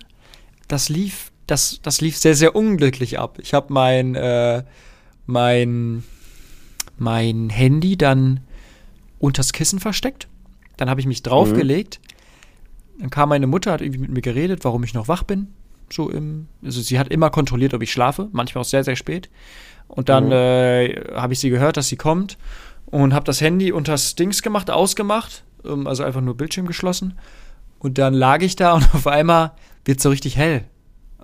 das 0.68 0.88
lief, 0.88 1.32
das, 1.46 1.80
das 1.82 2.00
lief 2.00 2.16
sehr, 2.16 2.34
sehr 2.34 2.54
unglücklich 2.54 3.18
ab. 3.18 3.38
Ich 3.40 3.54
habe 3.54 3.72
mein, 3.72 4.14
äh, 4.14 4.62
mein, 5.26 6.02
mein 6.98 7.50
Handy 7.50 7.96
dann 7.96 8.40
unters 9.18 9.52
Kissen 9.52 9.80
versteckt. 9.80 10.28
Dann 10.76 10.90
habe 10.90 11.00
ich 11.00 11.06
mich 11.06 11.22
draufgelegt. 11.22 12.00
Dann 12.98 13.10
kam 13.10 13.28
meine 13.30 13.46
Mutter, 13.46 13.72
hat 13.72 13.80
irgendwie 13.80 14.00
mit 14.00 14.10
mir 14.10 14.20
geredet, 14.20 14.64
warum 14.64 14.84
ich 14.84 14.94
noch 14.94 15.08
wach 15.08 15.22
bin. 15.22 15.48
So 15.92 16.10
im, 16.10 16.48
also 16.64 16.80
sie 16.80 16.98
hat 16.98 17.08
immer 17.08 17.30
kontrolliert, 17.30 17.74
ob 17.74 17.82
ich 17.82 17.92
schlafe, 17.92 18.28
manchmal 18.32 18.62
auch 18.62 18.66
sehr, 18.68 18.84
sehr 18.84 18.96
spät. 18.96 19.28
Und 19.88 20.08
dann 20.08 20.26
Mhm. 20.26 20.32
äh, 20.32 20.94
habe 21.14 21.32
ich 21.32 21.40
sie 21.40 21.50
gehört, 21.50 21.76
dass 21.76 21.88
sie 21.88 21.96
kommt 21.96 22.38
und 22.86 23.12
habe 23.14 23.24
das 23.24 23.40
Handy 23.40 23.70
unters 23.72 24.14
Dings 24.14 24.42
gemacht, 24.42 24.70
ausgemacht, 24.70 25.44
ähm, 25.64 25.86
also 25.86 26.02
einfach 26.04 26.20
nur 26.20 26.36
Bildschirm 26.36 26.66
geschlossen. 26.66 27.14
Und 27.78 27.98
dann 27.98 28.14
lag 28.14 28.40
ich 28.42 28.56
da 28.56 28.72
und 28.74 28.82
auf 28.94 29.06
einmal 29.06 29.52
wird 29.84 30.00
so 30.00 30.08
richtig 30.10 30.36
hell. 30.36 30.64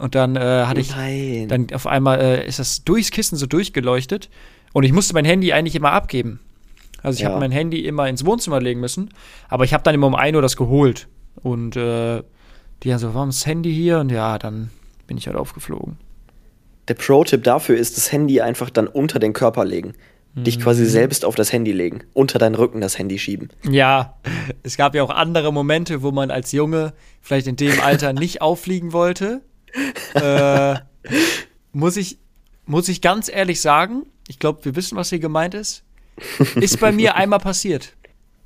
Und 0.01 0.15
dann 0.15 0.37
äh, 0.37 0.65
hatte 0.67 0.81
ich, 0.81 0.91
Nein. 0.95 1.49
dann 1.49 1.67
auf 1.75 1.87
einmal 1.87 2.21
äh, 2.21 2.47
ist 2.49 2.59
das 2.59 2.85
durchs 2.85 3.11
Kissen 3.11 3.37
so 3.37 3.47
durchgeleuchtet 3.47 4.31
und 4.73 4.85
ich 4.85 4.93
musste 4.93 5.13
mein 5.15 5.25
Handy 5.25 5.53
eigentlich 5.53 5.75
immer 5.77 5.93
abgeben. 5.93 6.41
Also 7.03 7.17
ich 7.17 7.23
Ja. 7.23 7.29
habe 7.31 7.41
mein 7.41 7.51
Handy 7.53 7.81
immer 7.85 8.09
ins 8.09 8.25
Wohnzimmer 8.25 8.61
legen 8.61 8.81
müssen, 8.81 9.11
aber 9.49 9.65
ich 9.65 9.73
habe 9.75 9.83
dann 9.85 9.95
immer 9.95 10.07
um 10.07 10.15
1 10.15 10.35
Uhr 10.37 10.43
das 10.43 10.57
geholt. 10.57 11.09
Und 11.43 11.77
äh, 11.77 12.23
die 12.83 12.93
haben 12.93 12.99
so, 12.99 13.15
warum 13.15 13.29
ist 13.31 13.41
das 13.41 13.47
Handy 13.47 13.73
hier? 13.73 13.99
Und 14.01 14.11
ja, 14.11 14.39
dann 14.39 14.71
bin 15.07 15.17
ich 15.19 15.27
halt 15.27 15.37
aufgeflogen. 15.37 15.97
Der 16.89 16.95
Pro-Tipp 16.95 17.45
dafür 17.45 17.77
ist, 17.77 17.97
das 17.97 18.11
Handy 18.11 18.41
einfach 18.41 18.69
dann 18.71 18.87
unter 18.89 19.19
den 19.19 19.33
Körper 19.33 19.65
legen. 19.65 19.95
Dich 20.35 20.59
Mhm. 20.59 20.63
quasi 20.63 20.87
selbst 20.87 21.25
auf 21.25 21.35
das 21.35 21.53
Handy 21.53 21.73
legen. 21.73 22.03
Unter 22.15 22.39
deinen 22.39 22.55
Rücken 22.55 22.81
das 22.81 22.99
Handy 22.99 23.19
schieben. 23.19 23.49
Ja, 23.69 24.15
es 24.63 24.77
gab 24.77 24.95
ja 24.95 25.03
auch 25.03 25.11
andere 25.11 25.53
Momente, 25.53 26.03
wo 26.03 26.11
man 26.13 26.31
als 26.31 26.53
Junge 26.53 26.93
vielleicht 27.21 27.47
in 27.49 27.57
dem 27.57 27.81
Alter 27.81 28.13
nicht 28.13 28.41
auffliegen 28.41 28.93
wollte. 28.93 29.41
Äh, 30.15 30.77
muss, 31.73 31.97
ich, 31.97 32.19
muss 32.67 32.89
ich 32.89 33.01
ganz 33.01 33.29
ehrlich 33.29 33.61
sagen, 33.61 34.07
ich 34.29 34.39
glaube, 34.39 34.65
wir 34.65 34.77
wissen, 34.77 34.97
was 34.97 35.11
hier 35.11 35.19
gemeint 35.19 35.55
ist. 35.55 35.83
Ist 36.57 36.81
bei 36.81 36.93
mir 36.93 37.15
einmal 37.15 37.39
passiert. 37.39 37.95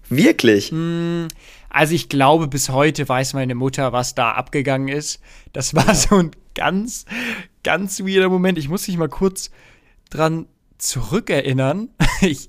Wirklich? 0.09 0.71
Hm. 0.71 1.29
Also 1.71 1.95
ich 1.95 2.09
glaube, 2.09 2.47
bis 2.47 2.69
heute 2.69 3.09
weiß 3.09 3.35
meine 3.35 3.55
Mutter, 3.55 3.93
was 3.93 4.15
da 4.15 4.33
abgegangen 4.33 4.89
ist. 4.89 5.21
Das 5.53 5.75
war 5.75 5.95
so 5.95 6.17
ein 6.17 6.31
ganz, 6.55 7.05
ganz 7.65 8.01
weirder 8.01 8.29
Moment. 8.29 8.59
Ich 8.59 8.69
muss 8.69 8.87
mich 8.87 8.97
mal 8.97 9.09
kurz 9.09 9.51
dran 10.11 10.47
zurückerinnern. 10.79 11.91
Ich, 12.21 12.49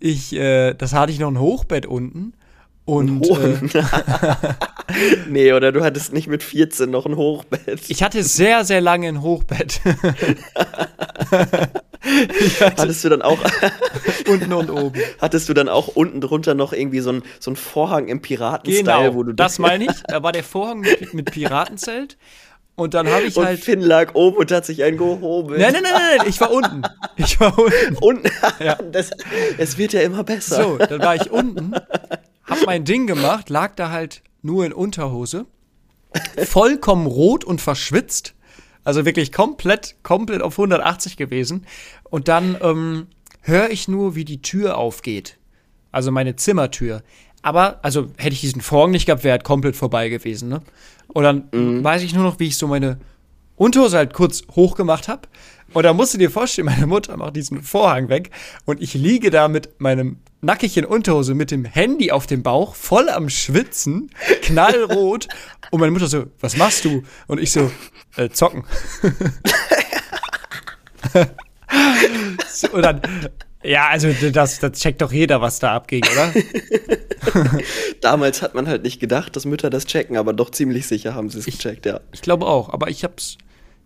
ich, 0.00 0.32
äh, 0.32 0.72
das 0.72 0.94
hatte 0.94 1.12
ich 1.12 1.18
noch 1.18 1.28
ein 1.28 1.38
Hochbett 1.38 1.84
unten. 1.84 2.32
Und 2.86 3.26
Oh, 3.28 3.36
äh, 3.36 3.58
nee, 5.28 5.52
oder 5.52 5.72
du 5.72 5.82
hattest 5.84 6.12
nicht 6.12 6.28
mit 6.28 6.42
14 6.44 6.88
noch 6.88 7.04
ein 7.04 7.16
Hochbett. 7.16 7.80
ich 7.88 8.02
hatte 8.02 8.22
sehr, 8.22 8.64
sehr 8.64 8.80
lange 8.80 9.08
ein 9.08 9.22
Hochbett. 9.22 9.80
hatte 9.84 11.68
hattest 12.76 13.04
du 13.04 13.08
dann 13.08 13.22
auch, 13.22 13.38
unten 14.28 14.52
und 14.52 14.70
oben. 14.70 15.00
hattest 15.20 15.48
du 15.48 15.54
dann 15.54 15.68
auch 15.68 15.88
unten 15.88 16.20
drunter 16.20 16.54
noch 16.54 16.72
irgendwie 16.72 17.00
so 17.00 17.10
ein, 17.10 17.22
so 17.40 17.50
ein 17.50 17.56
Vorhang 17.56 18.06
im 18.08 18.22
Piraten-Style, 18.22 18.84
Genau, 18.84 19.14
wo 19.14 19.22
du 19.24 19.32
das 19.32 19.58
meine 19.58 19.84
ich. 19.86 20.02
Da 20.06 20.22
war 20.22 20.30
der 20.32 20.44
Vorhang 20.44 20.80
mit, 20.80 21.12
mit 21.12 21.30
Piratenzelt 21.32 22.16
Und 22.76 22.94
dann 22.94 23.08
habe 23.08 23.24
ich 23.24 23.36
und 23.36 23.44
halt. 23.46 23.58
Finn 23.64 23.80
lag 23.80 24.14
oben 24.14 24.36
und 24.36 24.52
hat 24.52 24.64
sich 24.64 24.84
einen 24.84 24.96
gehoben. 24.96 25.56
Nein, 25.58 25.72
nein, 25.72 25.82
nein, 25.82 25.92
nein, 25.92 26.16
nein, 26.18 26.26
ich 26.28 26.40
war 26.40 26.52
unten. 26.52 26.82
Ich 27.16 27.40
war 27.40 27.58
unten. 27.58 27.96
Und 28.00 28.20
Ja. 28.60 28.76
das, 28.92 29.10
es 29.58 29.76
wird 29.76 29.92
ja 29.92 30.02
immer 30.02 30.22
besser. 30.22 30.62
So, 30.62 30.78
dann 30.78 31.00
war 31.00 31.16
ich 31.16 31.30
unten, 31.32 31.72
hab 32.46 32.64
mein 32.66 32.84
Ding 32.84 33.06
gemacht, 33.06 33.50
lag 33.50 33.74
da 33.74 33.90
halt 33.90 34.22
nur 34.42 34.64
in 34.64 34.72
Unterhose, 34.72 35.46
vollkommen 36.44 37.06
rot 37.06 37.44
und 37.44 37.60
verschwitzt, 37.60 38.34
also 38.84 39.04
wirklich 39.04 39.32
komplett, 39.32 39.96
komplett 40.02 40.42
auf 40.42 40.54
180 40.54 41.16
gewesen. 41.16 41.66
Und 42.04 42.28
dann 42.28 42.56
ähm, 42.60 43.06
höre 43.42 43.70
ich 43.70 43.88
nur, 43.88 44.14
wie 44.14 44.24
die 44.24 44.42
Tür 44.42 44.78
aufgeht, 44.78 45.38
also 45.90 46.10
meine 46.10 46.36
Zimmertür. 46.36 47.02
Aber, 47.42 47.80
also 47.82 48.08
hätte 48.16 48.34
ich 48.34 48.40
diesen 48.40 48.60
Vorhang 48.60 48.92
nicht 48.92 49.06
gehabt, 49.06 49.24
wäre 49.24 49.32
halt 49.32 49.44
komplett 49.44 49.76
vorbei 49.76 50.08
gewesen, 50.08 50.48
ne? 50.48 50.62
Und 51.08 51.22
dann 51.22 51.48
weiß 51.52 52.02
ich 52.02 52.14
nur 52.14 52.24
noch, 52.24 52.40
wie 52.40 52.48
ich 52.48 52.58
so 52.58 52.66
meine 52.66 52.98
Unterhose 53.56 53.96
halt 53.96 54.12
kurz 54.12 54.42
hochgemacht 54.54 55.08
habe. 55.08 55.22
Und 55.72 55.84
da 55.84 55.92
musst 55.92 56.14
du 56.14 56.18
dir 56.18 56.30
vorstellen, 56.30 56.66
meine 56.66 56.86
Mutter 56.86 57.16
macht 57.16 57.36
diesen 57.36 57.62
Vorhang 57.62 58.08
weg 58.08 58.30
und 58.64 58.82
ich 58.82 58.94
liege 58.94 59.30
da 59.30 59.48
mit 59.48 59.80
meinem 59.80 60.18
nackigen 60.46 60.86
Unterhose 60.86 61.34
mit 61.34 61.50
dem 61.50 61.66
Handy 61.66 62.10
auf 62.10 62.26
dem 62.26 62.42
Bauch, 62.42 62.74
voll 62.74 63.10
am 63.10 63.28
Schwitzen, 63.28 64.10
knallrot. 64.42 65.28
Und 65.70 65.80
meine 65.80 65.92
Mutter 65.92 66.06
so, 66.06 66.24
was 66.40 66.56
machst 66.56 66.84
du? 66.84 67.02
Und 67.26 67.38
ich 67.40 67.52
so, 67.52 67.70
äh, 68.16 68.30
zocken. 68.30 68.64
so, 72.48 72.70
und 72.70 72.82
dann, 72.82 73.02
ja, 73.62 73.88
also 73.88 74.08
das, 74.30 74.60
das 74.60 74.78
checkt 74.78 75.02
doch 75.02 75.12
jeder, 75.12 75.40
was 75.40 75.58
da 75.58 75.74
abging, 75.74 76.02
oder? 76.12 76.32
Damals 78.00 78.40
hat 78.42 78.54
man 78.54 78.68
halt 78.68 78.84
nicht 78.84 79.00
gedacht, 79.00 79.34
dass 79.34 79.44
Mütter 79.44 79.70
das 79.70 79.86
checken, 79.86 80.16
aber 80.16 80.32
doch 80.32 80.50
ziemlich 80.50 80.86
sicher 80.86 81.14
haben 81.14 81.28
sie 81.30 81.40
es 81.40 81.46
gecheckt, 81.46 81.84
ja. 81.84 82.00
Ich 82.12 82.22
glaube 82.22 82.46
auch, 82.46 82.72
aber 82.72 82.88
ich 82.88 83.04
hab's 83.04 83.38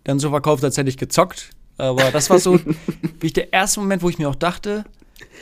dann 0.03 0.19
so 0.19 0.29
verkauft, 0.29 0.63
als 0.63 0.77
hätte 0.77 0.89
ich 0.89 0.97
gezockt. 0.97 1.49
Aber 1.77 2.11
das 2.11 2.29
war 2.29 2.37
so 2.37 2.59
wie 3.19 3.27
ich 3.27 3.33
der 3.33 3.53
erste 3.53 3.79
Moment, 3.79 4.03
wo 4.03 4.09
ich 4.09 4.19
mir 4.19 4.29
auch 4.29 4.35
dachte, 4.35 4.85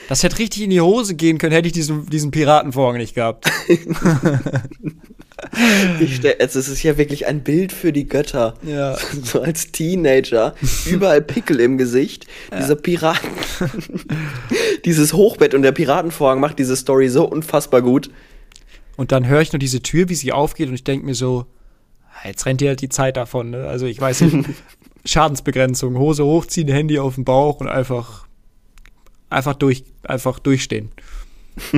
das 0.07 0.23
hätte 0.23 0.39
richtig 0.39 0.63
in 0.63 0.69
die 0.69 0.81
Hose 0.81 1.15
gehen 1.15 1.37
können, 1.37 1.53
hätte 1.53 1.67
ich 1.67 1.73
diesen, 1.73 2.05
diesen 2.07 2.31
Piratenvorhang 2.31 2.97
nicht 2.97 3.15
gehabt. 3.15 3.49
Ich 6.01 6.17
stell, 6.17 6.35
also 6.39 6.59
es 6.59 6.67
ist 6.67 6.83
ja 6.83 6.97
wirklich 6.97 7.27
ein 7.27 7.43
Bild 7.43 7.71
für 7.71 7.93
die 7.93 8.07
Götter. 8.07 8.55
Ja. 8.63 8.97
So 9.23 9.41
als 9.41 9.71
Teenager, 9.71 10.53
überall 10.85 11.21
Pickel 11.21 11.59
im 11.59 11.77
Gesicht, 11.77 12.27
dieser 12.57 12.75
Piraten. 12.75 13.29
Dieses 14.85 15.13
Hochbett 15.13 15.53
und 15.53 15.61
der 15.61 15.71
Piratenvorhang 15.71 16.39
macht 16.39 16.59
diese 16.59 16.75
Story 16.75 17.09
so 17.09 17.25
unfassbar 17.25 17.81
gut. 17.81 18.09
Und 18.95 19.11
dann 19.11 19.27
höre 19.27 19.41
ich 19.41 19.51
nur 19.51 19.59
diese 19.59 19.81
Tür, 19.81 20.09
wie 20.09 20.15
sie 20.15 20.31
aufgeht, 20.31 20.69
und 20.69 20.75
ich 20.75 20.83
denke 20.83 21.05
mir 21.05 21.15
so, 21.15 21.45
"Ah, 22.13 22.27
jetzt 22.27 22.45
rennt 22.45 22.61
dir 22.61 22.69
halt 22.69 22.81
die 22.81 22.89
Zeit 22.89 23.17
davon. 23.17 23.49
Ne? 23.49 23.65
Also 23.67 23.85
ich 23.85 23.99
weiß 23.99 24.21
nicht, 24.21 24.49
Schadensbegrenzung, 25.05 25.97
Hose 25.97 26.23
hochziehen, 26.25 26.67
Handy 26.69 26.99
auf 26.99 27.15
den 27.15 27.25
Bauch 27.25 27.59
und 27.59 27.67
einfach, 27.67 28.27
einfach 29.29 29.55
durch, 29.55 29.83
einfach 30.03 30.39
durchstehen. 30.39 30.91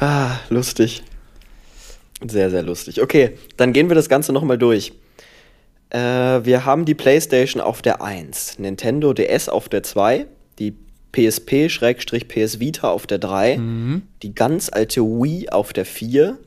Ah, 0.00 0.38
lustig. 0.48 1.02
Sehr, 2.26 2.50
sehr 2.50 2.62
lustig. 2.62 3.00
Okay, 3.00 3.38
dann 3.56 3.72
gehen 3.72 3.88
wir 3.88 3.94
das 3.94 4.08
Ganze 4.08 4.32
nochmal 4.32 4.58
durch. 4.58 4.92
Äh, 5.90 5.98
wir 6.44 6.64
haben 6.64 6.84
die 6.84 6.94
PlayStation 6.94 7.62
auf 7.62 7.82
der 7.82 8.02
1, 8.02 8.58
Nintendo 8.58 9.12
DS 9.12 9.48
auf 9.48 9.68
der 9.68 9.82
2, 9.82 10.26
die 10.58 10.74
PSP-PS 11.12 12.58
Vita 12.58 12.90
auf 12.90 13.06
der 13.06 13.18
3, 13.18 13.60
die 14.22 14.34
ganz 14.34 14.70
alte 14.72 15.02
Wii 15.02 15.50
auf 15.50 15.72
der 15.72 15.84
4, 15.84 16.38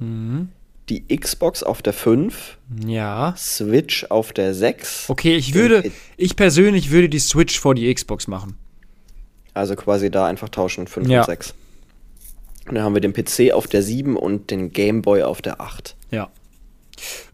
die 0.90 1.18
Xbox 1.18 1.62
auf 1.64 1.82
der 1.82 1.94
5, 1.94 2.58
Ja. 2.86 3.36
Switch 3.38 4.06
auf 4.10 4.34
der 4.34 4.54
6. 4.54 5.06
Okay, 5.10 5.36
ich 5.36 5.54
würde, 5.54 5.92
ich 6.18 6.36
persönlich 6.36 6.90
würde 6.92 7.10
die 7.10 7.20
Switch 7.20 7.60
vor 7.60 7.76
die 7.76 7.94
Xbox 7.94 8.28
machen. 8.28 8.58
Also 9.56 9.76
quasi 9.76 10.12
da 10.12 10.28
einfach 10.28 10.50
tauschen, 10.50 10.86
5 10.86 11.08
Ja. 11.08 11.22
und 11.22 11.26
6. 11.26 11.56
Und 12.68 12.76
dann 12.76 12.84
haben 12.84 12.94
wir 12.94 13.02
den 13.02 13.14
PC 13.14 13.52
auf 13.54 13.66
der 13.68 13.82
7 13.82 14.16
und 14.18 14.52
den 14.52 14.72
Game 14.72 15.02
Boy 15.02 15.24
auf 15.24 15.42
der 15.42 15.60
8. 15.62 15.96
Ja. 16.12 16.30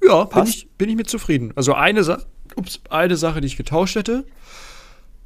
Ja, 0.06 0.24
bin 0.24 0.30
Passt. 0.30 0.54
ich, 0.56 0.70
bin 0.78 0.90
ich 0.90 0.96
mit 0.96 1.10
zufrieden. 1.10 1.52
Also 1.56 1.74
eine 1.74 2.04
Sache, 2.04 2.26
ups, 2.56 2.80
eine 2.90 3.16
Sache, 3.18 3.42
die 3.42 3.48
ich 3.48 3.58
getauscht 3.58 3.96
hätte. 3.96 4.24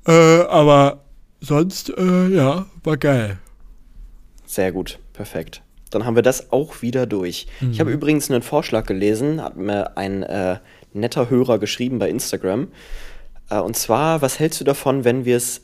Äh, 0.08 0.12
aber 0.44 1.04
sonst, 1.42 1.90
äh, 1.98 2.28
ja, 2.30 2.66
war 2.84 2.98
geil. 2.98 3.38
Sehr 4.46 4.72
gut, 4.72 5.00
perfekt. 5.14 5.62
Dann 5.90 6.06
haben 6.06 6.16
wir 6.16 6.24
das 6.24 6.52
auch 6.52 6.82
wieder 6.82 7.06
durch. 7.06 7.48
Ich 7.72 7.80
habe 7.80 7.92
übrigens 7.92 8.30
einen 8.30 8.42
Vorschlag 8.42 8.86
gelesen, 8.86 9.42
hat 9.42 9.56
mir 9.56 9.98
ein 9.98 10.24
äh, 10.24 10.60
netter 10.94 11.30
Hörer 11.30 11.58
geschrieben 11.58 12.00
bei 12.00 12.10
Instagram. 12.10 12.68
Äh, 13.50 13.60
und 13.60 13.76
zwar, 13.78 14.22
was 14.22 14.40
hältst 14.40 14.60
du 14.60 14.66
davon, 14.66 15.04
wenn 15.06 15.26
wir 15.26 15.38
es 15.38 15.62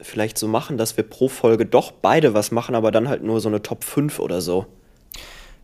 vielleicht 0.00 0.38
so 0.38 0.48
machen, 0.48 0.78
dass 0.78 0.96
wir 0.96 1.04
pro 1.04 1.28
Folge 1.28 1.66
doch 1.66 1.92
beide 1.92 2.34
was 2.34 2.50
machen, 2.50 2.74
aber 2.74 2.90
dann 2.90 3.08
halt 3.08 3.22
nur 3.22 3.40
so 3.40 3.48
eine 3.48 3.62
Top 3.62 3.84
5 3.84 4.18
oder 4.18 4.40
so? 4.40 4.66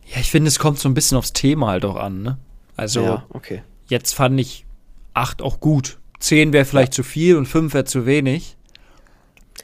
Ja, 0.07 0.19
ich 0.19 0.29
finde, 0.31 0.49
es 0.49 0.59
kommt 0.59 0.79
so 0.79 0.89
ein 0.89 0.93
bisschen 0.93 1.17
aufs 1.17 1.33
Thema 1.33 1.67
halt 1.67 1.85
auch 1.85 1.95
an, 1.95 2.21
ne? 2.21 2.37
Also, 2.77 3.01
Ja, 3.01 3.25
okay. 3.29 3.63
jetzt 3.87 4.13
fand 4.13 4.39
ich 4.39 4.65
acht 5.13 5.41
auch 5.41 5.59
gut. 5.59 5.97
Zehn 6.19 6.53
wäre 6.53 6.65
vielleicht 6.65 6.93
zu 6.93 7.03
viel 7.03 7.37
und 7.37 7.45
fünf 7.45 7.73
wäre 7.73 7.85
zu 7.85 8.05
wenig. 8.05 8.57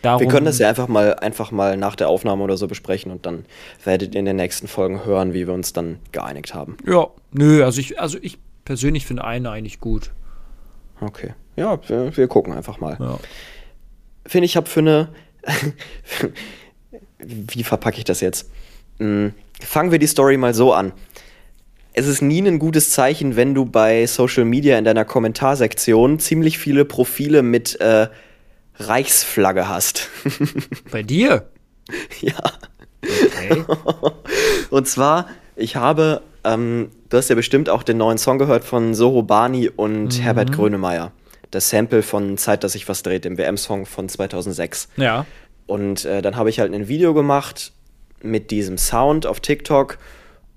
Darum, 0.01 0.22
Wir 0.22 0.28
können 0.28 0.45
das 0.45 0.57
ja 0.57 0.69
einfach 0.69 0.88
mal, 0.88 1.15
einfach 1.15 1.51
mal 1.51 1.78
nach 1.78 1.95
der 1.95 2.07
Aufnahme 2.09 2.43
oder 2.43 2.57
so 2.57 2.67
besprechen 2.67 3.11
und 3.11 3.26
dann 3.26 3.45
werdet 3.84 4.15
ihr 4.15 4.19
in 4.19 4.26
den 4.26 4.38
nächsten 4.38 4.67
Folgen 4.67 5.05
hören, 5.05 5.34
wie 5.34 5.45
wir 5.45 5.53
uns 5.53 5.74
dann 5.74 5.99
geeinigt 6.11 6.53
haben. 6.53 6.78
Ja, 6.88 7.07
nö, 7.32 7.63
also 7.63 7.80
ich, 7.80 7.99
also 7.99 8.17
ich 8.22 8.39
persönlich 8.65 9.05
finde 9.05 9.26
eine 9.26 9.51
eigentlich 9.51 9.80
gut. 9.80 10.11
Okay. 11.01 11.34
Ja, 11.55 11.78
wir, 11.88 12.15
wir 12.15 12.28
gucken 12.28 12.53
einfach 12.53 12.80
mal. 12.80 12.97
Ja. 12.99 13.19
Finde 14.26 14.45
ich, 14.45 14.55
habe 14.57 14.69
für 14.69 14.80
eine. 14.80 15.09
Wie 17.19 17.63
verpacke 17.63 17.97
ich 17.97 18.03
das 18.03 18.22
jetzt? 18.22 18.49
Hm, 18.99 19.34
Fangen 19.61 19.91
wir 19.91 19.99
die 19.99 20.07
Story 20.07 20.38
mal 20.38 20.53
so 20.53 20.74
an. 20.74 20.91
Es 21.93 22.07
ist 22.07 22.22
nie 22.22 22.41
ein 22.41 22.57
gutes 22.57 22.91
Zeichen, 22.91 23.36
wenn 23.36 23.53
du 23.53 23.65
bei 23.65 24.05
Social 24.07 24.45
Media 24.45 24.78
in 24.78 24.86
deiner 24.86 25.05
Kommentarsektion 25.05 26.19
ziemlich 26.19 26.57
viele 26.57 26.86
Profile 26.86 27.43
mit 27.43 27.80
äh, 27.82 28.07
Reichsflagge 28.76 29.67
hast. 29.67 30.09
Bei 30.91 31.03
dir? 31.03 31.49
ja. 32.22 32.39
Okay. 33.03 33.63
Und 34.69 34.88
zwar, 34.88 35.28
ich 35.55 35.76
habe, 35.76 36.22
ähm, 36.43 36.89
du 37.09 37.17
hast 37.17 37.30
ja 37.30 37.36
bestimmt 37.36 37.69
auch 37.69 37.84
den 37.84 37.97
neuen 37.97 38.17
Song 38.17 38.39
gehört 38.39 38.63
von 38.63 38.93
Soho 38.93 39.22
Bani 39.24 39.69
und 39.69 40.22
Herbert 40.22 40.53
Grönemeyer. 40.53 41.11
Das 41.51 41.69
Sample 41.69 42.01
von 42.01 42.37
Zeit, 42.37 42.63
dass 42.63 42.71
sich 42.73 42.87
was 42.89 43.03
dreht, 43.03 43.25
dem 43.25 43.37
WM-Song 43.37 43.85
von 43.85 44.09
2006. 44.09 44.87
ja. 44.97 45.25
Und 45.67 46.03
äh, 46.03 46.21
dann 46.21 46.35
habe 46.35 46.49
ich 46.49 46.59
halt 46.59 46.73
ein 46.73 46.89
Video 46.89 47.13
gemacht 47.13 47.71
mit 48.21 48.51
diesem 48.51 48.77
Sound 48.77 49.25
auf 49.25 49.39
TikTok 49.39 49.97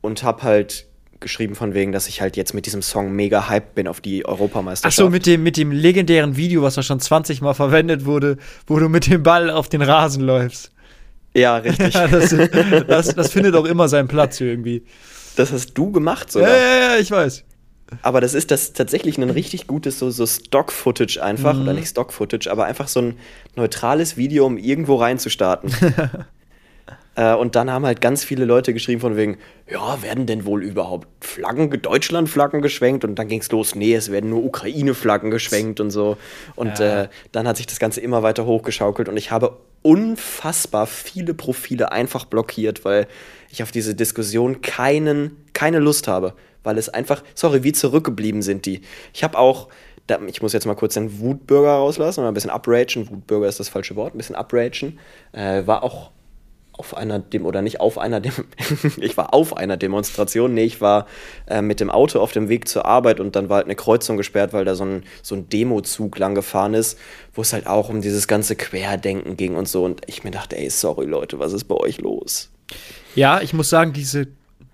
und 0.01 0.25
habe 0.25 0.43
halt 0.43 0.87
geschrieben 1.21 1.55
von 1.55 1.73
wegen, 1.73 1.93
dass 1.93 2.09
ich 2.09 2.21
halt 2.21 2.37
jetzt 2.37 2.53
mit 2.53 2.67
diesem 2.67 2.83
Song 2.83 3.13
mega 3.13 3.49
hyped 3.49 3.75
bin 3.77 3.87
auf 3.87 4.01
die 4.01 4.25
Ach 4.27 4.31
Europameisterschaft. 4.31 4.97
so, 4.97 5.11
mit 5.11 5.27
dem, 5.27 5.43
mit 5.45 5.57
dem 5.57 5.71
legendären 5.71 6.37
Video, 6.37 6.63
was 6.63 6.75
da 6.75 6.83
schon 6.83 6.99
20 6.99 7.43
Mal 7.43 7.55
verwendet 7.55 8.05
wurde, 8.07 8.39
wo 8.67 8.79
du 8.81 8.89
mit 8.89 9.07
dem 9.07 9.23
Ball 9.23 9.51
auf 9.51 9.69
den 9.69 9.83
Rasen 9.83 10.25
läufst. 10.25 10.73
ja, 11.35 11.59
richtig. 11.59 11.95
Ja, 11.95 12.09
das, 12.09 12.35
das, 12.89 13.15
das 13.15 13.31
findet 13.33 13.55
auch 13.55 13.65
immer 13.67 13.89
seinen 13.89 14.09
Platz 14.09 14.41
irgendwie. 14.41 14.85
Das 15.37 15.53
hast 15.53 15.75
du 15.75 15.93
gemacht 15.93 16.27
Ja, 16.29 16.33
sogar. 16.33 16.51
ja, 16.57 16.95
ja, 16.95 16.97
ich 16.99 17.11
weiß. 17.11 17.45
Aber 18.03 18.21
das 18.21 18.35
ist 18.35 18.51
das 18.51 18.73
tatsächlich 18.73 19.19
ein 19.19 19.31
richtig 19.31 19.67
gutes 19.67 19.99
so, 19.99 20.11
so 20.11 20.27
Stock-Footage 20.27 21.23
einfach. 21.23 21.55
Mhm. 21.55 21.63
Oder 21.63 21.73
nicht 21.75 21.89
Stock-Footage, 21.89 22.51
aber 22.51 22.65
einfach 22.65 22.89
so 22.89 23.01
ein 23.01 23.17
neutrales 23.57 24.17
Video, 24.17 24.47
um 24.47 24.59
irgendwo 24.59 24.97
reinzustarten. 24.97 25.75
äh, 27.17 27.35
und 27.35 27.55
dann 27.57 27.71
haben 27.71 27.85
halt 27.87 28.01
ganz 28.01 28.25
viele 28.25 28.45
Leute 28.45 28.73
geschrieben 28.73 29.01
von 29.01 29.17
wegen, 29.17 29.39
ja, 29.71 30.03
werden 30.03 30.27
denn 30.27 30.45
wohl 30.45 30.63
überhaupt 30.63 31.07
Flaggen, 31.25 31.71
Deutschland-Flaggen 31.71 32.63
geschwenkt? 32.63 33.05
Und 33.05 33.17
dann 33.17 33.29
ging 33.29 33.41
es 33.41 33.51
los, 33.51 33.75
nee, 33.75 33.95
es 33.95 34.11
werden 34.11 34.31
nur 34.31 34.45
Ukraine-Flaggen 34.45 35.31
geschwenkt 35.31 35.81
und 35.81 35.91
so. 35.91 36.17
Und 36.57 36.79
Ja. 36.79 37.03
äh, 37.03 37.09
dann 37.33 37.47
hat 37.49 37.57
sich 37.57 37.67
das 37.67 37.79
Ganze 37.79 38.01
immer 38.01 38.23
weiter 38.23 38.47
hochgeschaukelt 38.47 39.09
und 39.09 39.17
ich 39.17 39.31
habe 39.31 39.57
unfassbar 39.83 40.87
viele 40.87 41.35
Profile 41.35 41.93
einfach 41.93 42.25
blockiert, 42.25 42.85
weil 42.85 43.07
ich 43.51 43.63
auf 43.63 43.71
diese 43.71 43.95
Diskussion 43.95 44.63
keinen, 44.63 45.37
keine 45.53 45.79
Lust 45.79 46.09
habe. 46.09 46.35
Weil 46.63 46.79
es 46.79 46.89
einfach, 46.89 47.23
sorry, 47.35 47.63
wie 47.63 47.73
zurückgeblieben 47.73 48.41
sind 48.41 48.65
die. 48.65 48.81
Ich 49.13 49.23
habe 49.23 49.39
auch, 49.39 49.69
ich 50.27 50.41
muss 50.41 50.55
jetzt 50.55 50.65
mal 50.67 50.75
kurz 50.75 50.95
den 50.95 51.21
Wutbürger 51.21 51.73
rauslassen 51.75 52.21
oder 52.21 52.29
ein 52.29 52.35
bisschen 52.35 52.51
upragen. 52.51 53.09
Wutbürger 53.11 53.47
ist 53.47 53.61
das 53.61 53.69
falsche 53.69 53.97
Wort, 53.97 54.15
ein 54.15 54.19
bisschen 54.19 54.37
upragen. 54.37 54.99
Äh, 55.33 55.67
war 55.67 55.83
auch 55.83 56.11
auf 56.77 56.97
einer 56.97 57.19
dem 57.19 57.47
oder 57.47 57.63
nicht 57.63 57.81
auf 57.81 57.99
einer 57.99 58.21
dem 58.21 58.33
ich 58.99 59.17
war 59.17 59.33
auf 59.33 59.57
einer 59.57 59.77
Demonstration 59.77 60.55
nee 60.55 60.65
ich 60.65 60.81
war 60.81 61.07
äh, 61.47 61.63
mit 61.63 61.81
dem 61.81 61.91
Auto 61.91 62.21
auf 62.21 62.33
dem 62.33 62.49
Weg 62.49 62.69
zur 62.69 62.85
Arbeit 62.85 63.21
und 63.21 63.37
dann 63.37 63.49
war 63.49 63.57
halt 63.59 63.67
eine 63.67 63.77
Kreuzung 63.77 64.17
gesperrt 64.17 64.53
weil 64.53 64.65
da 64.65 64.75
so 64.75 64.85
ein 64.85 65.05
so 65.23 65.35
ein 65.35 65.49
Demozug 65.49 66.19
lang 66.19 66.35
gefahren 66.35 66.75
ist 66.75 66.99
wo 67.33 67.43
es 67.43 67.53
halt 67.53 67.67
auch 67.67 67.89
um 67.89 68.01
dieses 68.01 68.27
ganze 68.29 68.57
Querdenken 68.57 69.37
ging 69.37 69.55
und 69.55 69.69
so 69.69 69.85
und 69.85 70.03
ich 70.07 70.25
mir 70.25 70.31
dachte 70.33 70.57
ey 70.57 70.69
sorry 70.69 71.07
Leute 71.07 71.39
was 71.39 71.53
ist 71.53 71.65
bei 71.65 71.77
euch 71.77 72.01
los 72.01 72.51
Ja, 73.15 73.41
ich 73.41 73.53
muss 73.53 73.69
sagen, 73.71 73.93
diese 73.93 74.27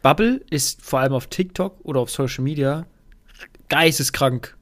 Bubble 0.02 0.40
ist 0.48 0.80
vor 0.82 1.00
allem 1.00 1.12
auf 1.12 1.26
TikTok 1.26 1.76
oder 1.82 2.00
auf 2.00 2.10
Social 2.10 2.42
Media 2.42 2.86
geisteskrank. 3.68 4.56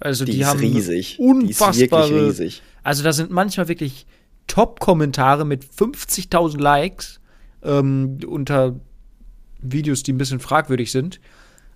Also 0.00 0.24
die, 0.24 0.32
Die, 0.32 0.40
ist 0.40 0.46
haben 0.46 0.60
riesig. 0.60 1.18
unfassbare. 1.18 1.78
Die 1.78 1.84
ist 1.84 1.90
wirklich 1.90 2.28
riesig. 2.28 2.62
Also 2.82 3.04
da 3.04 3.12
sind 3.12 3.30
manchmal 3.30 3.68
wirklich 3.68 4.06
Top-Kommentare 4.52 5.46
mit 5.46 5.64
50.000 5.64 6.60
Likes 6.60 7.20
ähm, 7.62 8.18
unter 8.26 8.78
Videos, 9.62 10.02
die 10.02 10.12
ein 10.12 10.18
bisschen 10.18 10.40
fragwürdig 10.40 10.92
sind. 10.92 11.20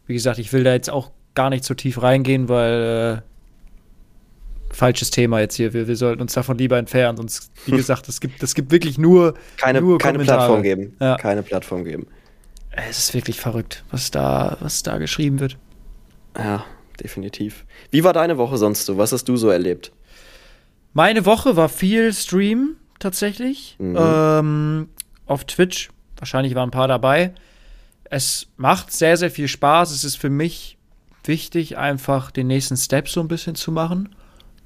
Wie 0.06 0.12
gesagt, 0.12 0.38
ich 0.38 0.52
will 0.52 0.62
da 0.62 0.74
jetzt 0.74 0.90
auch 0.90 1.10
gar 1.34 1.48
nicht 1.48 1.64
so 1.64 1.72
tief 1.72 2.02
reingehen, 2.02 2.50
weil 2.50 3.22
äh, 4.70 4.74
falsches 4.74 5.10
Thema 5.10 5.40
jetzt 5.40 5.54
hier. 5.54 5.72
Wir, 5.72 5.88
wir 5.88 5.96
sollten 5.96 6.20
uns 6.20 6.34
davon 6.34 6.58
lieber 6.58 6.76
entfernen. 6.76 7.16
Sonst, 7.16 7.50
wie 7.64 7.70
gesagt, 7.76 8.10
es 8.10 8.20
gibt, 8.20 8.42
es 8.42 8.54
gibt 8.54 8.70
wirklich 8.70 8.98
nur 8.98 9.32
Keine, 9.56 9.80
nur 9.80 9.96
keine 9.96 10.18
Kommentare. 10.18 10.40
Plattform 10.40 10.62
geben. 10.62 10.96
Ja. 11.00 11.16
Keine 11.16 11.42
Plattform 11.42 11.82
geben. 11.82 12.06
Es 12.72 12.98
ist 12.98 13.14
wirklich 13.14 13.40
verrückt, 13.40 13.84
was 13.90 14.10
da, 14.10 14.58
was 14.60 14.82
da 14.82 14.98
geschrieben 14.98 15.40
wird. 15.40 15.56
Ja, 16.36 16.66
definitiv. 17.02 17.64
Wie 17.90 18.04
war 18.04 18.12
deine 18.12 18.36
Woche 18.36 18.58
sonst 18.58 18.84
so? 18.84 18.98
Was 18.98 19.12
hast 19.12 19.24
du 19.30 19.38
so 19.38 19.48
erlebt? 19.48 19.92
Meine 20.96 21.26
Woche 21.26 21.56
war 21.56 21.68
viel 21.68 22.10
Stream 22.14 22.76
tatsächlich. 23.00 23.76
Mhm. 23.78 23.96
Ähm, 24.00 24.88
auf 25.26 25.44
Twitch. 25.44 25.90
Wahrscheinlich 26.16 26.54
waren 26.54 26.68
ein 26.68 26.70
paar 26.70 26.88
dabei. 26.88 27.34
Es 28.04 28.46
macht 28.56 28.90
sehr, 28.94 29.18
sehr 29.18 29.30
viel 29.30 29.46
Spaß. 29.46 29.90
Es 29.90 30.04
ist 30.04 30.16
für 30.16 30.30
mich 30.30 30.78
wichtig, 31.24 31.76
einfach 31.76 32.30
den 32.30 32.46
nächsten 32.46 32.78
Step 32.78 33.10
so 33.10 33.20
ein 33.20 33.28
bisschen 33.28 33.56
zu 33.56 33.72
machen. 33.72 34.16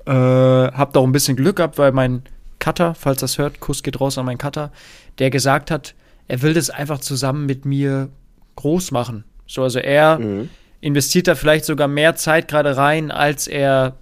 Äh, 0.07 0.12
hab 0.12 0.93
da 0.93 1.01
auch 1.01 1.05
ein 1.05 1.11
bisschen 1.11 1.35
Glück 1.35 1.57
gehabt, 1.57 1.78
weil 1.78 1.91
mein 1.91 2.22
Cutter, 2.61 2.95
falls 2.95 3.18
das 3.18 3.37
hört, 3.37 3.59
Kuss 3.59 3.83
geht 3.83 4.01
raus 4.01 4.16
an 4.16 4.24
meinen 4.26 4.39
Cutter, 4.39 4.70
der 5.18 5.31
gesagt 5.31 5.72
hat, 5.72 5.97
er 6.28 6.43
will 6.43 6.55
das 6.55 6.70
einfach 6.70 7.01
zusammen 7.01 7.45
mit 7.47 7.64
mir 7.64 8.09
groß 8.55 8.93
machen. 8.93 9.24
So, 9.49 9.64
also 9.64 9.81
er 9.81 10.20
Mhm. 10.20 10.49
investiert 10.81 11.26
da 11.26 11.35
vielleicht 11.35 11.64
sogar 11.64 11.89
mehr 11.89 12.14
Zeit 12.14 12.47
gerade 12.47 12.76
rein, 12.76 13.11
als 13.11 13.49
er 13.49 13.97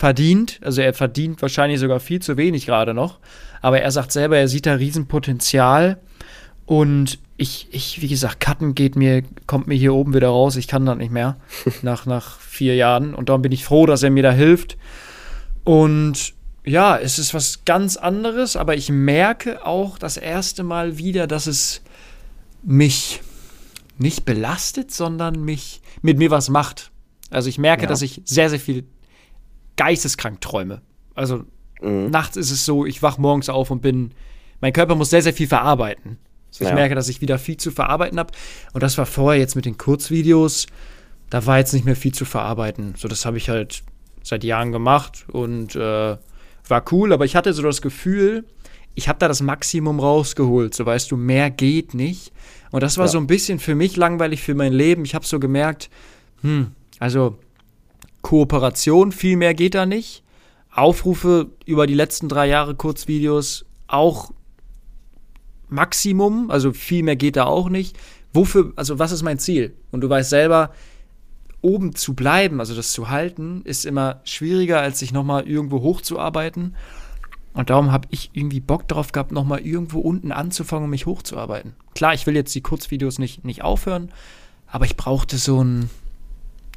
verdient. 0.00 0.58
Also 0.62 0.80
er 0.80 0.94
verdient 0.94 1.42
wahrscheinlich 1.42 1.78
sogar 1.78 2.00
viel 2.00 2.20
zu 2.22 2.36
wenig 2.38 2.64
gerade 2.64 2.94
noch. 2.94 3.18
Aber 3.60 3.80
er 3.82 3.90
sagt 3.90 4.10
selber, 4.12 4.38
er 4.38 4.48
sieht 4.48 4.64
da 4.64 4.74
Riesenpotenzial. 4.74 5.98
Und 6.64 7.18
ich, 7.36 7.68
ich, 7.70 8.00
wie 8.00 8.08
gesagt, 8.08 8.40
Cutten 8.40 8.74
geht 8.74 8.96
mir, 8.96 9.22
kommt 9.46 9.66
mir 9.66 9.74
hier 9.74 9.92
oben 9.92 10.14
wieder 10.14 10.28
raus. 10.28 10.56
Ich 10.56 10.68
kann 10.68 10.86
das 10.86 10.96
nicht 10.96 11.12
mehr 11.12 11.36
nach, 11.82 12.06
nach 12.06 12.38
vier 12.40 12.76
Jahren. 12.76 13.14
Und 13.14 13.28
darum 13.28 13.42
bin 13.42 13.52
ich 13.52 13.64
froh, 13.64 13.84
dass 13.84 14.02
er 14.02 14.10
mir 14.10 14.22
da 14.22 14.32
hilft. 14.32 14.78
Und 15.64 16.32
ja, 16.64 16.96
es 16.96 17.18
ist 17.18 17.34
was 17.34 17.64
ganz 17.66 17.96
anderes, 17.98 18.56
aber 18.56 18.74
ich 18.76 18.88
merke 18.88 19.66
auch 19.66 19.98
das 19.98 20.16
erste 20.16 20.62
Mal 20.62 20.96
wieder, 20.96 21.26
dass 21.26 21.46
es 21.46 21.82
mich 22.62 23.20
nicht 23.98 24.24
belastet, 24.24 24.92
sondern 24.92 25.44
mich 25.44 25.82
mit 26.00 26.16
mir 26.16 26.30
was 26.30 26.48
macht. 26.48 26.90
Also 27.30 27.50
ich 27.50 27.58
merke, 27.58 27.82
Ja. 27.82 27.88
dass 27.88 28.00
ich 28.00 28.22
sehr, 28.24 28.48
sehr 28.48 28.60
viel 28.60 28.84
geisteskrank 29.84 30.40
träume. 30.42 30.82
Also 31.14 31.44
Mhm. 31.82 32.10
nachts 32.10 32.36
ist 32.36 32.50
es 32.50 32.66
so, 32.66 32.84
ich 32.84 33.02
wach 33.02 33.16
morgens 33.16 33.48
auf 33.48 33.70
und 33.70 33.80
bin, 33.80 34.10
mein 34.60 34.74
Körper 34.74 34.94
muss 34.94 35.08
sehr, 35.08 35.22
sehr 35.22 35.32
viel 35.32 35.46
verarbeiten. 35.48 36.18
So, 36.50 36.64
ich 36.64 36.68
Ja. 36.68 36.74
merke, 36.76 36.94
dass 36.94 37.08
ich 37.08 37.22
wieder 37.22 37.38
viel 37.38 37.56
zu 37.56 37.70
verarbeiten 37.70 38.18
habe. 38.18 38.32
Und 38.74 38.82
das 38.82 38.98
war 38.98 39.06
vorher 39.06 39.40
jetzt 39.40 39.56
mit 39.56 39.64
den 39.64 39.78
Kurzvideos, 39.78 40.66
da 41.30 41.46
war 41.46 41.56
jetzt 41.58 41.72
nicht 41.72 41.86
mehr 41.86 41.96
viel 41.96 42.12
zu 42.12 42.26
verarbeiten. 42.26 42.94
So, 42.98 43.08
das 43.08 43.24
habe 43.24 43.38
ich 43.38 43.48
halt 43.48 43.82
seit 44.22 44.44
Jahren 44.44 44.72
gemacht 44.72 45.24
und 45.32 45.74
äh, 45.76 46.16
war 46.68 46.84
cool, 46.92 47.12
aber 47.14 47.24
ich 47.24 47.34
hatte 47.34 47.54
so 47.54 47.62
das 47.62 47.80
Gefühl, 47.80 48.44
ich 48.94 49.08
habe 49.08 49.18
da 49.18 49.28
das 49.28 49.40
Maximum 49.40 50.00
rausgeholt. 50.00 50.74
So 50.74 50.84
weißt 50.84 51.10
du, 51.10 51.16
mehr 51.16 51.48
geht 51.50 51.94
nicht. 51.94 52.30
Und 52.72 52.82
das 52.82 52.98
war 52.98 53.06
Ja. 53.06 53.12
so 53.12 53.18
ein 53.18 53.26
bisschen 53.26 53.58
für 53.58 53.74
mich 53.74 53.96
langweilig 53.96 54.42
für 54.42 54.54
mein 54.54 54.74
Leben. 54.74 55.04
Ich 55.06 55.14
habe 55.14 55.24
so 55.24 55.40
gemerkt, 55.40 55.88
hm, 56.42 56.72
also 56.98 57.38
Kooperation, 58.22 59.12
viel 59.12 59.36
mehr 59.36 59.54
geht 59.54 59.74
da 59.74 59.86
nicht. 59.86 60.22
Aufrufe 60.72 61.50
über 61.66 61.86
die 61.86 61.94
letzten 61.94 62.28
drei 62.28 62.46
Jahre 62.46 62.74
Kurzvideos 62.74 63.64
auch 63.86 64.30
Maximum, 65.68 66.50
also 66.50 66.72
viel 66.72 67.02
mehr 67.02 67.16
geht 67.16 67.36
da 67.36 67.44
auch 67.44 67.68
nicht. 67.68 67.96
Wofür, 68.32 68.72
also 68.76 68.98
was 68.98 69.12
ist 69.12 69.22
mein 69.22 69.38
Ziel? 69.38 69.74
Und 69.90 70.02
du 70.02 70.08
weißt 70.08 70.30
selber, 70.30 70.70
oben 71.62 71.94
zu 71.94 72.14
bleiben, 72.14 72.60
also 72.60 72.74
das 72.74 72.92
zu 72.92 73.08
halten, 73.08 73.62
ist 73.64 73.84
immer 73.84 74.20
schwieriger, 74.24 74.80
als 74.80 74.98
sich 74.98 75.12
nochmal 75.12 75.46
irgendwo 75.48 75.82
hochzuarbeiten. 75.82 76.76
Und 77.52 77.70
darum 77.70 77.90
habe 77.90 78.08
ich 78.10 78.30
irgendwie 78.32 78.60
Bock 78.60 78.86
drauf 78.86 79.12
gehabt, 79.12 79.32
nochmal 79.32 79.60
irgendwo 79.60 79.98
unten 79.98 80.32
anzufangen 80.32 80.84
und 80.84 80.90
mich 80.90 81.06
hochzuarbeiten. 81.06 81.74
Klar, 81.94 82.14
ich 82.14 82.26
will 82.26 82.36
jetzt 82.36 82.54
die 82.54 82.60
Kurzvideos 82.60 83.18
nicht, 83.18 83.44
nicht 83.44 83.62
aufhören, 83.62 84.12
aber 84.68 84.84
ich 84.84 84.96
brauchte 84.96 85.36
so 85.36 85.62
ein, 85.62 85.90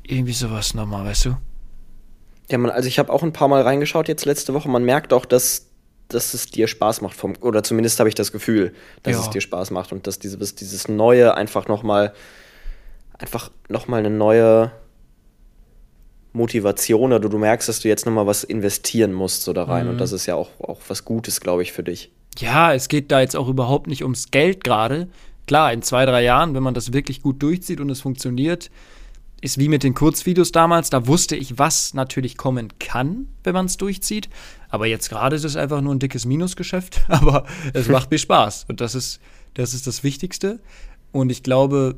irgendwie 0.06 0.34
sowas 0.34 0.74
nochmal, 0.74 1.06
weißt 1.06 1.26
du? 1.26 1.38
Ja, 2.50 2.58
man, 2.58 2.72
also 2.72 2.88
ich 2.88 3.00
habe 3.00 3.12
auch 3.12 3.24
ein 3.24 3.34
paar 3.34 3.48
Mal 3.48 3.62
reingeschaut 3.62 4.08
jetzt 4.08 4.26
letzte 4.26 4.54
Woche. 4.54 4.70
Man 4.70 4.84
merkt 4.84 5.14
auch, 5.14 5.26
dass, 5.26 5.68
dass 6.10 6.34
es 6.34 6.48
dir 6.48 6.68
Spaß 6.68 7.02
macht, 7.02 7.16
vom, 7.16 7.34
oder 7.42 7.64
zumindest 7.64 8.00
habe 8.00 8.10
ich 8.10 8.16
das 8.16 8.32
Gefühl, 8.32 8.74
dass 9.04 9.14
Ja. 9.16 9.22
es 9.22 9.30
dir 9.30 9.42
Spaß 9.42 9.72
macht 9.72 9.92
und 9.92 10.06
dass 10.08 10.20
dieses, 10.20 10.56
dieses 10.56 10.88
Neue 10.88 11.36
einfach 11.36 11.68
nochmal, 11.68 12.14
einfach 13.18 13.50
nochmal 13.70 14.00
eine 14.00 14.10
neue 14.10 14.72
Motivation 16.34 17.14
oder 17.14 17.30
du 17.30 17.38
merkst, 17.38 17.70
dass 17.70 17.80
du 17.80 17.88
jetzt 17.88 18.06
nochmal 18.06 18.26
was 18.26 18.44
investieren 18.44 19.14
musst 19.14 19.44
so 19.44 19.54
da 19.54 19.66
rein 19.66 19.88
und 19.88 20.00
das 20.02 20.12
ist 20.12 20.26
ja 20.26 20.36
auch, 20.36 20.50
auch 20.60 20.80
was 20.88 21.06
Gutes, 21.06 21.42
glaube 21.42 21.62
ich, 21.62 21.72
für 21.72 21.84
dich. 21.84 22.12
Ja, 22.40 22.74
es 22.74 22.88
geht 22.88 23.12
da 23.12 23.22
jetzt 23.22 23.36
auch 23.36 23.48
überhaupt 23.48 23.86
nicht 23.86 24.02
ums 24.02 24.32
Geld 24.32 24.64
gerade. 24.64 25.08
Klar, 25.46 25.72
in 25.74 25.84
zwei, 25.84 26.06
drei 26.08 26.24
Jahren, 26.24 26.56
wenn 26.56 26.64
man 26.64 26.74
das 26.74 26.92
wirklich 26.92 27.22
gut 27.22 27.44
durchzieht 27.44 27.80
und 27.80 27.90
es 27.92 28.02
funktioniert, 28.02 28.72
ist 29.44 29.58
wie 29.60 29.68
mit 29.68 29.84
den 29.84 29.94
Kurzvideos 29.94 30.54
damals, 30.54 30.90
da 30.90 31.06
wusste 31.06 31.36
ich, 31.36 31.60
was 31.60 31.94
natürlich 31.94 32.38
kommen 32.38 32.70
kann, 32.80 33.28
wenn 33.44 33.54
man 33.54 33.66
es 33.66 33.76
durchzieht. 33.76 34.30
Aber 34.70 34.88
jetzt 34.88 35.10
gerade 35.10 35.36
ist 35.36 35.44
es 35.44 35.58
einfach 35.58 35.82
nur 35.82 35.94
ein 35.94 36.00
dickes 36.00 36.26
Minusgeschäft, 36.26 37.02
aber 37.10 37.46
es 37.74 37.90
macht 37.90 38.10
mir 38.10 38.18
Spaß. 38.18 38.66
Und 38.70 38.80
das 38.80 38.96
ist, 38.96 39.20
das 39.54 39.74
ist 39.74 39.86
das 39.86 40.02
Wichtigste. 40.02 40.62
Und 41.12 41.30
ich 41.30 41.44
glaube, 41.44 41.98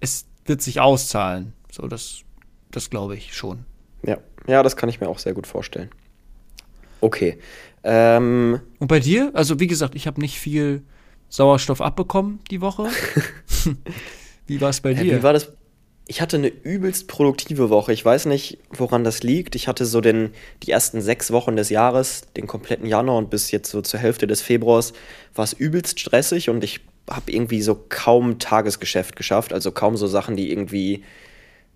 es 0.00 0.24
wird 0.46 0.62
sich 0.62 0.80
auszahlen. 0.80 1.52
So, 1.70 1.86
das, 1.86 2.22
das 2.70 2.88
glaube 2.88 3.14
ich 3.14 3.34
schon. 3.34 3.66
Ja, 4.02 4.16
ja, 4.46 4.62
das 4.62 4.74
kann 4.76 4.88
ich 4.88 5.00
mir 5.00 5.08
auch 5.08 5.18
sehr 5.18 5.34
gut 5.34 5.46
vorstellen. 5.46 5.90
Okay. 7.02 7.38
Ähm, 7.82 8.58
Und 8.78 8.88
bei 8.88 9.00
dir? 9.00 9.30
Also, 9.34 9.60
wie 9.60 9.66
gesagt, 9.66 9.94
ich 9.94 10.06
habe 10.06 10.18
nicht 10.18 10.38
viel 10.38 10.82
Sauerstoff 11.28 11.82
abbekommen 11.82 12.40
die 12.50 12.62
Woche. 12.62 12.88
wie 14.46 14.62
war 14.62 14.70
es 14.70 14.80
bei 14.80 14.92
Ja, 14.92 15.02
dir? 15.02 15.18
Wie 15.18 15.22
war 15.22 15.34
das? 15.34 15.52
Ich 16.06 16.20
hatte 16.20 16.36
eine 16.36 16.48
übelst 16.48 17.08
produktive 17.08 17.70
Woche. 17.70 17.92
Ich 17.92 18.04
weiß 18.04 18.26
nicht, 18.26 18.58
woran 18.70 19.04
das 19.04 19.22
liegt. 19.22 19.54
Ich 19.54 19.68
hatte 19.68 19.86
so 19.86 20.02
den, 20.02 20.32
die 20.62 20.70
ersten 20.70 21.00
sechs 21.00 21.32
Wochen 21.32 21.56
des 21.56 21.70
Jahres, 21.70 22.22
den 22.36 22.46
kompletten 22.46 22.86
Januar 22.86 23.16
und 23.16 23.30
bis 23.30 23.50
jetzt 23.50 23.70
so 23.70 23.80
zur 23.80 24.00
Hälfte 24.00 24.26
des 24.26 24.42
Februars, 24.42 24.92
war 25.34 25.44
es 25.44 25.54
übelst 25.54 25.98
stressig 25.98 26.50
und 26.50 26.62
ich 26.62 26.80
habe 27.10 27.32
irgendwie 27.32 27.62
so 27.62 27.78
kaum 27.88 28.38
Tagesgeschäft 28.38 29.16
geschafft. 29.16 29.54
Also 29.54 29.72
kaum 29.72 29.96
so 29.96 30.06
Sachen, 30.06 30.36
die 30.36 30.50
irgendwie, 30.50 31.04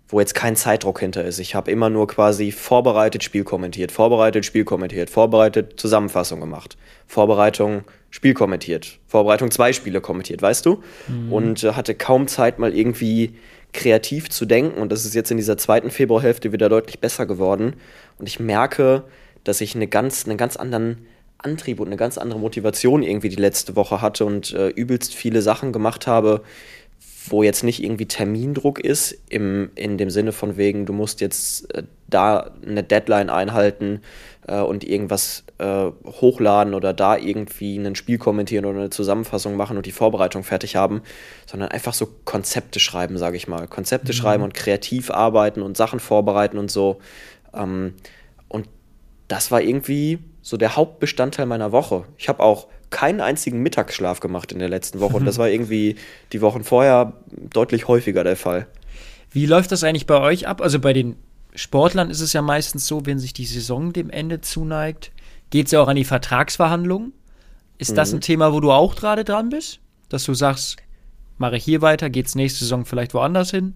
wo 0.08 0.20
jetzt 0.20 0.34
kein 0.34 0.56
Zeitdruck 0.56 1.00
hinter 1.00 1.24
ist. 1.24 1.38
Ich 1.38 1.54
habe 1.54 1.70
immer 1.70 1.88
nur 1.88 2.06
quasi 2.06 2.52
vorbereitet, 2.52 3.24
Spiel 3.24 3.44
kommentiert, 3.44 3.92
vorbereitet, 3.92 4.44
Spiel 4.44 4.64
kommentiert, 4.64 5.08
vorbereitet, 5.08 5.80
Zusammenfassung 5.80 6.40
gemacht, 6.40 6.76
Vorbereitung, 7.06 7.84
Spiel 8.10 8.34
kommentiert, 8.34 8.98
Vorbereitung, 9.06 9.50
zwei 9.50 9.72
Spiele 9.72 10.02
kommentiert, 10.02 10.42
weißt 10.42 10.66
du? 10.66 10.82
Und 11.30 11.64
äh, 11.64 11.72
hatte 11.72 11.94
kaum 11.94 12.26
Zeit, 12.28 12.58
mal 12.58 12.74
irgendwie 12.74 13.34
kreativ 13.72 14.30
zu 14.30 14.46
denken. 14.46 14.80
Und 14.80 14.92
das 14.92 15.04
ist 15.04 15.14
jetzt 15.14 15.30
in 15.30 15.36
dieser 15.36 15.56
zweiten 15.56 15.90
Februarhälfte 15.90 16.52
wieder 16.52 16.68
deutlich 16.68 17.00
besser 17.00 17.26
geworden. 17.26 17.74
Und 18.18 18.28
ich 18.28 18.40
merke, 18.40 19.04
dass 19.44 19.60
ich 19.60 19.74
eine 19.74 19.86
ganz, 19.86 20.26
einen 20.26 20.38
ganz 20.38 20.56
anderen 20.56 21.06
Antrieb 21.38 21.80
und 21.80 21.86
eine 21.86 21.96
ganz 21.96 22.18
andere 22.18 22.40
Motivation 22.40 23.02
irgendwie 23.02 23.28
die 23.28 23.36
letzte 23.36 23.76
Woche 23.76 24.02
hatte 24.02 24.24
und 24.24 24.52
äh, 24.52 24.68
übelst 24.68 25.14
viele 25.14 25.40
Sachen 25.40 25.72
gemacht 25.72 26.06
habe, 26.06 26.42
wo 27.28 27.42
jetzt 27.42 27.62
nicht 27.62 27.82
irgendwie 27.82 28.06
Termindruck 28.06 28.80
ist, 28.80 29.16
im, 29.28 29.70
in 29.74 29.98
dem 29.98 30.10
Sinne 30.10 30.32
von 30.32 30.56
wegen, 30.56 30.86
du 30.86 30.92
musst 30.92 31.20
jetzt 31.20 31.72
äh, 31.74 31.84
da 32.08 32.50
eine 32.66 32.82
Deadline 32.82 33.30
einhalten 33.30 34.00
äh, 34.48 34.60
und 34.60 34.84
irgendwas 34.84 35.44
äh, 35.58 35.90
hochladen 36.04 36.74
oder 36.74 36.92
da 36.92 37.16
irgendwie 37.16 37.76
ein 37.76 37.94
Spiel 37.94 38.18
kommentieren 38.18 38.64
oder 38.64 38.78
eine 38.78 38.90
Zusammenfassung 38.90 39.56
machen 39.56 39.76
und 39.76 39.86
die 39.86 39.92
Vorbereitung 39.92 40.42
fertig 40.42 40.76
haben, 40.76 41.02
sondern 41.46 41.70
einfach 41.70 41.94
so 41.94 42.08
Konzepte 42.24 42.80
schreiben, 42.80 43.18
sage 43.18 43.36
ich 43.36 43.46
mal. 43.46 43.68
Konzepte 43.68 44.12
schreiben 44.12 44.42
und 44.42 44.54
kreativ 44.54 45.10
arbeiten 45.10 45.62
und 45.62 45.76
Sachen 45.76 46.00
vorbereiten 46.00 46.58
und 46.58 46.70
so. 46.70 46.98
Ähm, 47.54 47.94
und 48.48 48.68
das 49.28 49.50
war 49.50 49.60
irgendwie 49.60 50.18
so 50.42 50.56
der 50.56 50.76
Hauptbestandteil 50.76 51.46
meiner 51.46 51.72
Woche. 51.72 52.04
Ich 52.16 52.28
habe 52.28 52.42
auch 52.42 52.68
keinen 52.90 53.20
einzigen 53.20 53.62
Mittagsschlaf 53.62 54.20
gemacht 54.20 54.50
in 54.50 54.58
der 54.58 54.70
letzten 54.70 55.00
Woche 55.00 55.16
und 55.16 55.26
das 55.26 55.38
war 55.38 55.48
irgendwie 55.48 55.96
die 56.32 56.40
Wochen 56.40 56.64
vorher 56.64 57.12
deutlich 57.30 57.86
häufiger 57.86 58.24
der 58.24 58.36
Fall. 58.36 58.66
Wie 59.30 59.44
läuft 59.44 59.72
das 59.72 59.84
eigentlich 59.84 60.06
bei 60.06 60.18
euch 60.18 60.48
ab? 60.48 60.62
Also 60.62 60.78
bei 60.78 60.94
den 60.94 61.16
Sportlern 61.54 62.10
ist 62.10 62.20
es 62.20 62.32
ja 62.32 62.42
meistens 62.42 62.86
so, 62.86 63.06
wenn 63.06 63.18
sich 63.18 63.32
die 63.32 63.46
Saison 63.46 63.92
dem 63.92 64.10
Ende 64.10 64.40
zuneigt, 64.40 65.12
geht 65.50 65.66
es 65.66 65.72
ja 65.72 65.80
auch 65.80 65.88
an 65.88 65.96
die 65.96 66.04
Vertragsverhandlungen. 66.04 67.12
Ist 67.78 67.96
das 67.96 68.12
ein 68.12 68.20
Thema, 68.20 68.52
wo 68.52 68.60
du 68.60 68.72
auch 68.72 68.96
gerade 68.96 69.24
dran 69.24 69.50
bist? 69.50 69.80
Dass 70.08 70.24
du 70.24 70.34
sagst, 70.34 70.76
mache 71.38 71.56
ich 71.56 71.64
hier 71.64 71.80
weiter, 71.80 72.10
geht's 72.10 72.34
nächste 72.34 72.60
Saison 72.60 72.84
vielleicht 72.84 73.14
woanders 73.14 73.50
hin? 73.50 73.74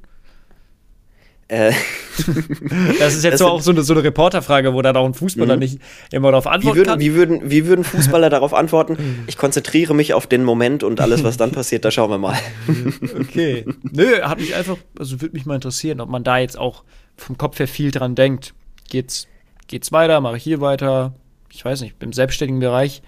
Äh, 1.49 1.73
das 2.99 3.15
ist 3.15 3.25
jetzt 3.25 3.35
Das 3.35 3.39
so 3.41 3.47
auch 3.49 3.61
so 3.61 3.73
eine, 3.73 3.83
so 3.83 3.93
eine 3.93 4.03
Reporterfrage, 4.05 4.73
wo 4.75 4.81
dann 4.81 4.97
auch 4.97 5.05
ein 5.05 5.13
Fußballer 5.15 5.55
Mhm. 5.55 5.61
nicht 5.61 5.79
immer 6.11 6.31
darauf 6.31 6.47
wie, 6.47 6.49
antworten 6.49 6.77
würden, 6.79 6.89
kann. 6.89 7.01
wie, 7.01 7.15
würden, 7.15 7.51
wie 7.51 7.67
würden 7.67 7.85
Fußballer 7.85 8.31
darauf 8.31 8.55
antworten? 8.55 9.25
Ich 9.27 9.37
konzentriere 9.37 9.95
mich 9.95 10.15
auf 10.15 10.27
den 10.27 10.45
Moment 10.45 10.83
und 10.83 11.01
alles, 11.01 11.25
was 11.25 11.37
dann 11.37 11.53
passiert, 11.53 11.85
da 11.85 11.91
schauen 11.91 12.11
wir 12.11 12.19
mal. 12.19 12.39
Okay. 13.21 13.65
Nö, 13.83 14.23
hat 14.23 14.41
mich 14.41 14.55
einfach, 14.55 14.77
also 14.99 15.21
würde 15.21 15.35
mich 15.35 15.47
mal 15.47 15.55
interessieren, 15.57 16.01
ob 16.01 16.09
man 16.09 16.25
da 16.25 16.39
jetzt 16.39 16.59
auch 16.59 16.85
vom 17.23 17.39
Kopf 17.39 17.59
her 17.59 17.69
viel 17.69 17.91
dran 17.91 18.15
denkt. 18.15 18.55
Geht's, 18.91 19.29
geht's 19.69 19.93
weiter, 19.93 20.21
mache 20.21 20.37
ich 20.37 20.43
hier 20.43 20.61
weiter? 20.61 21.15
Ich 21.51 21.65
weiß 21.65 21.81
nicht, 21.83 21.97
im 22.01 22.13
selbstständigen 22.13 22.61
Bereich, 22.61 23.03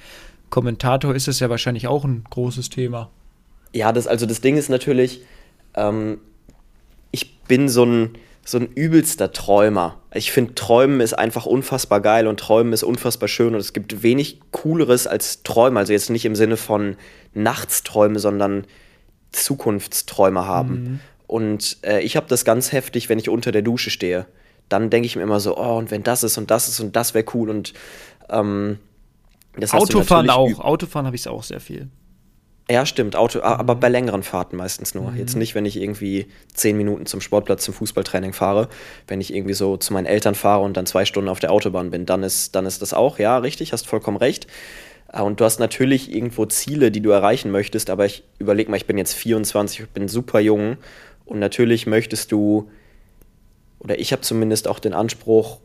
Kommentator 0.50 1.14
ist 1.14 1.28
es 1.28 1.40
ja 1.40 1.50
wahrscheinlich 1.50 1.88
auch 1.88 2.04
ein 2.04 2.24
großes 2.30 2.70
Thema. 2.70 3.10
Ja, 3.72 3.92
das, 3.92 4.06
also 4.06 4.24
das 4.24 4.40
Ding 4.40 4.56
ist 4.56 4.68
natürlich, 4.68 5.22
ähm, 5.74 6.20
ich 7.10 7.40
bin 7.40 7.68
so 7.68 7.84
ein, 7.84 8.10
so 8.44 8.58
ein 8.58 8.66
übelster 8.66 9.32
Träumer. 9.32 9.98
Ich 10.12 10.30
finde, 10.30 10.54
Träumen 10.54 11.00
ist 11.00 11.14
einfach 11.14 11.46
unfassbar 11.46 12.00
geil 12.00 12.28
und 12.28 12.38
Träumen 12.38 12.72
ist 12.72 12.84
unfassbar 12.84 13.28
schön 13.28 13.54
und 13.54 13.60
es 13.60 13.72
gibt 13.72 14.02
wenig 14.02 14.40
Cooleres 14.52 15.06
als 15.06 15.42
Träumen. 15.42 15.76
Also 15.76 15.92
jetzt 15.92 16.10
nicht 16.10 16.24
im 16.24 16.36
Sinne 16.36 16.56
von 16.56 16.96
Nachtsträume, 17.32 18.20
sondern 18.20 18.64
Zukunftsträume 19.32 20.46
haben. 20.46 21.00
Und 21.34 21.78
äh, 21.82 22.00
ich 22.00 22.14
habe 22.16 22.26
das 22.28 22.44
ganz 22.44 22.70
heftig, 22.72 23.08
wenn 23.08 23.18
ich 23.18 23.28
unter 23.28 23.50
der 23.50 23.62
Dusche 23.62 23.90
stehe. 23.90 24.26
Dann 24.68 24.88
denke 24.90 25.06
ich 25.06 25.16
mir 25.16 25.22
immer 25.22 25.40
so, 25.40 25.56
oh, 25.58 25.76
und 25.76 25.90
wenn 25.90 26.02
das 26.04 26.22
ist 26.22 26.38
und 26.38 26.50
das 26.50 26.68
ist 26.68 26.78
und 26.80 26.94
das 26.94 27.12
wäre 27.14 27.24
cool 27.34 27.50
und 27.50 27.74
ähm, 28.30 28.78
das 29.58 29.72
Autofahren 29.74 30.30
auch. 30.30 30.60
Autofahren 30.60 31.06
habe 31.06 31.16
ich 31.16 31.26
auch 31.28 31.42
sehr 31.42 31.60
viel. 31.60 31.88
ja, 32.70 32.86
stimmt, 32.86 33.14
Auto, 33.16 33.40
a- 33.40 33.54
Mhm. 33.54 33.60
aber 33.60 33.74
bei 33.74 33.88
längeren 33.88 34.22
Fahrten 34.22 34.56
meistens 34.56 34.94
nur. 34.94 35.12
Jetzt 35.16 35.34
nicht, 35.36 35.54
wenn 35.54 35.66
ich 35.66 35.76
irgendwie 35.76 36.26
zehn 36.54 36.76
Minuten 36.78 37.04
zum 37.06 37.20
Sportplatz 37.20 37.64
zum 37.64 37.74
Fußballtraining 37.74 38.32
fahre. 38.32 38.68
Wenn 39.08 39.20
ich 39.20 39.34
irgendwie 39.34 39.52
so 39.54 39.76
zu 39.76 39.92
meinen 39.92 40.06
Eltern 40.06 40.34
fahre 40.34 40.62
und 40.64 40.76
dann 40.76 40.86
zwei 40.86 41.04
Stunden 41.04 41.28
auf 41.28 41.40
der 41.40 41.50
Autobahn 41.52 41.90
bin, 41.90 42.06
dann 42.06 42.22
ist, 42.22 42.54
dann 42.54 42.64
ist 42.64 42.80
das 42.80 42.94
auch, 42.94 43.18
ja, 43.18 43.36
richtig, 43.38 43.72
hast 43.72 43.86
vollkommen 43.86 44.16
recht. 44.16 44.46
Äh, 45.12 45.20
Und 45.20 45.40
du 45.40 45.44
hast 45.44 45.58
natürlich 45.60 46.10
irgendwo 46.14 46.46
Ziele, 46.46 46.90
die 46.90 47.00
du 47.02 47.10
erreichen 47.10 47.50
möchtest, 47.50 47.90
aber 47.90 48.06
ich 48.06 48.22
überleg 48.38 48.68
mal, 48.70 48.76
ich 48.78 48.86
bin 48.86 48.96
jetzt 48.98 49.12
24, 49.14 49.80
ich 49.80 49.88
bin 49.90 50.08
super 50.08 50.40
jung 50.40 50.78
und 51.24 51.38
natürlich 51.38 51.86
möchtest 51.86 52.32
du, 52.32 52.70
oder 53.78 53.98
ich 53.98 54.12
habe 54.12 54.22
zumindest 54.22 54.68
auch 54.68 54.78
den 54.78 54.92
Anspruch, 54.94 55.60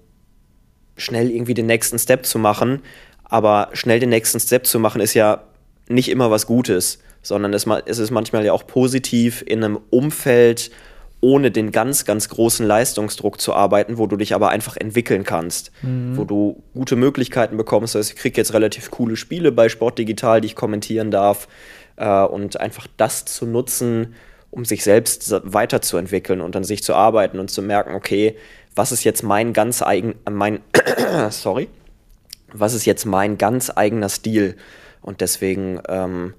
schnell 0.99 1.32
irgendwie 1.32 1.53
den 1.53 1.66
nächsten 1.66 1.97
Step 1.97 2.26
zu 2.26 2.39
machen. 2.39 2.82
Aber 3.24 3.70
schnell 3.74 3.99
den 3.99 4.10
nächsten 4.10 4.39
Step 4.39 4.66
zu 4.66 4.80
machen, 4.80 5.01
ist 5.01 5.14
ja 5.14 5.43
nicht 5.88 6.10
immer 6.10 6.32
was 6.32 6.45
Gutes, 6.45 6.99
sondern 7.22 7.53
es, 7.53 7.66
ist 7.66 8.12
manchmal 8.12 8.45
ja 8.45 8.53
auch 8.53 8.66
positiv 8.66 9.43
in 9.45 9.64
einem 9.64 9.80
Umfeld 9.89 10.72
ohne 11.22 11.51
den 11.51 11.72
ganz, 11.72 12.05
ganz 12.05 12.30
großen 12.30 12.66
Leistungsdruck 12.66 13.41
zu 13.41 13.53
arbeiten, 13.53 13.97
wo 13.97 14.07
du 14.07 14.16
dich 14.16 14.34
aber 14.34 14.49
einfach 14.49 14.78
entwickeln 14.78 15.26
kannst, 15.26 15.72
wo 16.16 16.24
du 16.24 16.64
gute 16.74 16.95
Möglichkeiten 16.95 17.57
bekommst. 17.57 17.95
Also 17.95 18.12
ich 18.12 18.16
kriege 18.16 18.38
jetzt 18.38 18.53
relativ 18.53 18.89
coole 18.89 19.18
Spiele 19.18 19.51
bei 19.51 19.68
Sport 19.68 19.99
Digital, 19.99 20.39
die 20.39 20.47
ich 20.47 20.55
kommentieren 20.55 21.12
darf 21.12 21.49
äh, 21.97 22.24
und 22.24 22.60
einfach 22.62 22.88
das 22.95 23.26
zu 23.26 23.45
nutzen, 23.45 24.16
um 24.52 24.66
sich 24.66 24.84
selbst 24.84 25.32
weiterzuentwickeln 25.43 26.41
und 26.41 26.56
an 26.56 26.64
sich 26.64 26.84
zu 26.84 26.93
arbeiten 26.95 27.39
und 27.39 27.50
zu 27.52 27.62
merken, 27.62 27.93
okay, 27.93 28.36
was 28.76 28.91
ist 28.91 29.04
jetzt 29.04 29.24
mein 29.24 29.54
ganz 29.54 29.82
eigen, 29.82 30.16
äh, 30.26 30.32
mein, 30.32 30.62
sorry, 31.30 31.70
was 32.52 32.74
ist 32.74 32.86
jetzt 32.86 33.06
mein 33.06 33.38
ganz 33.38 33.72
eigener 33.76 34.10
Stil? 34.10 34.56
Und 35.02 35.22
deswegen 35.22 35.82
ähm, 35.88 36.34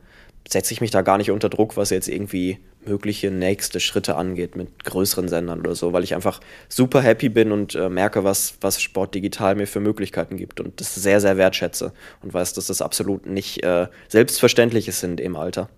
setze 0.49 0.73
ich 0.73 0.81
mich 0.81 0.91
da 0.91 1.03
gar 1.03 1.19
nicht 1.19 1.31
unter 1.31 1.49
Druck, 1.49 1.77
was 1.77 1.91
jetzt 1.91 2.09
irgendwie 2.09 2.59
mögliche 2.85 3.31
nächste 3.31 3.79
Schritte 3.79 4.17
angeht 4.17 4.57
mit 4.57 4.85
größeren 4.85 5.29
Sendern 5.29 5.61
oder 5.61 5.75
so, 5.75 5.93
weil 5.93 6.03
ich 6.03 6.15
einfach 6.15 6.41
super 6.69 7.03
happy 7.03 7.29
bin 7.29 7.53
und 7.53 7.75
äh, 7.75 7.89
merke, 7.89 8.25
was, 8.25 8.55
was 8.61 8.81
Sport 8.81 9.15
digital 9.15 9.55
mir 9.55 9.67
für 9.67 9.81
Möglichkeiten 9.81 10.37
gibt 10.37 10.61
und 10.61 10.81
das 10.81 10.95
sehr, 10.95 11.21
sehr 11.21 11.37
wertschätze 11.37 11.93
und 12.23 12.33
weiß, 12.33 12.55
dass 12.55 12.67
das 12.67 12.81
absolut 12.81 13.27
nicht 13.27 13.63
äh, 13.63 13.89
selbstverständlich 14.09 14.89
ist 14.89 15.05
in 15.05 15.17
dem 15.17 15.37
Alter. 15.37 15.69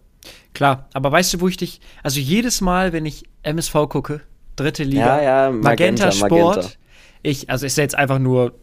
Klar, 0.55 0.89
aber 0.93 1.11
weißt 1.11 1.35
du, 1.35 1.41
wo 1.41 1.49
ich 1.49 1.57
dich, 1.57 1.81
also 2.03 2.21
jedes 2.21 2.61
Mal, 2.61 2.93
wenn 2.93 3.07
ich 3.07 3.25
MSV 3.43 3.73
gucke, 3.89 4.21
dritte 4.57 4.85
Liga, 4.85 5.21
Ja, 5.21 5.47
ja, 5.47 5.51
Magenta, 5.51 6.07
Magenta 6.07 6.13
Sport, 6.13 6.57
Magenta. 6.57 6.77
ich, 7.23 7.49
also 7.51 7.65
ist 7.67 7.79
jetzt 7.79 7.95
einfach 7.95 8.19
nur, 8.19 8.55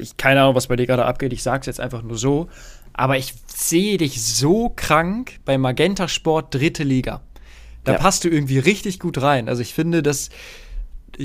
ich 0.00 0.16
keine 0.16 0.42
Ahnung, 0.42 0.54
was 0.54 0.68
bei 0.68 0.76
dir 0.76 0.86
gerade 0.86 1.04
abgeht, 1.04 1.32
ich 1.32 1.42
sag's 1.42 1.66
jetzt 1.66 1.80
einfach 1.80 2.02
nur 2.02 2.16
so, 2.16 2.48
aber 2.92 3.16
ich 3.16 3.34
sehe 3.46 3.96
dich 3.98 4.22
so 4.22 4.68
krank 4.74 5.38
bei 5.44 5.58
Magenta 5.58 6.06
Sport 6.08 6.54
dritte 6.54 6.82
Liga. 6.84 7.22
Da 7.84 7.92
Ja. 7.92 7.98
passt 7.98 8.24
du 8.24 8.28
irgendwie 8.28 8.58
richtig 8.58 8.98
gut 9.00 9.20
rein. 9.22 9.48
Also 9.48 9.62
ich 9.62 9.72
finde, 9.74 10.02
dass 10.02 10.28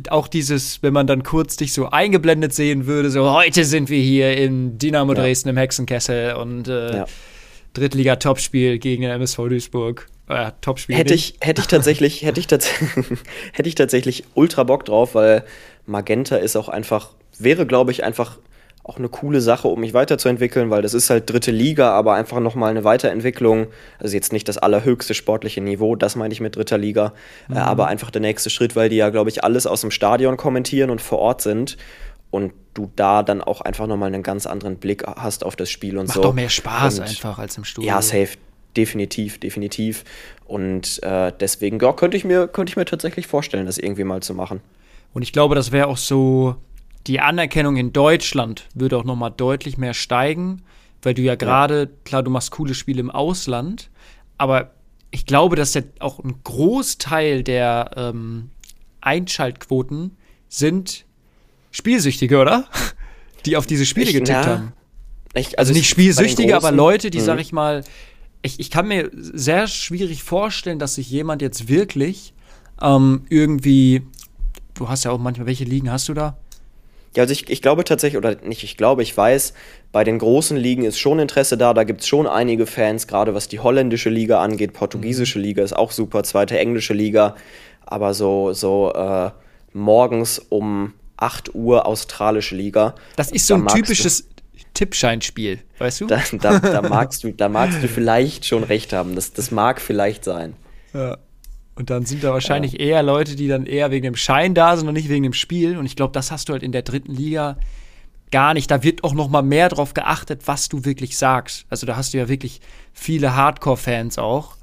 auch 0.09 0.27
dieses, 0.27 0.81
wenn 0.83 0.93
man 0.93 1.05
dann 1.07 1.23
kurz 1.23 1.57
dich 1.57 1.73
so 1.73 1.89
eingeblendet 1.89 2.53
sehen 2.53 2.85
würde, 2.85 3.09
so 3.11 3.29
heute 3.31 3.65
sind 3.65 3.89
wir 3.89 4.01
hier 4.01 4.35
in 4.37 4.77
Dynamo 4.77 5.13
Ja. 5.13 5.21
Dresden 5.21 5.49
im 5.49 5.57
Hexenkessel 5.57 6.33
und 6.35 6.67
äh, 6.67 6.97
Ja. 6.97 7.05
Drittliga-Topspiel 7.75 8.79
gegen 8.79 9.03
den 9.03 9.11
MSV 9.11 9.37
Duisburg. 9.37 10.07
Äh, 10.27 10.51
Topspiel. 10.61 10.95
Hätte 10.95 11.13
nicht. 11.13 11.35
ich, 11.39 11.47
hätte 11.47 11.61
ich 11.61 11.67
tatsächlich, 11.67 12.23
hätte 12.23 12.39
ich, 12.39 12.47
tats 12.47 12.69
hätte 13.53 13.69
ich 13.69 13.75
tatsächlich 13.75 14.23
ultra 14.33 14.63
Bock 14.63 14.85
drauf, 14.85 15.13
weil 15.13 15.43
Magenta 15.85 16.37
ist 16.37 16.55
auch 16.55 16.69
einfach, 16.69 17.11
wäre, 17.37 17.65
glaube 17.65 17.91
ich, 17.91 18.03
einfach 18.03 18.37
auch 18.85 18.97
eine 18.97 19.09
coole 19.09 19.41
Sache, 19.41 19.67
um 19.67 19.79
mich 19.79 19.95
weiterzuentwickeln, 19.95 20.69
weil 20.69 20.83
das 20.83 20.93
ist 20.93 21.09
halt 21.09 21.29
dritte 21.29 21.49
Liga, 21.49 21.91
aber 21.91 22.13
einfach 22.13 22.39
nochmal 22.39 22.69
eine 22.69 22.83
Weiterentwicklung. 22.83 23.67
Also 23.97 24.15
jetzt 24.15 24.31
nicht 24.31 24.47
das 24.47 24.59
allerhöchste 24.59 25.15
sportliche 25.15 25.59
Niveau, 25.59 25.95
das 25.95 26.15
meine 26.15 26.31
ich 26.33 26.39
mit 26.39 26.55
dritter 26.55 26.77
Liga, 26.77 27.13
äh, 27.49 27.57
aber 27.57 27.87
einfach 27.87 28.11
der 28.11 28.21
nächste 28.21 28.51
Schritt, 28.51 28.75
weil 28.75 28.89
die 28.89 28.97
ja, 28.97 29.09
glaube 29.09 29.31
ich, 29.31 29.43
alles 29.43 29.65
aus 29.65 29.81
dem 29.81 29.89
Stadion 29.89 30.37
kommentieren 30.37 30.91
und 30.91 31.01
vor 31.01 31.17
Ort 31.17 31.41
sind 31.41 31.77
und 32.35 32.51
du 32.73 32.91
da 32.97 33.23
dann 33.23 33.41
auch 33.41 33.61
einfach 33.61 33.87
nochmal 33.87 34.13
einen 34.13 34.21
ganz 34.23 34.45
anderen 34.45 34.75
Blick 34.75 35.05
hast 35.07 35.45
auf 35.45 35.55
das 35.55 35.69
Spiel 35.69 35.97
und 35.97 36.07
Macht 36.07 36.15
so. 36.15 36.21
doch 36.21 36.33
mehr 36.33 36.49
Spaß 36.49 36.99
Und- 36.99 37.05
einfach 37.07 37.39
als 37.39 37.57
im 37.57 37.63
Studio. 37.63 37.87
ja, 37.89 38.01
safe. 38.01 38.29
Definitiv, 38.75 39.39
definitiv. 39.39 40.03
Und 40.43 41.01
äh, 41.01 41.31
deswegen 41.39 41.79
ja, 41.79 41.93
könnte 41.93 42.17
ich, 42.17 42.25
mir, 42.25 42.49
könnte 42.49 42.71
ich 42.71 42.75
mir 42.75 42.83
tatsächlich 42.83 43.25
vorstellen, 43.25 43.65
das 43.65 43.77
irgendwie 43.77 44.03
mal 44.03 44.21
zu 44.21 44.33
machen. 44.33 44.59
Und 45.13 45.21
ich 45.21 45.31
glaube, 45.31 45.55
das 45.55 45.71
wäre 45.71 45.87
auch 45.87 45.95
so, 45.95 46.57
die 47.07 47.21
Anerkennung 47.21 47.77
in 47.77 47.93
Deutschland 47.93 48.67
würde 48.73 48.97
auch 48.97 49.05
nochmal 49.05 49.31
deutlich 49.31 49.77
mehr 49.77 49.93
steigen, 49.93 50.61
weil 51.03 51.13
du 51.13 51.21
ja 51.21 51.35
gerade, 51.35 51.89
klar, 52.03 52.21
du 52.21 52.29
machst 52.31 52.51
coole 52.51 52.73
Spiele 52.73 52.99
im 52.99 53.09
Ausland, 53.11 53.89
aber 54.37 54.71
ich 55.09 55.25
glaube, 55.25 55.55
dass 55.55 55.73
ja 55.73 55.83
auch 55.99 56.19
ein 56.19 56.35
Großteil 56.43 57.43
der 57.43 57.91
ähm, 57.95 58.49
Einschaltquoten 58.99 60.17
sind 60.49 61.04
Spielsüchtige, 61.75 62.37
oder? 62.39 62.65
Die 63.45 63.57
auf 63.57 63.65
diese 63.65 63.85
Spiele 63.85 64.07
Ich- 64.07 64.13
getippt 64.13 64.29
ja, 64.29 64.45
haben. 64.45 64.73
Ich, 65.33 65.59
Also 65.59 65.73
nicht 65.73 65.81
bei 65.81 66.01
den 66.03 66.13
Spielsüchtige, 66.13 66.55
aber 66.55 66.71
Leute, 66.71 67.09
die, 67.09 67.19
Mhm. 67.19 67.23
sag 67.23 67.39
ich 67.41 67.51
mal, 67.51 67.83
ich, 68.41 68.59
ich 68.61 68.71
kann 68.71 68.87
mir 68.87 69.09
sehr 69.13 69.67
schwierig 69.67 70.23
vorstellen, 70.23 70.79
dass 70.79 70.95
sich 70.95 71.09
jemand 71.09 71.41
jetzt 71.41 71.67
wirklich 71.67 72.33
ähm, 72.81 73.25
irgendwie, 73.29 74.03
du 74.73 74.87
hast 74.89 75.03
ja 75.05 75.11
auch 75.11 75.17
manchmal, 75.17 75.47
welche 75.47 75.63
Ligen 75.65 75.91
hast 75.91 76.07
du 76.09 76.13
da? 76.13 76.37
Ja, 77.15 77.23
also 77.23 77.31
ich, 77.33 77.49
ich 77.49 77.61
glaube 77.61 77.83
tatsächlich, 77.85 78.17
oder 78.17 78.35
nicht, 78.43 78.63
ich 78.63 78.75
glaube, 78.77 79.01
ich 79.03 79.15
weiß, 79.15 79.53
bei 79.93 80.03
den 80.03 80.19
großen 80.19 80.57
Ligen 80.57 80.83
ist 80.83 80.97
schon 80.99 81.19
Interesse 81.19 81.57
da. 81.57 81.73
Da 81.73 81.83
gibt 81.85 82.01
es 82.01 82.07
schon 82.07 82.27
einige 82.27 82.65
Fans, 82.65 83.07
gerade 83.07 83.33
was 83.33 83.47
die 83.47 83.59
holländische 83.59 84.09
Liga 84.09 84.41
angeht. 84.41 84.73
Portugiesische 84.73 85.39
Liga 85.39 85.63
ist 85.63 85.73
auch 85.73 85.91
super, 85.91 86.23
zweite 86.23 86.57
englische 86.59 86.93
Liga. 86.93 87.35
Aber 87.85 88.13
so, 88.13 88.51
so 88.51 88.91
äh, 88.93 89.31
morgens 89.73 90.39
um 90.39 90.93
8 91.17 91.55
Uhr 91.55 91.85
australische 91.85 92.55
Liga. 92.55 92.95
Das 93.15 93.31
ist 93.31 93.47
so 93.47 93.57
da 93.57 93.61
ein 93.61 93.67
typisches 93.67 94.27
Tippscheinspiel, 94.73 95.59
weißt 95.79 96.01
du? 96.01 96.07
Da, 96.07 96.21
da, 96.33 96.59
da, 96.59 96.81
magst 96.89 97.23
du, 97.23 97.31
da 97.31 97.49
magst 97.49 97.81
du 97.81 97.87
vielleicht 97.87 98.45
schon 98.45 98.63
recht 98.63 98.93
haben. 98.93 99.15
Das, 99.15 99.33
das 99.33 99.51
mag 99.51 99.81
vielleicht 99.81 100.23
sein. 100.23 100.53
Ja. 100.93 101.17
Und 101.75 101.89
dann 101.89 102.05
sind 102.05 102.23
da 102.23 102.31
wahrscheinlich 102.31 102.79
eher 102.79 103.03
Leute, 103.03 103.35
die 103.35 103.49
dann 103.49 103.65
eher 103.65 103.91
wegen 103.91 104.03
dem 104.03 104.15
Schein 104.15 104.53
da 104.53 104.77
sind 104.77 104.87
und 104.87 104.93
nicht 104.93 105.09
wegen 105.09 105.23
dem 105.23 105.33
Spiel. 105.33 105.77
Und 105.77 105.85
ich 105.85 105.97
glaube, 105.97 106.13
das 106.13 106.31
hast 106.31 106.47
du 106.47 106.53
halt 106.53 106.63
in 106.63 106.71
der 106.71 106.83
dritten 106.83 107.13
Liga 107.13 107.57
gar 108.31 108.53
nicht. 108.53 108.71
Da 108.71 108.81
wird 108.81 109.03
auch 109.03 109.13
noch 109.13 109.27
mal 109.27 109.41
mehr 109.41 109.67
drauf 109.67 109.93
geachtet, 109.93 110.43
was 110.45 110.69
du 110.69 110.85
wirklich 110.85 111.17
sagst. 111.17 111.65
Also 111.69 111.85
da 111.85 111.97
hast 111.97 112.13
du 112.13 112.17
ja 112.17 112.29
wirklich 112.29 112.61
viele 112.93 113.35
Hardcore-Fans 113.35 114.17
auch 114.17 114.55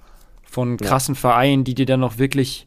von 0.42 0.78
krassen 0.78 1.14
Vereinen, 1.14 1.64
die 1.64 1.74
dir 1.74 1.86
dann 1.86 2.00
noch 2.00 2.18
wirklich 2.18 2.66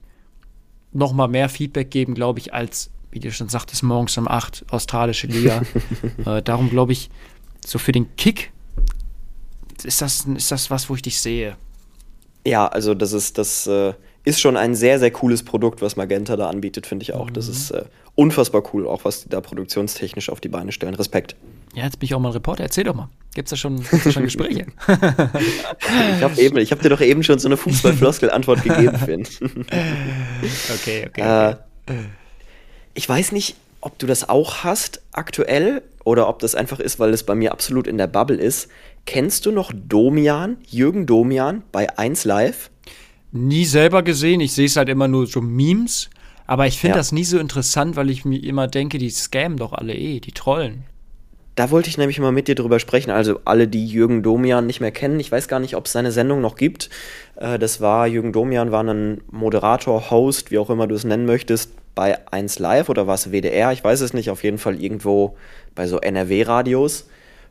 noch 0.91 1.11
mal 1.11 1.27
mehr 1.27 1.49
Feedback 1.49 1.91
geben, 1.91 2.13
glaube 2.13 2.39
ich, 2.39 2.53
als, 2.53 2.89
wie 3.15 3.19
du 3.19 3.31
schon 3.31 3.47
sagtest, 3.47 3.81
morgens 3.81 4.17
um 4.17 4.27
8 4.27 4.65
australische 4.69 5.27
Liga. 5.27 5.61
äh, 6.25 6.41
darum 6.41 6.69
glaube 6.69 6.91
ich, 6.91 7.09
so 7.65 7.79
für 7.79 7.93
den 7.93 8.13
Kick 8.17 8.51
ist 9.83 10.01
das, 10.01 10.25
ist 10.25 10.51
das 10.51 10.69
was, 10.69 10.89
wo 10.89 10.95
ich 10.95 11.01
dich 11.01 11.19
sehe. 11.19 11.55
Ja, 12.45 12.67
also 12.67 12.93
das 12.93 13.13
ist, 13.13 13.37
das 13.37 13.65
äh, 13.67 13.93
ist 14.25 14.41
schon 14.41 14.57
ein 14.57 14.75
sehr, 14.75 14.99
sehr 14.99 15.11
cooles 15.11 15.43
Produkt, 15.43 15.81
was 15.81 15.95
Magenta 15.95 16.35
da 16.35 16.49
anbietet, 16.49 16.85
finde 16.85 17.03
ich 17.03 17.13
auch. 17.13 17.29
Das 17.29 17.47
ist 17.47 17.71
äh, 17.71 17.85
unfassbar 18.15 18.63
cool, 18.73 18.85
auch 18.85 19.05
was 19.05 19.23
die 19.23 19.29
da 19.29 19.39
produktionstechnisch 19.39 20.29
auf 20.29 20.41
die 20.41 20.49
Beine 20.49 20.73
stellen. 20.73 20.93
Respekt. 20.95 21.37
Ja, 21.73 21.85
jetzt 21.85 21.99
bin 21.99 22.07
ich 22.07 22.15
auch 22.15 22.19
mal 22.19 22.31
Reporter. 22.31 22.63
Erzähl 22.63 22.83
doch 22.83 22.95
mal. 22.95 23.07
Gibt's 23.33 23.51
da 23.51 23.55
schon, 23.55 23.77
gibt's 23.77 24.03
da 24.03 24.11
schon 24.11 24.23
Gespräche? 24.25 24.65
Ich 24.87 26.21
habe 26.21 26.35
habe 26.35 26.81
dir 26.81 26.89
doch 26.89 27.01
eben 27.01 27.23
schon 27.23 27.39
so 27.39 27.47
eine 27.47 27.55
Fußballfloskel-Antwort 27.55 28.63
gegeben, 28.63 28.97
Finn. 29.05 29.25
okay, 30.73 31.07
okay. 31.07 31.51
äh, 31.51 31.55
Ich 32.95 33.07
weiß 33.07 33.31
nicht, 33.33 33.55
ob 33.81 33.99
du 33.99 34.07
das 34.07 34.27
auch 34.29 34.63
hast 34.63 35.01
aktuell 35.11 35.83
oder 36.03 36.27
ob 36.27 36.39
das 36.39 36.55
einfach 36.55 36.79
ist, 36.79 36.97
weil 36.99 37.13
es 37.13 37.23
bei 37.23 37.35
mir 37.35 37.51
absolut 37.51 37.87
in 37.87 37.97
der 37.97 38.07
Bubble 38.07 38.37
ist. 38.37 38.69
Kennst 39.05 39.45
du 39.45 39.51
noch 39.51 39.71
Domian, 39.73 40.57
Jürgen 40.67 41.05
Domian 41.05 41.61
bei 41.71 41.97
1 41.97 42.23
Live? 42.25 42.71
Nie 43.31 43.65
selber 43.65 44.01
gesehen, 44.01 44.39
ich 44.39 44.53
sehe 44.53 44.65
es 44.65 44.77
halt 44.77 44.89
immer 44.89 45.07
nur 45.07 45.27
so 45.27 45.41
Memes. 45.41 46.09
Aber 46.47 46.67
ich 46.67 46.79
finde 46.79 46.95
Ja. 46.95 46.99
das 46.99 47.11
nie 47.11 47.23
so 47.25 47.37
interessant, 47.39 47.95
weil 47.95 48.09
ich 48.09 48.23
mir 48.23 48.41
immer 48.41 48.67
denke, 48.67 48.97
die 48.97 49.09
scammen 49.09 49.57
doch 49.57 49.73
alle 49.73 49.93
eh, 49.93 50.19
die 50.19 50.31
trollen. 50.31 50.83
Da 51.55 51.71
wollte 51.71 51.89
ich 51.89 51.97
nämlich 51.97 52.19
mal 52.19 52.31
mit 52.31 52.47
dir 52.47 52.55
drüber 52.55 52.79
sprechen. 52.79 53.11
Also 53.11 53.39
alle, 53.45 53.67
die 53.67 53.87
Jürgen 53.87 54.23
Domian 54.23 54.67
nicht 54.67 54.79
mehr 54.81 54.91
kennen, 54.91 55.19
ich 55.19 55.31
weiß 55.31 55.47
gar 55.47 55.59
nicht, 55.59 55.75
ob 55.75 55.85
es 55.85 55.93
seine 55.93 56.11
Sendung 56.11 56.41
noch 56.41 56.55
gibt. 56.55 56.89
Äh, 57.35 57.57
das 57.59 57.81
war, 57.81 58.07
Jürgen 58.07 58.31
Domian 58.33 58.71
war 58.71 58.83
ein 58.83 59.21
Moderator, 59.31 60.11
Host, 60.11 60.51
wie 60.51 60.57
auch 60.59 60.69
immer 60.69 60.87
du 60.87 60.95
es 60.95 61.03
nennen 61.03 61.25
möchtest, 61.25 61.71
bei 61.95 62.19
1 62.31 62.59
Live 62.59 62.89
oder 62.89 63.07
war 63.07 63.15
es 63.15 63.31
WDR, 63.31 63.71
ich 63.71 63.83
weiß 63.83 64.01
es 64.01 64.13
nicht, 64.13 64.29
auf 64.29 64.43
jeden 64.43 64.57
Fall 64.57 64.81
irgendwo 64.81 65.35
bei 65.73 65.87
so 65.87 65.99
NRW-Radios. 65.99 67.07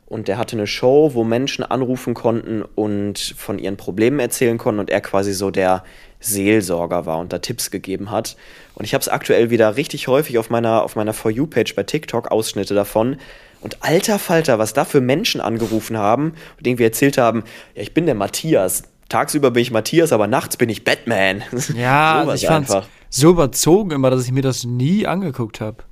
Und 0.07 0.28
der 0.28 0.36
hatte 0.36 0.57
eine 0.57 0.66
Show, 0.66 1.12
wo 1.14 1.24
Menschen 1.24 1.64
anrufen 1.64 2.12
konnten 2.12 2.62
und 2.62 3.18
von 3.38 3.59
ihren 3.59 3.78
Problemen 3.78 4.20
erzählen 4.20 4.59
konnten 4.59 4.80
und 4.80 4.90
er 4.90 5.01
quasi 5.01 5.32
so 5.32 5.51
der 5.51 5.82
Seelsorger 6.20 7.07
war 7.07 7.18
und 7.18 7.32
da 7.32 7.38
Tipps 7.38 7.70
gegeben 7.70 8.11
hat. 8.11 8.36
Und 8.74 8.84
ich 8.84 8.92
habe 8.92 9.01
es 9.01 9.09
aktuell 9.09 9.49
wieder 9.49 9.76
richtig 9.76 10.07
häufig 10.09 10.38
auf 10.38 10.51
meiner, 10.51 10.82
auf 10.82 10.95
meiner 10.95 11.14
For 11.14 11.30
You-Page 11.30 11.74
bei 11.74 11.84
TikTok, 11.84 12.30
Ausschnitte 12.30 12.74
davon. 12.74 13.16
Und 13.61 13.78
alter 13.80 14.18
Falter, 14.18 14.59
was 14.59 14.74
da 14.74 14.84
für 14.84 15.01
Menschen 15.01 15.40
angerufen 15.40 15.97
haben 15.97 16.34
und 16.59 16.66
irgendwie 16.66 16.84
erzählt 16.84 17.16
haben, 17.16 17.45
ja, 17.74 17.82
ich 17.82 17.95
bin 17.95 18.05
der 18.05 18.14
Matthias. 18.14 18.84
Tagsüber 19.09 19.51
bin 19.51 19.62
ich 19.62 19.70
Matthias, 19.70 20.12
aber 20.12 20.26
nachts 20.26 20.57
bin 20.59 20.68
ich 20.68 20.84
Batman. 20.84 21.42
Ja, 21.74 22.16
also 22.16 22.24
Sowas 22.26 22.42
ich 22.42 22.49
fand's 22.49 22.76
so 23.16 23.30
überzogen 23.30 23.90
immer, 23.92 24.10
dass 24.10 24.24
ich 24.24 24.32
mir 24.32 24.42
das 24.42 24.64
nie 24.64 25.06
angeguckt 25.06 25.60
habe. 25.60 25.84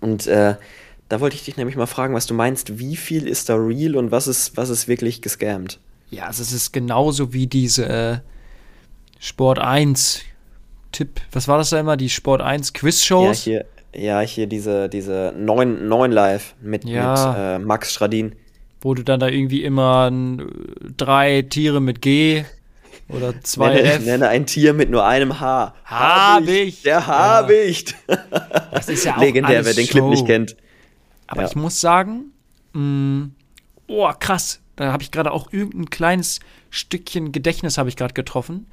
Und 0.00 0.26
äh, 0.26 0.54
da 1.08 1.20
wollte 1.20 1.36
ich 1.36 1.44
dich 1.44 1.56
nämlich 1.56 1.76
mal 1.76 1.86
fragen, 1.86 2.14
was 2.14 2.26
du 2.26 2.34
meinst, 2.34 2.78
wie 2.78 2.96
viel 2.96 3.26
ist 3.26 3.48
da 3.48 3.56
real 3.56 3.96
und 3.96 4.10
was 4.10 4.26
ist, 4.26 4.56
was 4.56 4.68
ist 4.68 4.86
wirklich 4.86 5.22
gescammt? 5.22 5.80
Ja, 6.10 6.26
also 6.26 6.42
es 6.42 6.52
ist 6.52 6.72
genauso 6.72 7.32
wie 7.32 7.46
diese 7.46 7.88
äh, 7.88 8.18
Sport 9.18 9.58
1 9.58 10.20
Tipp. 10.92 11.20
Was 11.32 11.48
war 11.48 11.58
das 11.58 11.70
da 11.70 11.80
immer? 11.80 11.96
Die 11.96 12.08
Sport 12.10 12.40
1 12.42 12.68
Ja, 12.68 12.78
Quiz-Shows? 12.80 13.42
hier, 13.42 13.64
ja, 13.94 14.20
hier 14.20 14.46
diese, 14.46 14.88
diese 14.88 15.34
neun, 15.36 15.88
neun 15.88 16.12
Live 16.12 16.54
mit, 16.62 16.84
Ja. 16.84 17.58
mit 17.58 17.64
äh, 17.64 17.66
Max 17.66 17.92
Stradin. 17.92 18.36
wo 18.80 18.94
du 18.94 19.02
dann 19.02 19.18
da 19.18 19.28
irgendwie 19.28 19.64
immer 19.64 20.12
drei 20.96 21.42
Tiere 21.42 21.80
mit 21.80 22.00
G 22.02 22.44
oder 23.08 23.40
zwei 23.42 23.74
Nenne, 23.74 23.82
F. 23.92 24.04
nenne 24.04 24.28
ein 24.28 24.46
Tier 24.46 24.72
mit 24.72 24.90
nur 24.90 25.04
einem 25.06 25.40
Haar. 25.40 25.74
Habicht. 25.84 26.84
Der 26.84 26.98
Ja. 26.98 27.06
Habicht. 27.06 27.94
Das 28.72 28.88
ist 28.88 29.04
ja 29.04 29.16
auch 29.16 29.20
Legendär, 29.20 29.64
wer 29.64 29.74
den 29.74 29.86
Clip 29.86 30.02
Show. 30.02 30.10
nicht 30.10 30.26
kennt. 30.26 30.56
Aber 31.26 31.42
Ja. 31.42 31.48
ich 31.48 31.56
muss 31.56 31.80
sagen, 31.80 32.32
mh, 32.72 33.28
oh 33.88 34.10
krass, 34.18 34.60
da 34.76 34.92
habe 34.92 35.02
ich 35.02 35.10
gerade 35.10 35.32
auch 35.32 35.52
irgendein 35.52 35.90
kleines 35.90 36.40
Stückchen 36.70 37.30
Gedächtnis 37.32 37.78
habe 37.78 37.88
ich 37.88 37.96
gerade 37.96 38.14
getroffen. 38.14 38.66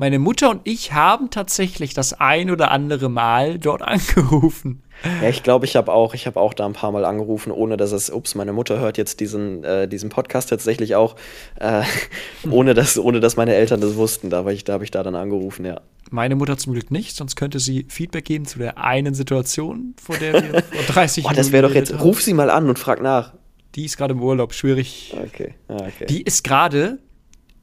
Meine 0.00 0.18
Mutter 0.18 0.48
und 0.48 0.62
ich 0.64 0.94
haben 0.94 1.28
tatsächlich 1.28 1.92
das 1.92 2.14
ein 2.14 2.50
oder 2.50 2.70
andere 2.70 3.10
Mal 3.10 3.58
dort 3.58 3.82
angerufen. 3.86 4.82
Ja, 5.20 5.28
ich 5.28 5.42
glaube, 5.42 5.66
ich 5.66 5.76
habe 5.76 5.92
auch, 5.92 6.14
ich 6.14 6.26
habe 6.26 6.40
auch 6.40 6.54
da 6.54 6.64
ein 6.64 6.72
paar 6.72 6.90
Mal 6.90 7.04
angerufen, 7.04 7.52
ohne 7.52 7.76
dass 7.76 7.92
es, 7.92 8.08
ups, 8.08 8.34
meine 8.34 8.54
Mutter 8.54 8.78
hört 8.80 8.96
jetzt 8.96 9.20
diesen, 9.20 9.62
äh, 9.62 9.86
diesen 9.86 10.08
Podcast 10.08 10.48
tatsächlich 10.48 10.94
auch, 10.94 11.16
äh, 11.56 11.82
ohne 12.50 12.72
dass, 12.72 12.98
ohne 12.98 13.20
dass 13.20 13.36
meine 13.36 13.54
Eltern 13.54 13.82
das 13.82 13.96
wussten. 13.96 14.30
Da, 14.30 14.46
war 14.46 14.52
ich, 14.52 14.64
da 14.64 14.72
habe 14.72 14.84
ich 14.84 14.90
da 14.90 15.02
dann 15.02 15.14
angerufen, 15.14 15.66
ja. 15.66 15.82
Meine 16.10 16.34
Mutter 16.34 16.56
zum 16.56 16.72
Glück 16.72 16.90
nicht, 16.90 17.14
sonst 17.14 17.36
könnte 17.36 17.60
sie 17.60 17.84
Feedback 17.90 18.24
geben 18.24 18.46
zu 18.46 18.58
der 18.58 18.78
einen 18.78 19.12
Situation, 19.12 19.94
vor 20.02 20.16
der 20.16 20.32
wir 20.32 20.62
vor 20.62 20.82
30 20.94 21.24
Boah, 21.24 21.34
das 21.34 21.52
wäre 21.52 21.68
doch 21.68 21.74
jetzt, 21.74 21.92
haben. 21.92 22.00
ruf 22.00 22.22
sie 22.22 22.32
mal 22.32 22.48
an 22.48 22.70
und 22.70 22.78
frag 22.78 23.02
nach. 23.02 23.34
Die 23.74 23.84
ist 23.84 23.98
gerade 23.98 24.14
im 24.14 24.22
Urlaub, 24.22 24.54
schwierig. 24.54 25.14
Okay, 25.26 25.56
ah, 25.68 25.74
okay. 25.74 26.06
Die 26.08 26.22
ist 26.22 26.42
gerade, 26.42 27.00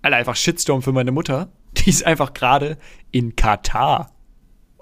Alter, 0.04 0.18
einfach 0.18 0.36
Shitstorm 0.36 0.84
für 0.84 0.92
meine 0.92 1.12
Mutter. 1.12 1.50
Die 1.78 1.89
ist 1.89 2.05
einfach 2.05 2.34
gerade 2.34 2.78
in 3.11 3.36
Katar. 3.36 4.11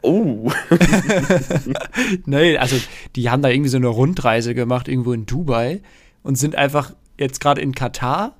oh, 0.01 0.51
Nee, 2.25 2.57
also 2.57 2.75
die 3.15 3.29
haben 3.29 3.41
da 3.41 3.49
irgendwie 3.49 3.69
so 3.69 3.77
eine 3.77 3.87
Rundreise 3.87 4.53
gemacht, 4.53 4.87
irgendwo 4.87 5.13
in 5.13 5.25
Dubai 5.25 5.81
und 6.23 6.37
sind 6.37 6.55
einfach 6.55 6.93
jetzt 7.17 7.39
gerade 7.39 7.61
in 7.61 7.73
Katar. 7.73 8.35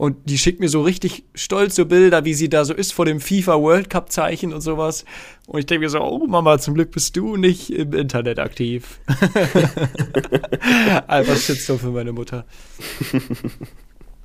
Und 0.00 0.30
die 0.30 0.38
schickt 0.38 0.60
mir 0.60 0.70
so 0.70 0.80
richtig 0.80 1.24
stolze 1.34 1.84
Bilder, 1.84 2.24
wie 2.24 2.32
sie 2.32 2.48
da 2.48 2.64
so 2.64 2.72
ist 2.72 2.94
vor 2.94 3.04
dem 3.04 3.20
FIFA 3.20 3.60
World 3.60 3.90
Cup 3.90 4.10
Zeichen 4.10 4.54
und 4.54 4.62
sowas. 4.62 5.04
Und 5.46 5.58
ich 5.58 5.66
denke 5.66 5.84
mir 5.84 5.90
so, 5.90 6.00
oh 6.00 6.26
Mama, 6.26 6.58
zum 6.58 6.72
Glück 6.72 6.90
bist 6.90 7.18
du 7.18 7.36
nicht 7.36 7.68
im 7.68 7.92
Internet 7.92 8.38
aktiv. 8.38 8.98
Einfach 11.06 11.36
Shitstorm 11.36 11.78
für 11.78 11.90
meine 11.90 12.12
Mutter. 12.12 12.46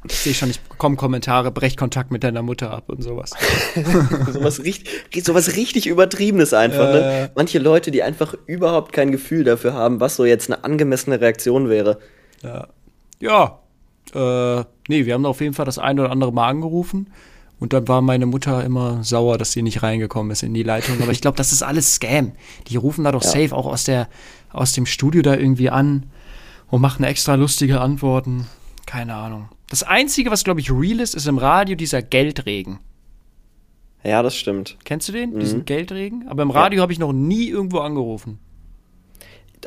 Ich 0.09 0.17
sehe 0.17 0.33
schon, 0.33 0.49
ich 0.49 0.59
bekomme 0.61 0.95
Kommentare, 0.95 1.51
brech 1.51 1.77
Kontakt 1.77 2.11
mit 2.11 2.23
deiner 2.23 2.41
Mutter 2.41 2.71
ab 2.71 2.85
und 2.89 3.01
sowas. 3.03 3.31
sowas, 4.31 4.63
richtig, 4.63 5.25
sowas 5.25 5.55
richtig 5.55 5.87
Übertriebenes 5.87 6.53
einfach, 6.53 6.89
Äh. 6.89 6.93
ne? 6.93 7.31
Manche 7.35 7.59
Leute, 7.59 7.91
die 7.91 8.03
einfach 8.03 8.33
überhaupt 8.45 8.91
kein 8.93 9.11
Gefühl 9.11 9.43
dafür 9.43 9.73
haben, 9.73 9.99
was 9.99 10.15
so 10.15 10.25
jetzt 10.25 10.51
eine 10.51 10.63
angemessene 10.63 11.19
Reaktion 11.21 11.69
wäre. 11.69 11.99
Ja. 12.43 12.67
Ja. 13.19 13.59
Äh, 14.13 14.63
nee, 14.87 15.05
wir 15.05 15.13
haben 15.15 15.25
auf 15.25 15.41
jeden 15.41 15.53
Fall 15.53 15.65
das 15.65 15.79
ein 15.79 15.99
oder 15.99 16.11
andere 16.11 16.31
Mal 16.31 16.47
angerufen. 16.49 17.09
Und 17.59 17.71
dann 17.71 17.87
war 17.87 18.01
meine 18.01 18.25
Mutter 18.25 18.63
immer 18.65 19.03
sauer, 19.03 19.37
dass 19.37 19.53
sie 19.53 19.61
nicht 19.61 19.81
reingekommen 19.81 20.31
ist 20.31 20.43
in 20.43 20.53
die 20.53 20.63
Leitung. 20.63 21.01
Aber 21.01 21.11
ich 21.13 21.21
glaube, 21.21 21.37
das 21.37 21.53
ist 21.53 21.63
alles 21.63 21.95
Scam. 21.95 22.33
Die 22.67 22.75
rufen 22.75 23.05
da 23.05 23.11
doch 23.13 23.23
Ja. 23.23 23.29
safe 23.29 23.55
auch 23.55 23.65
aus, 23.65 23.85
der, 23.85 24.09
aus 24.51 24.73
dem 24.73 24.85
Studio 24.85 25.21
da 25.21 25.35
irgendwie 25.35 25.69
an 25.69 26.05
und 26.69 26.81
machen 26.81 27.05
extra 27.05 27.35
lustige 27.35 27.79
Antworten. 27.79 28.45
Keine 28.85 29.15
Ahnung. 29.15 29.47
Das 29.69 29.83
Einzige, 29.83 30.31
was, 30.31 30.43
glaube 30.43 30.59
ich, 30.59 30.71
real 30.71 30.99
ist, 30.99 31.15
ist 31.15 31.27
im 31.27 31.37
Radio 31.37 31.75
dieser 31.75 32.01
Geldregen. 32.01 32.79
Ja, 34.03 34.21
das 34.21 34.35
stimmt. 34.35 34.77
Kennst 34.83 35.09
du 35.09 35.13
den? 35.13 35.31
Mhm. 35.31 35.39
Diesen 35.39 35.65
Geldregen? 35.65 36.27
Aber 36.27 36.43
im 36.43 36.51
Radio 36.51 36.81
habe 36.81 36.93
ich 36.93 36.99
noch 36.99 37.13
nie 37.13 37.49
irgendwo 37.49 37.79
angerufen. 37.79 38.39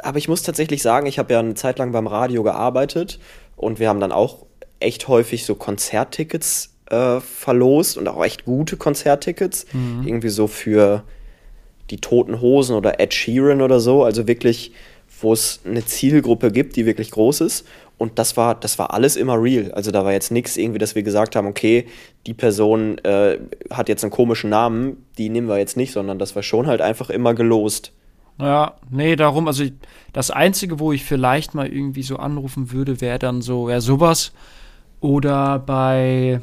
Aber 0.03 0.18
ich 0.18 0.28
muss 0.28 0.42
tatsächlich 0.42 0.80
sagen, 0.82 1.07
ich 1.07 1.18
habe 1.18 1.32
ja 1.32 1.40
eine 1.40 1.55
Zeit 1.55 1.78
lang 1.80 1.90
beim 1.90 2.07
Radio 2.07 2.44
gearbeitet 2.44 3.18
und 3.57 3.80
wir 3.80 3.88
haben 3.88 3.99
dann 3.99 4.12
auch 4.12 4.46
echt 4.78 5.09
häufig 5.09 5.44
so 5.44 5.57
Konzerttickets 5.57 6.76
äh, 6.88 7.18
verlost 7.18 7.99
und 7.99 8.07
auch 8.07 8.24
echt 8.24 8.44
gute 8.44 8.76
Konzerttickets. 8.76 9.66
Irgendwie 10.05 10.28
so 10.28 10.46
für 10.46 11.03
die 11.90 12.01
Toten 12.01 12.40
Hosen 12.40 12.76
oder 12.76 13.01
Ed 13.01 13.12
Sheeran 13.12 13.61
oder 13.61 13.80
so. 13.80 14.05
Also 14.05 14.28
wirklich, 14.28 14.72
wo 15.20 15.32
es 15.32 15.61
eine 15.64 15.84
Zielgruppe 15.84 16.53
gibt, 16.53 16.76
die 16.76 16.86
wirklich 16.86 17.11
groß 17.11 17.40
ist. 17.40 17.66
Und 17.99 18.18
das 18.18 18.36
war, 18.36 18.55
das 18.55 18.78
war 18.78 18.94
alles 18.94 19.16
immer 19.16 19.42
real. 19.42 19.72
Also 19.72 19.90
da 19.90 20.05
war 20.05 20.12
jetzt 20.12 20.30
nichts 20.30 20.57
irgendwie, 20.57 20.78
dass 20.78 20.94
wir 20.94 21.03
gesagt 21.03 21.34
haben, 21.34 21.49
okay, 21.49 21.86
die 22.26 22.34
Person 22.34 22.99
äh, 22.99 23.38
hat 23.70 23.88
jetzt 23.88 24.05
einen 24.05 24.12
komischen 24.12 24.51
Namen, 24.51 25.05
die 25.18 25.28
nehmen 25.28 25.49
wir 25.49 25.59
jetzt 25.59 25.76
nicht, 25.76 25.92
sondern 25.92 26.18
das 26.18 26.36
war 26.36 26.42
schon 26.44 26.68
halt 26.68 26.80
einfach 26.80 27.11
immer 27.11 27.34
gelost. 27.34 27.92
Ja, 28.40 28.74
nee, 28.88 29.16
darum, 29.16 29.49
also 29.49 29.64
ich- 29.64 29.72
das 30.12 30.30
Einzige, 30.30 30.78
wo 30.78 30.92
ich 30.92 31.05
vielleicht 31.05 31.55
mal 31.55 31.66
irgendwie 31.66 32.05
so 32.05 32.16
anrufen 32.16 32.70
würde, 32.70 33.01
wäre 33.01 33.18
dann 33.18 33.42
so, 33.42 33.68
ja, 33.68 33.80
sowas. 33.80 34.32
Oder 35.01 35.59
bei, 35.59 36.40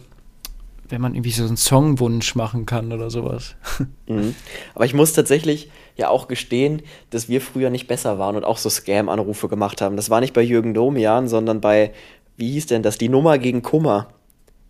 wenn 0.89 1.01
man 1.01 1.15
irgendwie 1.15 1.31
so 1.31 1.45
einen 1.45 1.57
Songwunsch 1.57 2.35
machen 2.35 2.65
kann 2.65 2.91
oder 2.91 3.09
sowas. 3.09 3.55
Mhm. 4.07 4.35
Aber 4.75 4.85
ich 4.85 4.93
muss 4.93 5.13
tatsächlich 5.13 5.71
ja 5.95 6.09
auch 6.09 6.27
gestehen, 6.27 6.83
dass 7.09 7.27
wir 7.27 7.41
früher 7.41 7.71
nicht 7.71 7.87
besser 7.87 8.19
waren 8.19 8.35
und 8.35 8.45
auch 8.45 8.59
so 8.59 8.69
Scam-Anrufe 8.69 9.47
gemacht 9.47 9.81
haben. 9.81 9.95
Das 9.95 10.11
war 10.11 10.21
nicht 10.21 10.33
bei 10.33 10.43
Jürgen 10.43 10.75
Domian, 10.75 11.27
sondern 11.27 11.59
bei, 11.59 11.91
wie 12.37 12.51
hieß 12.51 12.67
denn 12.67 12.83
das, 12.83 12.99
die 12.99 13.09
Nummer 13.09 13.39
gegen 13.39 13.63
Kummer. 13.63 14.09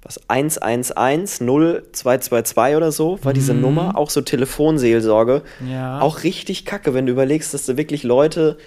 Was, 0.04 0.22
111 0.30 1.42
0222 1.42 2.78
oder 2.78 2.92
so 2.94 3.20
war 3.24 3.34
diese 3.34 3.54
Mhm. 3.54 3.62
Nummer, 3.62 3.98
auch 3.98 4.10
so 4.10 4.22
Telefonseelsorge. 4.22 5.42
Ja. 5.70 6.00
Auch 6.00 6.24
richtig 6.24 6.64
kacke, 6.64 6.94
wenn 6.94 7.06
du 7.06 7.12
überlegst, 7.12 7.54
dass 7.54 7.66
da 7.66 7.76
wirklich 7.76 8.04
Leute, 8.04 8.58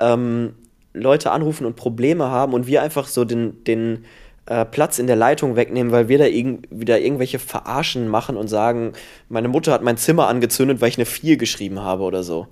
ähm, 0.00 0.54
Leute 0.92 1.30
anrufen 1.30 1.64
und 1.64 1.76
Probleme 1.76 2.26
haben 2.26 2.52
und 2.52 2.66
wir 2.66 2.82
einfach 2.82 3.06
so 3.08 3.24
den, 3.24 3.64
den 3.64 4.04
äh, 4.50 4.64
Platz 4.64 4.98
in 4.98 5.06
der 5.06 5.14
Leitung 5.14 5.54
wegnehmen, 5.54 5.92
weil 5.92 6.08
wir 6.08 6.18
da 6.18 6.24
irg 6.24 6.66
wieder 6.70 7.00
irgendwelche 7.00 7.38
Verarschen 7.38 8.08
machen 8.08 8.36
und 8.36 8.48
sagen, 8.48 8.94
meine 9.28 9.46
Mutter 9.46 9.72
hat 9.72 9.84
mein 9.84 9.96
Zimmer 9.96 10.26
angezündet, 10.26 10.80
weil 10.80 10.88
ich 10.88 10.98
eine 10.98 11.06
4 11.06 11.36
geschrieben 11.36 11.78
habe 11.78 12.02
oder 12.02 12.24
so. 12.24 12.48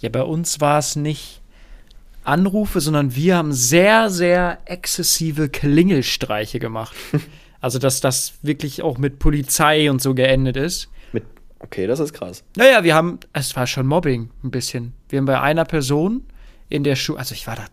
Ja, 0.00 0.08
bei 0.08 0.22
uns 0.22 0.62
war 0.62 0.78
es 0.78 0.96
nicht 0.96 1.42
Anrufe, 2.24 2.80
sondern 2.80 3.14
wir 3.14 3.36
haben 3.36 3.52
sehr, 3.52 4.08
sehr 4.08 4.56
exzessive 4.64 5.50
Klingelstreiche 5.50 6.60
gemacht. 6.60 6.96
also, 7.60 7.78
dass 7.78 8.00
das 8.00 8.38
wirklich 8.40 8.80
auch 8.80 8.96
mit 8.96 9.18
Polizei 9.18 9.90
und 9.90 10.00
so 10.00 10.14
geendet 10.14 10.56
ist. 10.56 10.88
Mit, 11.12 11.24
okay, 11.58 11.86
das 11.86 12.00
ist 12.00 12.14
krass. 12.14 12.42
Naja, 12.56 12.84
wir 12.84 12.94
haben, 12.94 13.20
es 13.34 13.54
war 13.54 13.66
schon 13.66 13.86
Mobbing 13.86 14.30
ein 14.42 14.50
bisschen. 14.50 14.94
Wir 15.10 15.18
haben 15.18 15.26
bei 15.26 15.38
einer 15.38 15.66
Person 15.66 16.24
in 16.70 16.84
der 16.84 16.96
Schule, 16.96 17.18
also 17.18 17.34
ich 17.34 17.46
war 17.46 17.56
da 17.56 17.66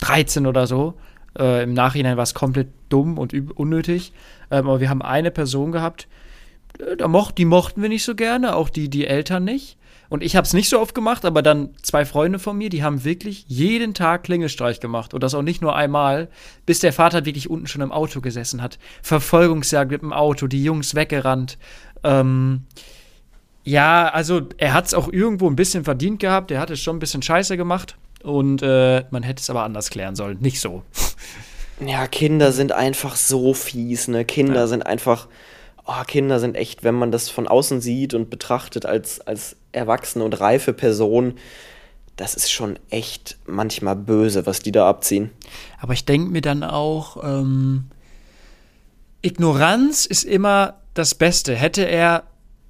13 0.00 0.48
oder 0.48 0.66
so, 0.66 0.94
äh, 1.38 1.62
im 1.62 1.74
Nachhinein 1.74 2.16
war 2.16 2.24
es 2.24 2.34
komplett 2.34 2.68
dumm 2.88 3.18
und 3.18 3.34
unnötig, 3.56 4.12
ähm, 4.50 4.68
aber 4.68 4.80
wir 4.80 4.90
haben 4.90 5.02
eine 5.02 5.30
Person 5.30 5.72
gehabt, 5.72 6.08
äh, 6.78 6.96
da 6.96 7.08
mocht, 7.08 7.38
die 7.38 7.44
mochten 7.44 7.82
wir 7.82 7.88
nicht 7.88 8.04
so 8.04 8.14
gerne, 8.14 8.56
auch 8.56 8.68
die, 8.68 8.88
die 8.88 9.06
Eltern 9.06 9.44
nicht. 9.44 9.76
Und 10.08 10.22
ich 10.22 10.36
habe 10.36 10.44
es 10.44 10.52
nicht 10.52 10.68
so 10.68 10.80
oft 10.80 10.94
gemacht, 10.94 11.24
aber 11.24 11.42
dann 11.42 11.70
zwei 11.82 12.04
Freunde 12.04 12.38
von 12.38 12.56
mir, 12.56 12.68
die 12.68 12.84
haben 12.84 13.04
wirklich 13.04 13.44
jeden 13.48 13.92
Tag 13.92 14.22
Klingelstreich 14.24 14.78
gemacht. 14.78 15.14
Und 15.14 15.22
das 15.22 15.34
auch 15.34 15.42
nicht 15.42 15.62
nur 15.62 15.74
einmal, 15.74 16.28
bis 16.64 16.78
der 16.78 16.92
Vater 16.92 17.24
wirklich 17.24 17.50
unten 17.50 17.66
schon 17.66 17.82
im 17.82 17.90
Auto 17.90 18.20
gesessen 18.20 18.62
hat. 18.62 18.78
Verfolgungsjagd 19.02 19.90
mit 19.90 20.02
dem 20.02 20.12
Auto, 20.12 20.46
die 20.46 20.62
Jungs 20.62 20.94
weggerannt. 20.94 21.58
Ähm, 22.04 22.62
ja, 23.64 24.08
also 24.08 24.42
er 24.58 24.74
hat 24.74 24.86
es 24.86 24.94
auch 24.94 25.12
irgendwo 25.12 25.50
ein 25.50 25.56
bisschen 25.56 25.82
verdient 25.82 26.20
gehabt. 26.20 26.52
Er 26.52 26.60
hat 26.60 26.70
es 26.70 26.80
schon 26.80 26.96
ein 26.96 27.00
bisschen 27.00 27.22
scheiße 27.22 27.56
gemacht. 27.56 27.96
Und 28.22 28.62
äh, 28.62 29.04
man 29.10 29.24
hätte 29.24 29.40
es 29.40 29.50
aber 29.50 29.64
anders 29.64 29.90
klären 29.90 30.14
sollen. 30.14 30.38
Nicht 30.40 30.60
so. 30.60 30.84
Ja, 31.84 32.06
Kinder 32.06 32.52
sind 32.52 32.72
einfach 32.72 33.16
so 33.16 33.52
fies, 33.54 34.08
ne? 34.08 34.24
Kinder 34.24 34.60
Ja. 34.60 34.66
sind 34.66 34.86
einfach. 34.86 35.28
Oh, 35.86 36.02
Kinder 36.06 36.40
sind 36.40 36.56
echt, 36.56 36.82
wenn 36.82 36.94
man 36.96 37.12
das 37.12 37.28
von 37.28 37.46
außen 37.46 37.80
sieht 37.80 38.12
und 38.14 38.28
betrachtet 38.28 38.86
als, 38.86 39.20
als 39.20 39.54
erwachsene 39.72 40.24
und 40.24 40.40
reife 40.40 40.72
Person, 40.72 41.34
das 42.16 42.34
ist 42.34 42.50
schon 42.50 42.78
echt 42.90 43.36
manchmal 43.46 43.94
böse, 43.94 44.46
was 44.46 44.60
die 44.60 44.72
da 44.72 44.88
abziehen. 44.88 45.30
Aber 45.80 45.92
ich 45.92 46.04
denke 46.04 46.30
mir 46.30 46.40
dann 46.40 46.64
auch, 46.64 47.22
ähm, 47.22 47.84
Ignoranz 49.22 50.06
ist 50.06 50.24
immer 50.24 50.74
das 50.94 51.14
Beste. 51.14 51.54
Hätte 51.54 51.82
er 51.82 52.24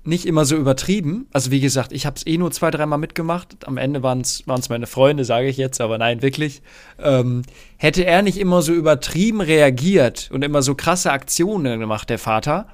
nicht 0.07 0.27
immer 0.27 0.45
so 0.45 0.57
übertrieben, 0.57 1.27
also 1.33 1.51
wie 1.51 1.61
gesagt, 1.61 1.93
ich 1.93 2.07
habe 2.07 2.17
es 2.17 2.27
eh 2.27 2.39
nur 2.39 2.51
zwei, 2.51 2.71
dreimal 2.71 2.99
mitgemacht. 2.99 3.67
Am 3.67 3.77
Ende 3.77 4.03
waren 4.03 4.21
es 4.21 4.45
meine 4.47 4.87
Freunde, 4.87 5.25
sage 5.25 5.49
ich 5.49 5.57
jetzt, 5.57 5.81
aber 5.81 5.99
nein, 5.99 6.23
wirklich. 6.23 6.63
Ähm, 6.99 7.43
hätte 7.77 8.05
er 8.05 8.23
nicht 8.23 8.39
immer 8.39 8.63
so 8.63 8.73
übertrieben 8.73 9.41
reagiert 9.41 10.31
und 10.33 10.43
immer 10.45 10.63
so 10.63 10.75
krasse 10.75 11.13
Aktionen 11.13 11.81
gemacht, 11.81 12.09
der 12.11 12.19
Vater, 12.19 12.67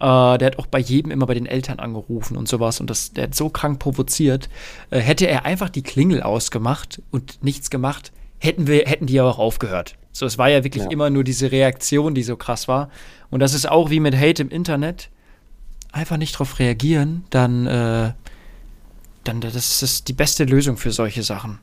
äh, 0.00 0.38
der 0.38 0.46
hat 0.46 0.58
auch 0.58 0.66
bei 0.66 0.78
jedem 0.78 1.10
immer 1.10 1.26
bei 1.26 1.34
den 1.34 1.46
Eltern 1.46 1.78
angerufen 1.78 2.36
und 2.36 2.48
sowas 2.48 2.80
und 2.80 2.88
das, 2.88 3.12
der 3.12 3.24
hat 3.24 3.34
so 3.34 3.48
krank 3.48 3.78
provoziert. 3.78 4.48
Äh, 4.90 5.00
hätte 5.00 5.26
er 5.26 5.44
einfach 5.44 5.70
die 5.70 5.82
Klingel 5.82 6.22
ausgemacht 6.22 7.02
und 7.10 7.42
nichts 7.42 7.70
gemacht, 7.70 8.12
hätten 8.38 8.66
wir, 8.66 8.84
hätten 8.86 9.06
die 9.06 9.14
ja 9.14 9.24
auch 9.24 9.38
aufgehört. 9.38 9.96
So, 10.12 10.26
es 10.26 10.38
war 10.38 10.48
ja 10.48 10.64
wirklich 10.64 10.84
Ja. 10.84 10.90
immer 10.90 11.10
nur 11.10 11.22
diese 11.24 11.52
Reaktion, 11.52 12.14
die 12.14 12.22
so 12.22 12.36
krass 12.36 12.66
war. 12.66 12.90
Und 13.30 13.40
das 13.40 13.54
ist 13.54 13.68
auch 13.68 13.90
wie 13.90 14.00
mit 14.00 14.16
Hate 14.16 14.42
im 14.42 14.48
Internet. 14.48 15.10
Einfach 15.92 16.16
nicht 16.16 16.32
drauf 16.32 16.58
reagieren, 16.58 17.24
dann, 17.30 17.66
äh, 17.66 18.12
dann 19.24 19.40
das 19.40 19.82
ist 19.82 20.08
die 20.08 20.12
beste 20.12 20.44
Lösung 20.44 20.76
für 20.76 20.92
solche 20.92 21.22
Sachen. 21.22 21.58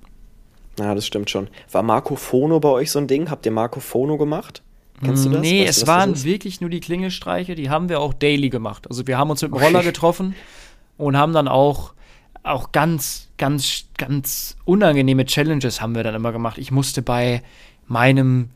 Ja, 0.79 0.93
das 0.93 1.05
stimmt 1.05 1.29
schon. 1.29 1.47
War 1.71 1.83
Marco 1.83 2.15
Fono 2.15 2.59
bei 2.59 2.69
euch 2.69 2.91
so 2.91 2.99
ein 2.99 3.07
Ding? 3.07 3.29
Habt 3.29 3.45
ihr 3.45 3.51
Marco 3.51 3.79
Fono 3.79 4.17
gemacht? 4.17 4.61
Kennst 5.03 5.25
du 5.25 5.29
das? 5.29 5.41
Nee, 5.41 5.61
Weißt 5.61 5.67
du, 5.67 5.69
es 5.69 5.79
das 5.81 5.87
waren 5.87 6.23
wirklich 6.23 6.61
nur 6.61 6.69
die 6.69 6.79
Klingelstreiche, 6.79 7.55
die 7.55 7.69
haben 7.69 7.89
wir 7.89 7.99
auch 7.99 8.13
daily 8.13 8.49
gemacht. 8.49 8.87
Also 8.89 9.07
wir 9.07 9.17
haben 9.17 9.29
uns 9.29 9.41
mit 9.41 9.51
dem 9.51 9.57
Roller 9.57 9.83
getroffen 9.83 10.35
und 10.97 11.17
haben 11.17 11.33
dann 11.33 11.47
auch, 11.47 11.93
auch 12.43 12.71
ganz, 12.71 13.27
ganz, 13.37 13.85
ganz 13.97 14.55
unangenehme 14.65 15.25
Challenges 15.25 15.81
haben 15.81 15.95
wir 15.95 16.03
dann 16.03 16.15
immer 16.15 16.31
gemacht. 16.31 16.57
Ich 16.57 16.71
musste 16.71 17.01
bei 17.01 17.41
meinem, 17.87 18.49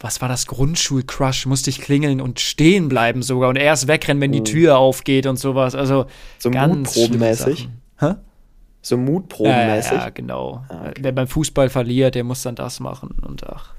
was 0.00 0.20
war 0.20 0.28
das, 0.28 0.46
Grundschul-Crush, 0.46 1.46
musste 1.46 1.70
ich 1.70 1.80
klingeln 1.80 2.20
und 2.20 2.40
stehen 2.40 2.88
bleiben 2.88 3.22
sogar 3.22 3.48
und 3.48 3.56
erst 3.56 3.88
wegrennen, 3.88 4.20
wenn 4.20 4.32
die 4.32 4.40
Oh. 4.40 4.44
Tür 4.44 4.78
aufgeht 4.78 5.26
und 5.26 5.38
sowas. 5.38 5.74
Also 5.74 6.06
So 6.38 6.50
ganz 6.50 6.96
mutprobenmäßig? 6.96 7.68
Hä? 8.00 8.14
So 8.82 8.96
Ja, 8.96 9.00
ja, 9.02 9.10
mutprobenmäßig? 9.10 9.92
ja, 9.92 10.10
genau. 10.10 10.62
Ah, 10.68 10.88
okay. 10.88 11.00
Wer 11.00 11.12
beim 11.12 11.26
Fußball 11.26 11.70
verliert, 11.70 12.16
der 12.16 12.24
muss 12.24 12.42
dann 12.42 12.54
das 12.54 12.80
machen 12.80 13.14
und 13.22 13.44
ach. 13.48 13.72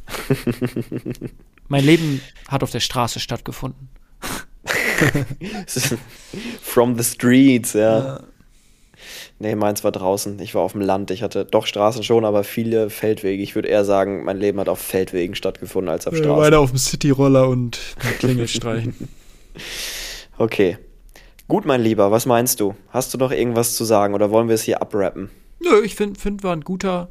mein 1.67 1.83
Leben 1.83 2.21
hat 2.47 2.63
auf 2.63 2.71
der 2.71 2.79
Straße 2.79 3.19
stattgefunden. 3.19 3.89
From 6.61 6.97
the 6.97 7.03
streets, 7.03 7.73
ja. 7.73 8.19
Nee, 9.37 9.55
meins 9.55 9.83
war 9.83 9.91
draußen. 9.91 10.39
Ich 10.39 10.55
war 10.55 10.61
auf 10.61 10.71
dem 10.71 10.81
Land. 10.81 11.11
Ich 11.11 11.21
hatte 11.21 11.43
doch 11.43 11.65
Straßen 11.67 12.03
schon, 12.03 12.23
aber 12.23 12.43
viele 12.43 12.89
Feldwege. 12.89 13.43
Ich 13.43 13.53
würde 13.55 13.67
eher 13.67 13.83
sagen, 13.83 14.23
mein 14.23 14.37
Leben 14.37 14.59
hat 14.59 14.69
auf 14.69 14.79
Feldwegen 14.79 15.35
stattgefunden 15.35 15.89
als 15.89 16.07
auf 16.07 16.15
Straßen. 16.15 16.37
Weiter 16.37 16.59
auf 16.59 16.71
dem 16.71 16.77
Cityroller 16.79 17.49
und 17.49 17.79
Klingelstreichen. 18.19 18.95
Okay. 20.37 20.77
Gut, 21.47 21.65
mein 21.65 21.81
Lieber, 21.81 22.11
was 22.11 22.25
meinst 22.25 22.59
du? 22.59 22.75
Hast 22.89 23.13
du 23.13 23.17
noch 23.17 23.31
irgendwas 23.31 23.75
zu 23.75 23.85
sagen 23.85 24.13
oder 24.13 24.31
wollen 24.31 24.49
wir 24.49 24.55
es 24.55 24.63
hier 24.63 24.81
abrappen? 24.81 25.29
Nö, 25.61 25.81
ich 25.83 25.95
finde, 25.95 26.19
find 26.19 26.43
war 26.43 26.53
ein 26.53 26.61
guter, 26.61 27.09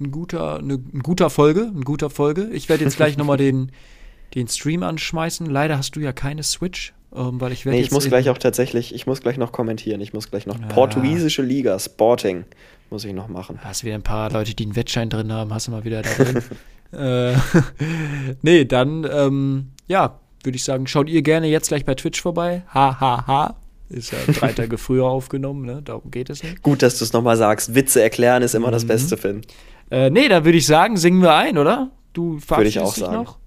ein 0.00 0.10
guter, 0.10 0.58
eine, 0.58 0.74
ein 0.74 1.00
guter 1.00 1.30
Folge, 1.30 1.70
ein 1.72 1.82
guter 1.82 2.10
Folge. 2.10 2.48
Ich 2.52 2.68
werde 2.68 2.84
jetzt 2.84 2.96
gleich 2.96 3.16
nochmal 3.16 3.36
den, 3.36 3.70
den 4.34 4.48
Stream 4.48 4.82
anschmeißen. 4.82 5.46
Leider 5.46 5.78
hast 5.78 5.94
du 5.94 6.00
ja 6.00 6.12
keine 6.12 6.42
Switch, 6.42 6.92
ähm, 7.14 7.40
weil 7.40 7.52
ich 7.52 7.64
werde 7.64 7.76
Nee, 7.78 7.82
ich 7.84 7.90
muss 7.90 8.06
gleich 8.08 8.28
auch 8.30 8.38
tatsächlich, 8.38 8.94
ich 8.94 9.06
muss 9.06 9.20
gleich 9.20 9.36
noch 9.36 9.52
kommentieren. 9.52 10.00
Ich 10.00 10.12
muss 10.12 10.30
gleich 10.30 10.46
noch 10.46 10.58
Ja. 10.60 10.66
portugiesische 10.68 11.42
Liga, 11.42 11.78
Sporting, 11.78 12.44
muss 12.90 13.04
ich 13.04 13.12
noch 13.12 13.28
machen. 13.28 13.58
Hast 13.62 13.84
wieder 13.84 13.94
ein 13.94 14.02
paar 14.02 14.30
Leute, 14.30 14.54
die 14.54 14.64
einen 14.64 14.76
Wettschein 14.76 15.08
drin 15.10 15.32
haben, 15.32 15.52
hast 15.52 15.66
du 15.68 15.72
mal 15.72 15.84
wieder 15.84 16.02
da 16.02 16.10
drin. 16.10 16.42
äh, 16.92 17.34
nee, 18.42 18.64
dann, 18.64 19.06
ähm, 19.12 19.70
ja, 19.88 20.18
würde 20.42 20.56
ich 20.56 20.64
sagen, 20.64 20.86
schaut 20.86 21.08
ihr 21.08 21.22
gerne 21.22 21.46
jetzt 21.48 21.68
gleich 21.68 21.84
bei 21.84 21.94
Twitch 21.94 22.20
vorbei. 22.20 22.62
Ha, 22.72 22.98
ha, 23.00 23.26
ha. 23.26 23.56
Ist 23.88 24.12
ja 24.12 24.18
drei 24.32 24.52
Tage 24.52 24.78
früher 24.78 25.04
aufgenommen, 25.06 25.66
ne? 25.66 25.82
Darum 25.84 26.10
geht 26.10 26.30
es 26.30 26.42
nicht. 26.42 26.62
Gut, 26.62 26.80
dass 26.82 26.98
du 26.98 27.04
es 27.04 27.12
nochmal 27.12 27.36
sagst. 27.36 27.74
Witze 27.74 28.00
erklären 28.00 28.42
ist 28.42 28.54
immer 28.54 28.70
das 28.70 28.84
Mhm. 28.84 28.88
Beste, 28.88 29.16
Finn. 29.16 29.42
Äh, 29.90 30.10
nee, 30.10 30.28
dann 30.28 30.44
würde 30.44 30.58
ich 30.58 30.66
sagen, 30.66 30.96
singen 30.96 31.20
wir 31.22 31.34
ein, 31.34 31.58
oder? 31.58 31.90
Du 32.12 32.38
verabschiedest 32.38 32.78
auch 32.86 32.94
dich 32.94 33.02
sagen. 33.04 33.14
noch? 33.16 33.38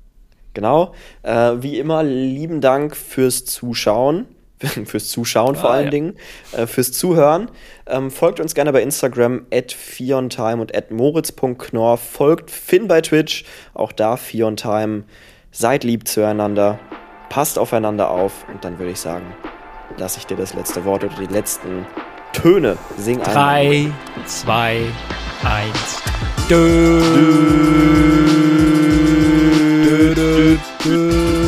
Genau. 0.53 0.93
Äh, 1.23 1.53
wie 1.59 1.79
immer, 1.79 2.03
lieben 2.03 2.61
Dank 2.61 2.95
fürs 2.95 3.45
Zuschauen. 3.45 4.27
fürs 4.85 5.09
Zuschauen 5.09 5.55
vor 5.55 5.71
Ah, 5.71 5.73
allen 5.73 5.85
ja. 5.85 5.91
Dingen, 5.91 6.15
äh, 6.53 6.67
fürs 6.67 6.91
Zuhören. 6.93 7.49
Ähm, 7.85 8.11
folgt 8.11 8.39
uns 8.39 8.55
gerne 8.55 8.71
bei 8.71 8.81
Instagram 8.81 9.45
at 9.53 9.73
fiontime 9.73 10.61
und 10.61 10.75
at 10.75 10.89
moritz.knorr. 10.91 11.97
Folgt 11.97 12.49
Finn 12.49 12.87
bei 12.87 13.01
Twitch, 13.01 13.43
auch 13.73 13.91
da 13.91 14.15
fiontime. 14.15 15.03
Seid 15.51 15.83
lieb 15.83 16.07
zueinander, 16.07 16.79
passt 17.29 17.59
aufeinander 17.59 18.09
auf 18.09 18.45
und 18.51 18.63
dann 18.63 18.79
würde 18.79 18.91
ich 18.91 18.99
sagen, 18.99 19.25
lasse 19.97 20.19
ich 20.19 20.27
dir 20.27 20.37
das 20.37 20.53
letzte 20.53 20.85
Wort 20.85 21.03
oder 21.03 21.15
die 21.19 21.33
letzten 21.33 21.85
Töne. 22.31 22.77
Sing 22.97 23.21
einmal. 23.21 23.33
Drei, 23.33 23.91
zwei, 24.25 24.81
eins. 25.43 26.01
Dö. 26.49 28.22
Good. 30.83 31.42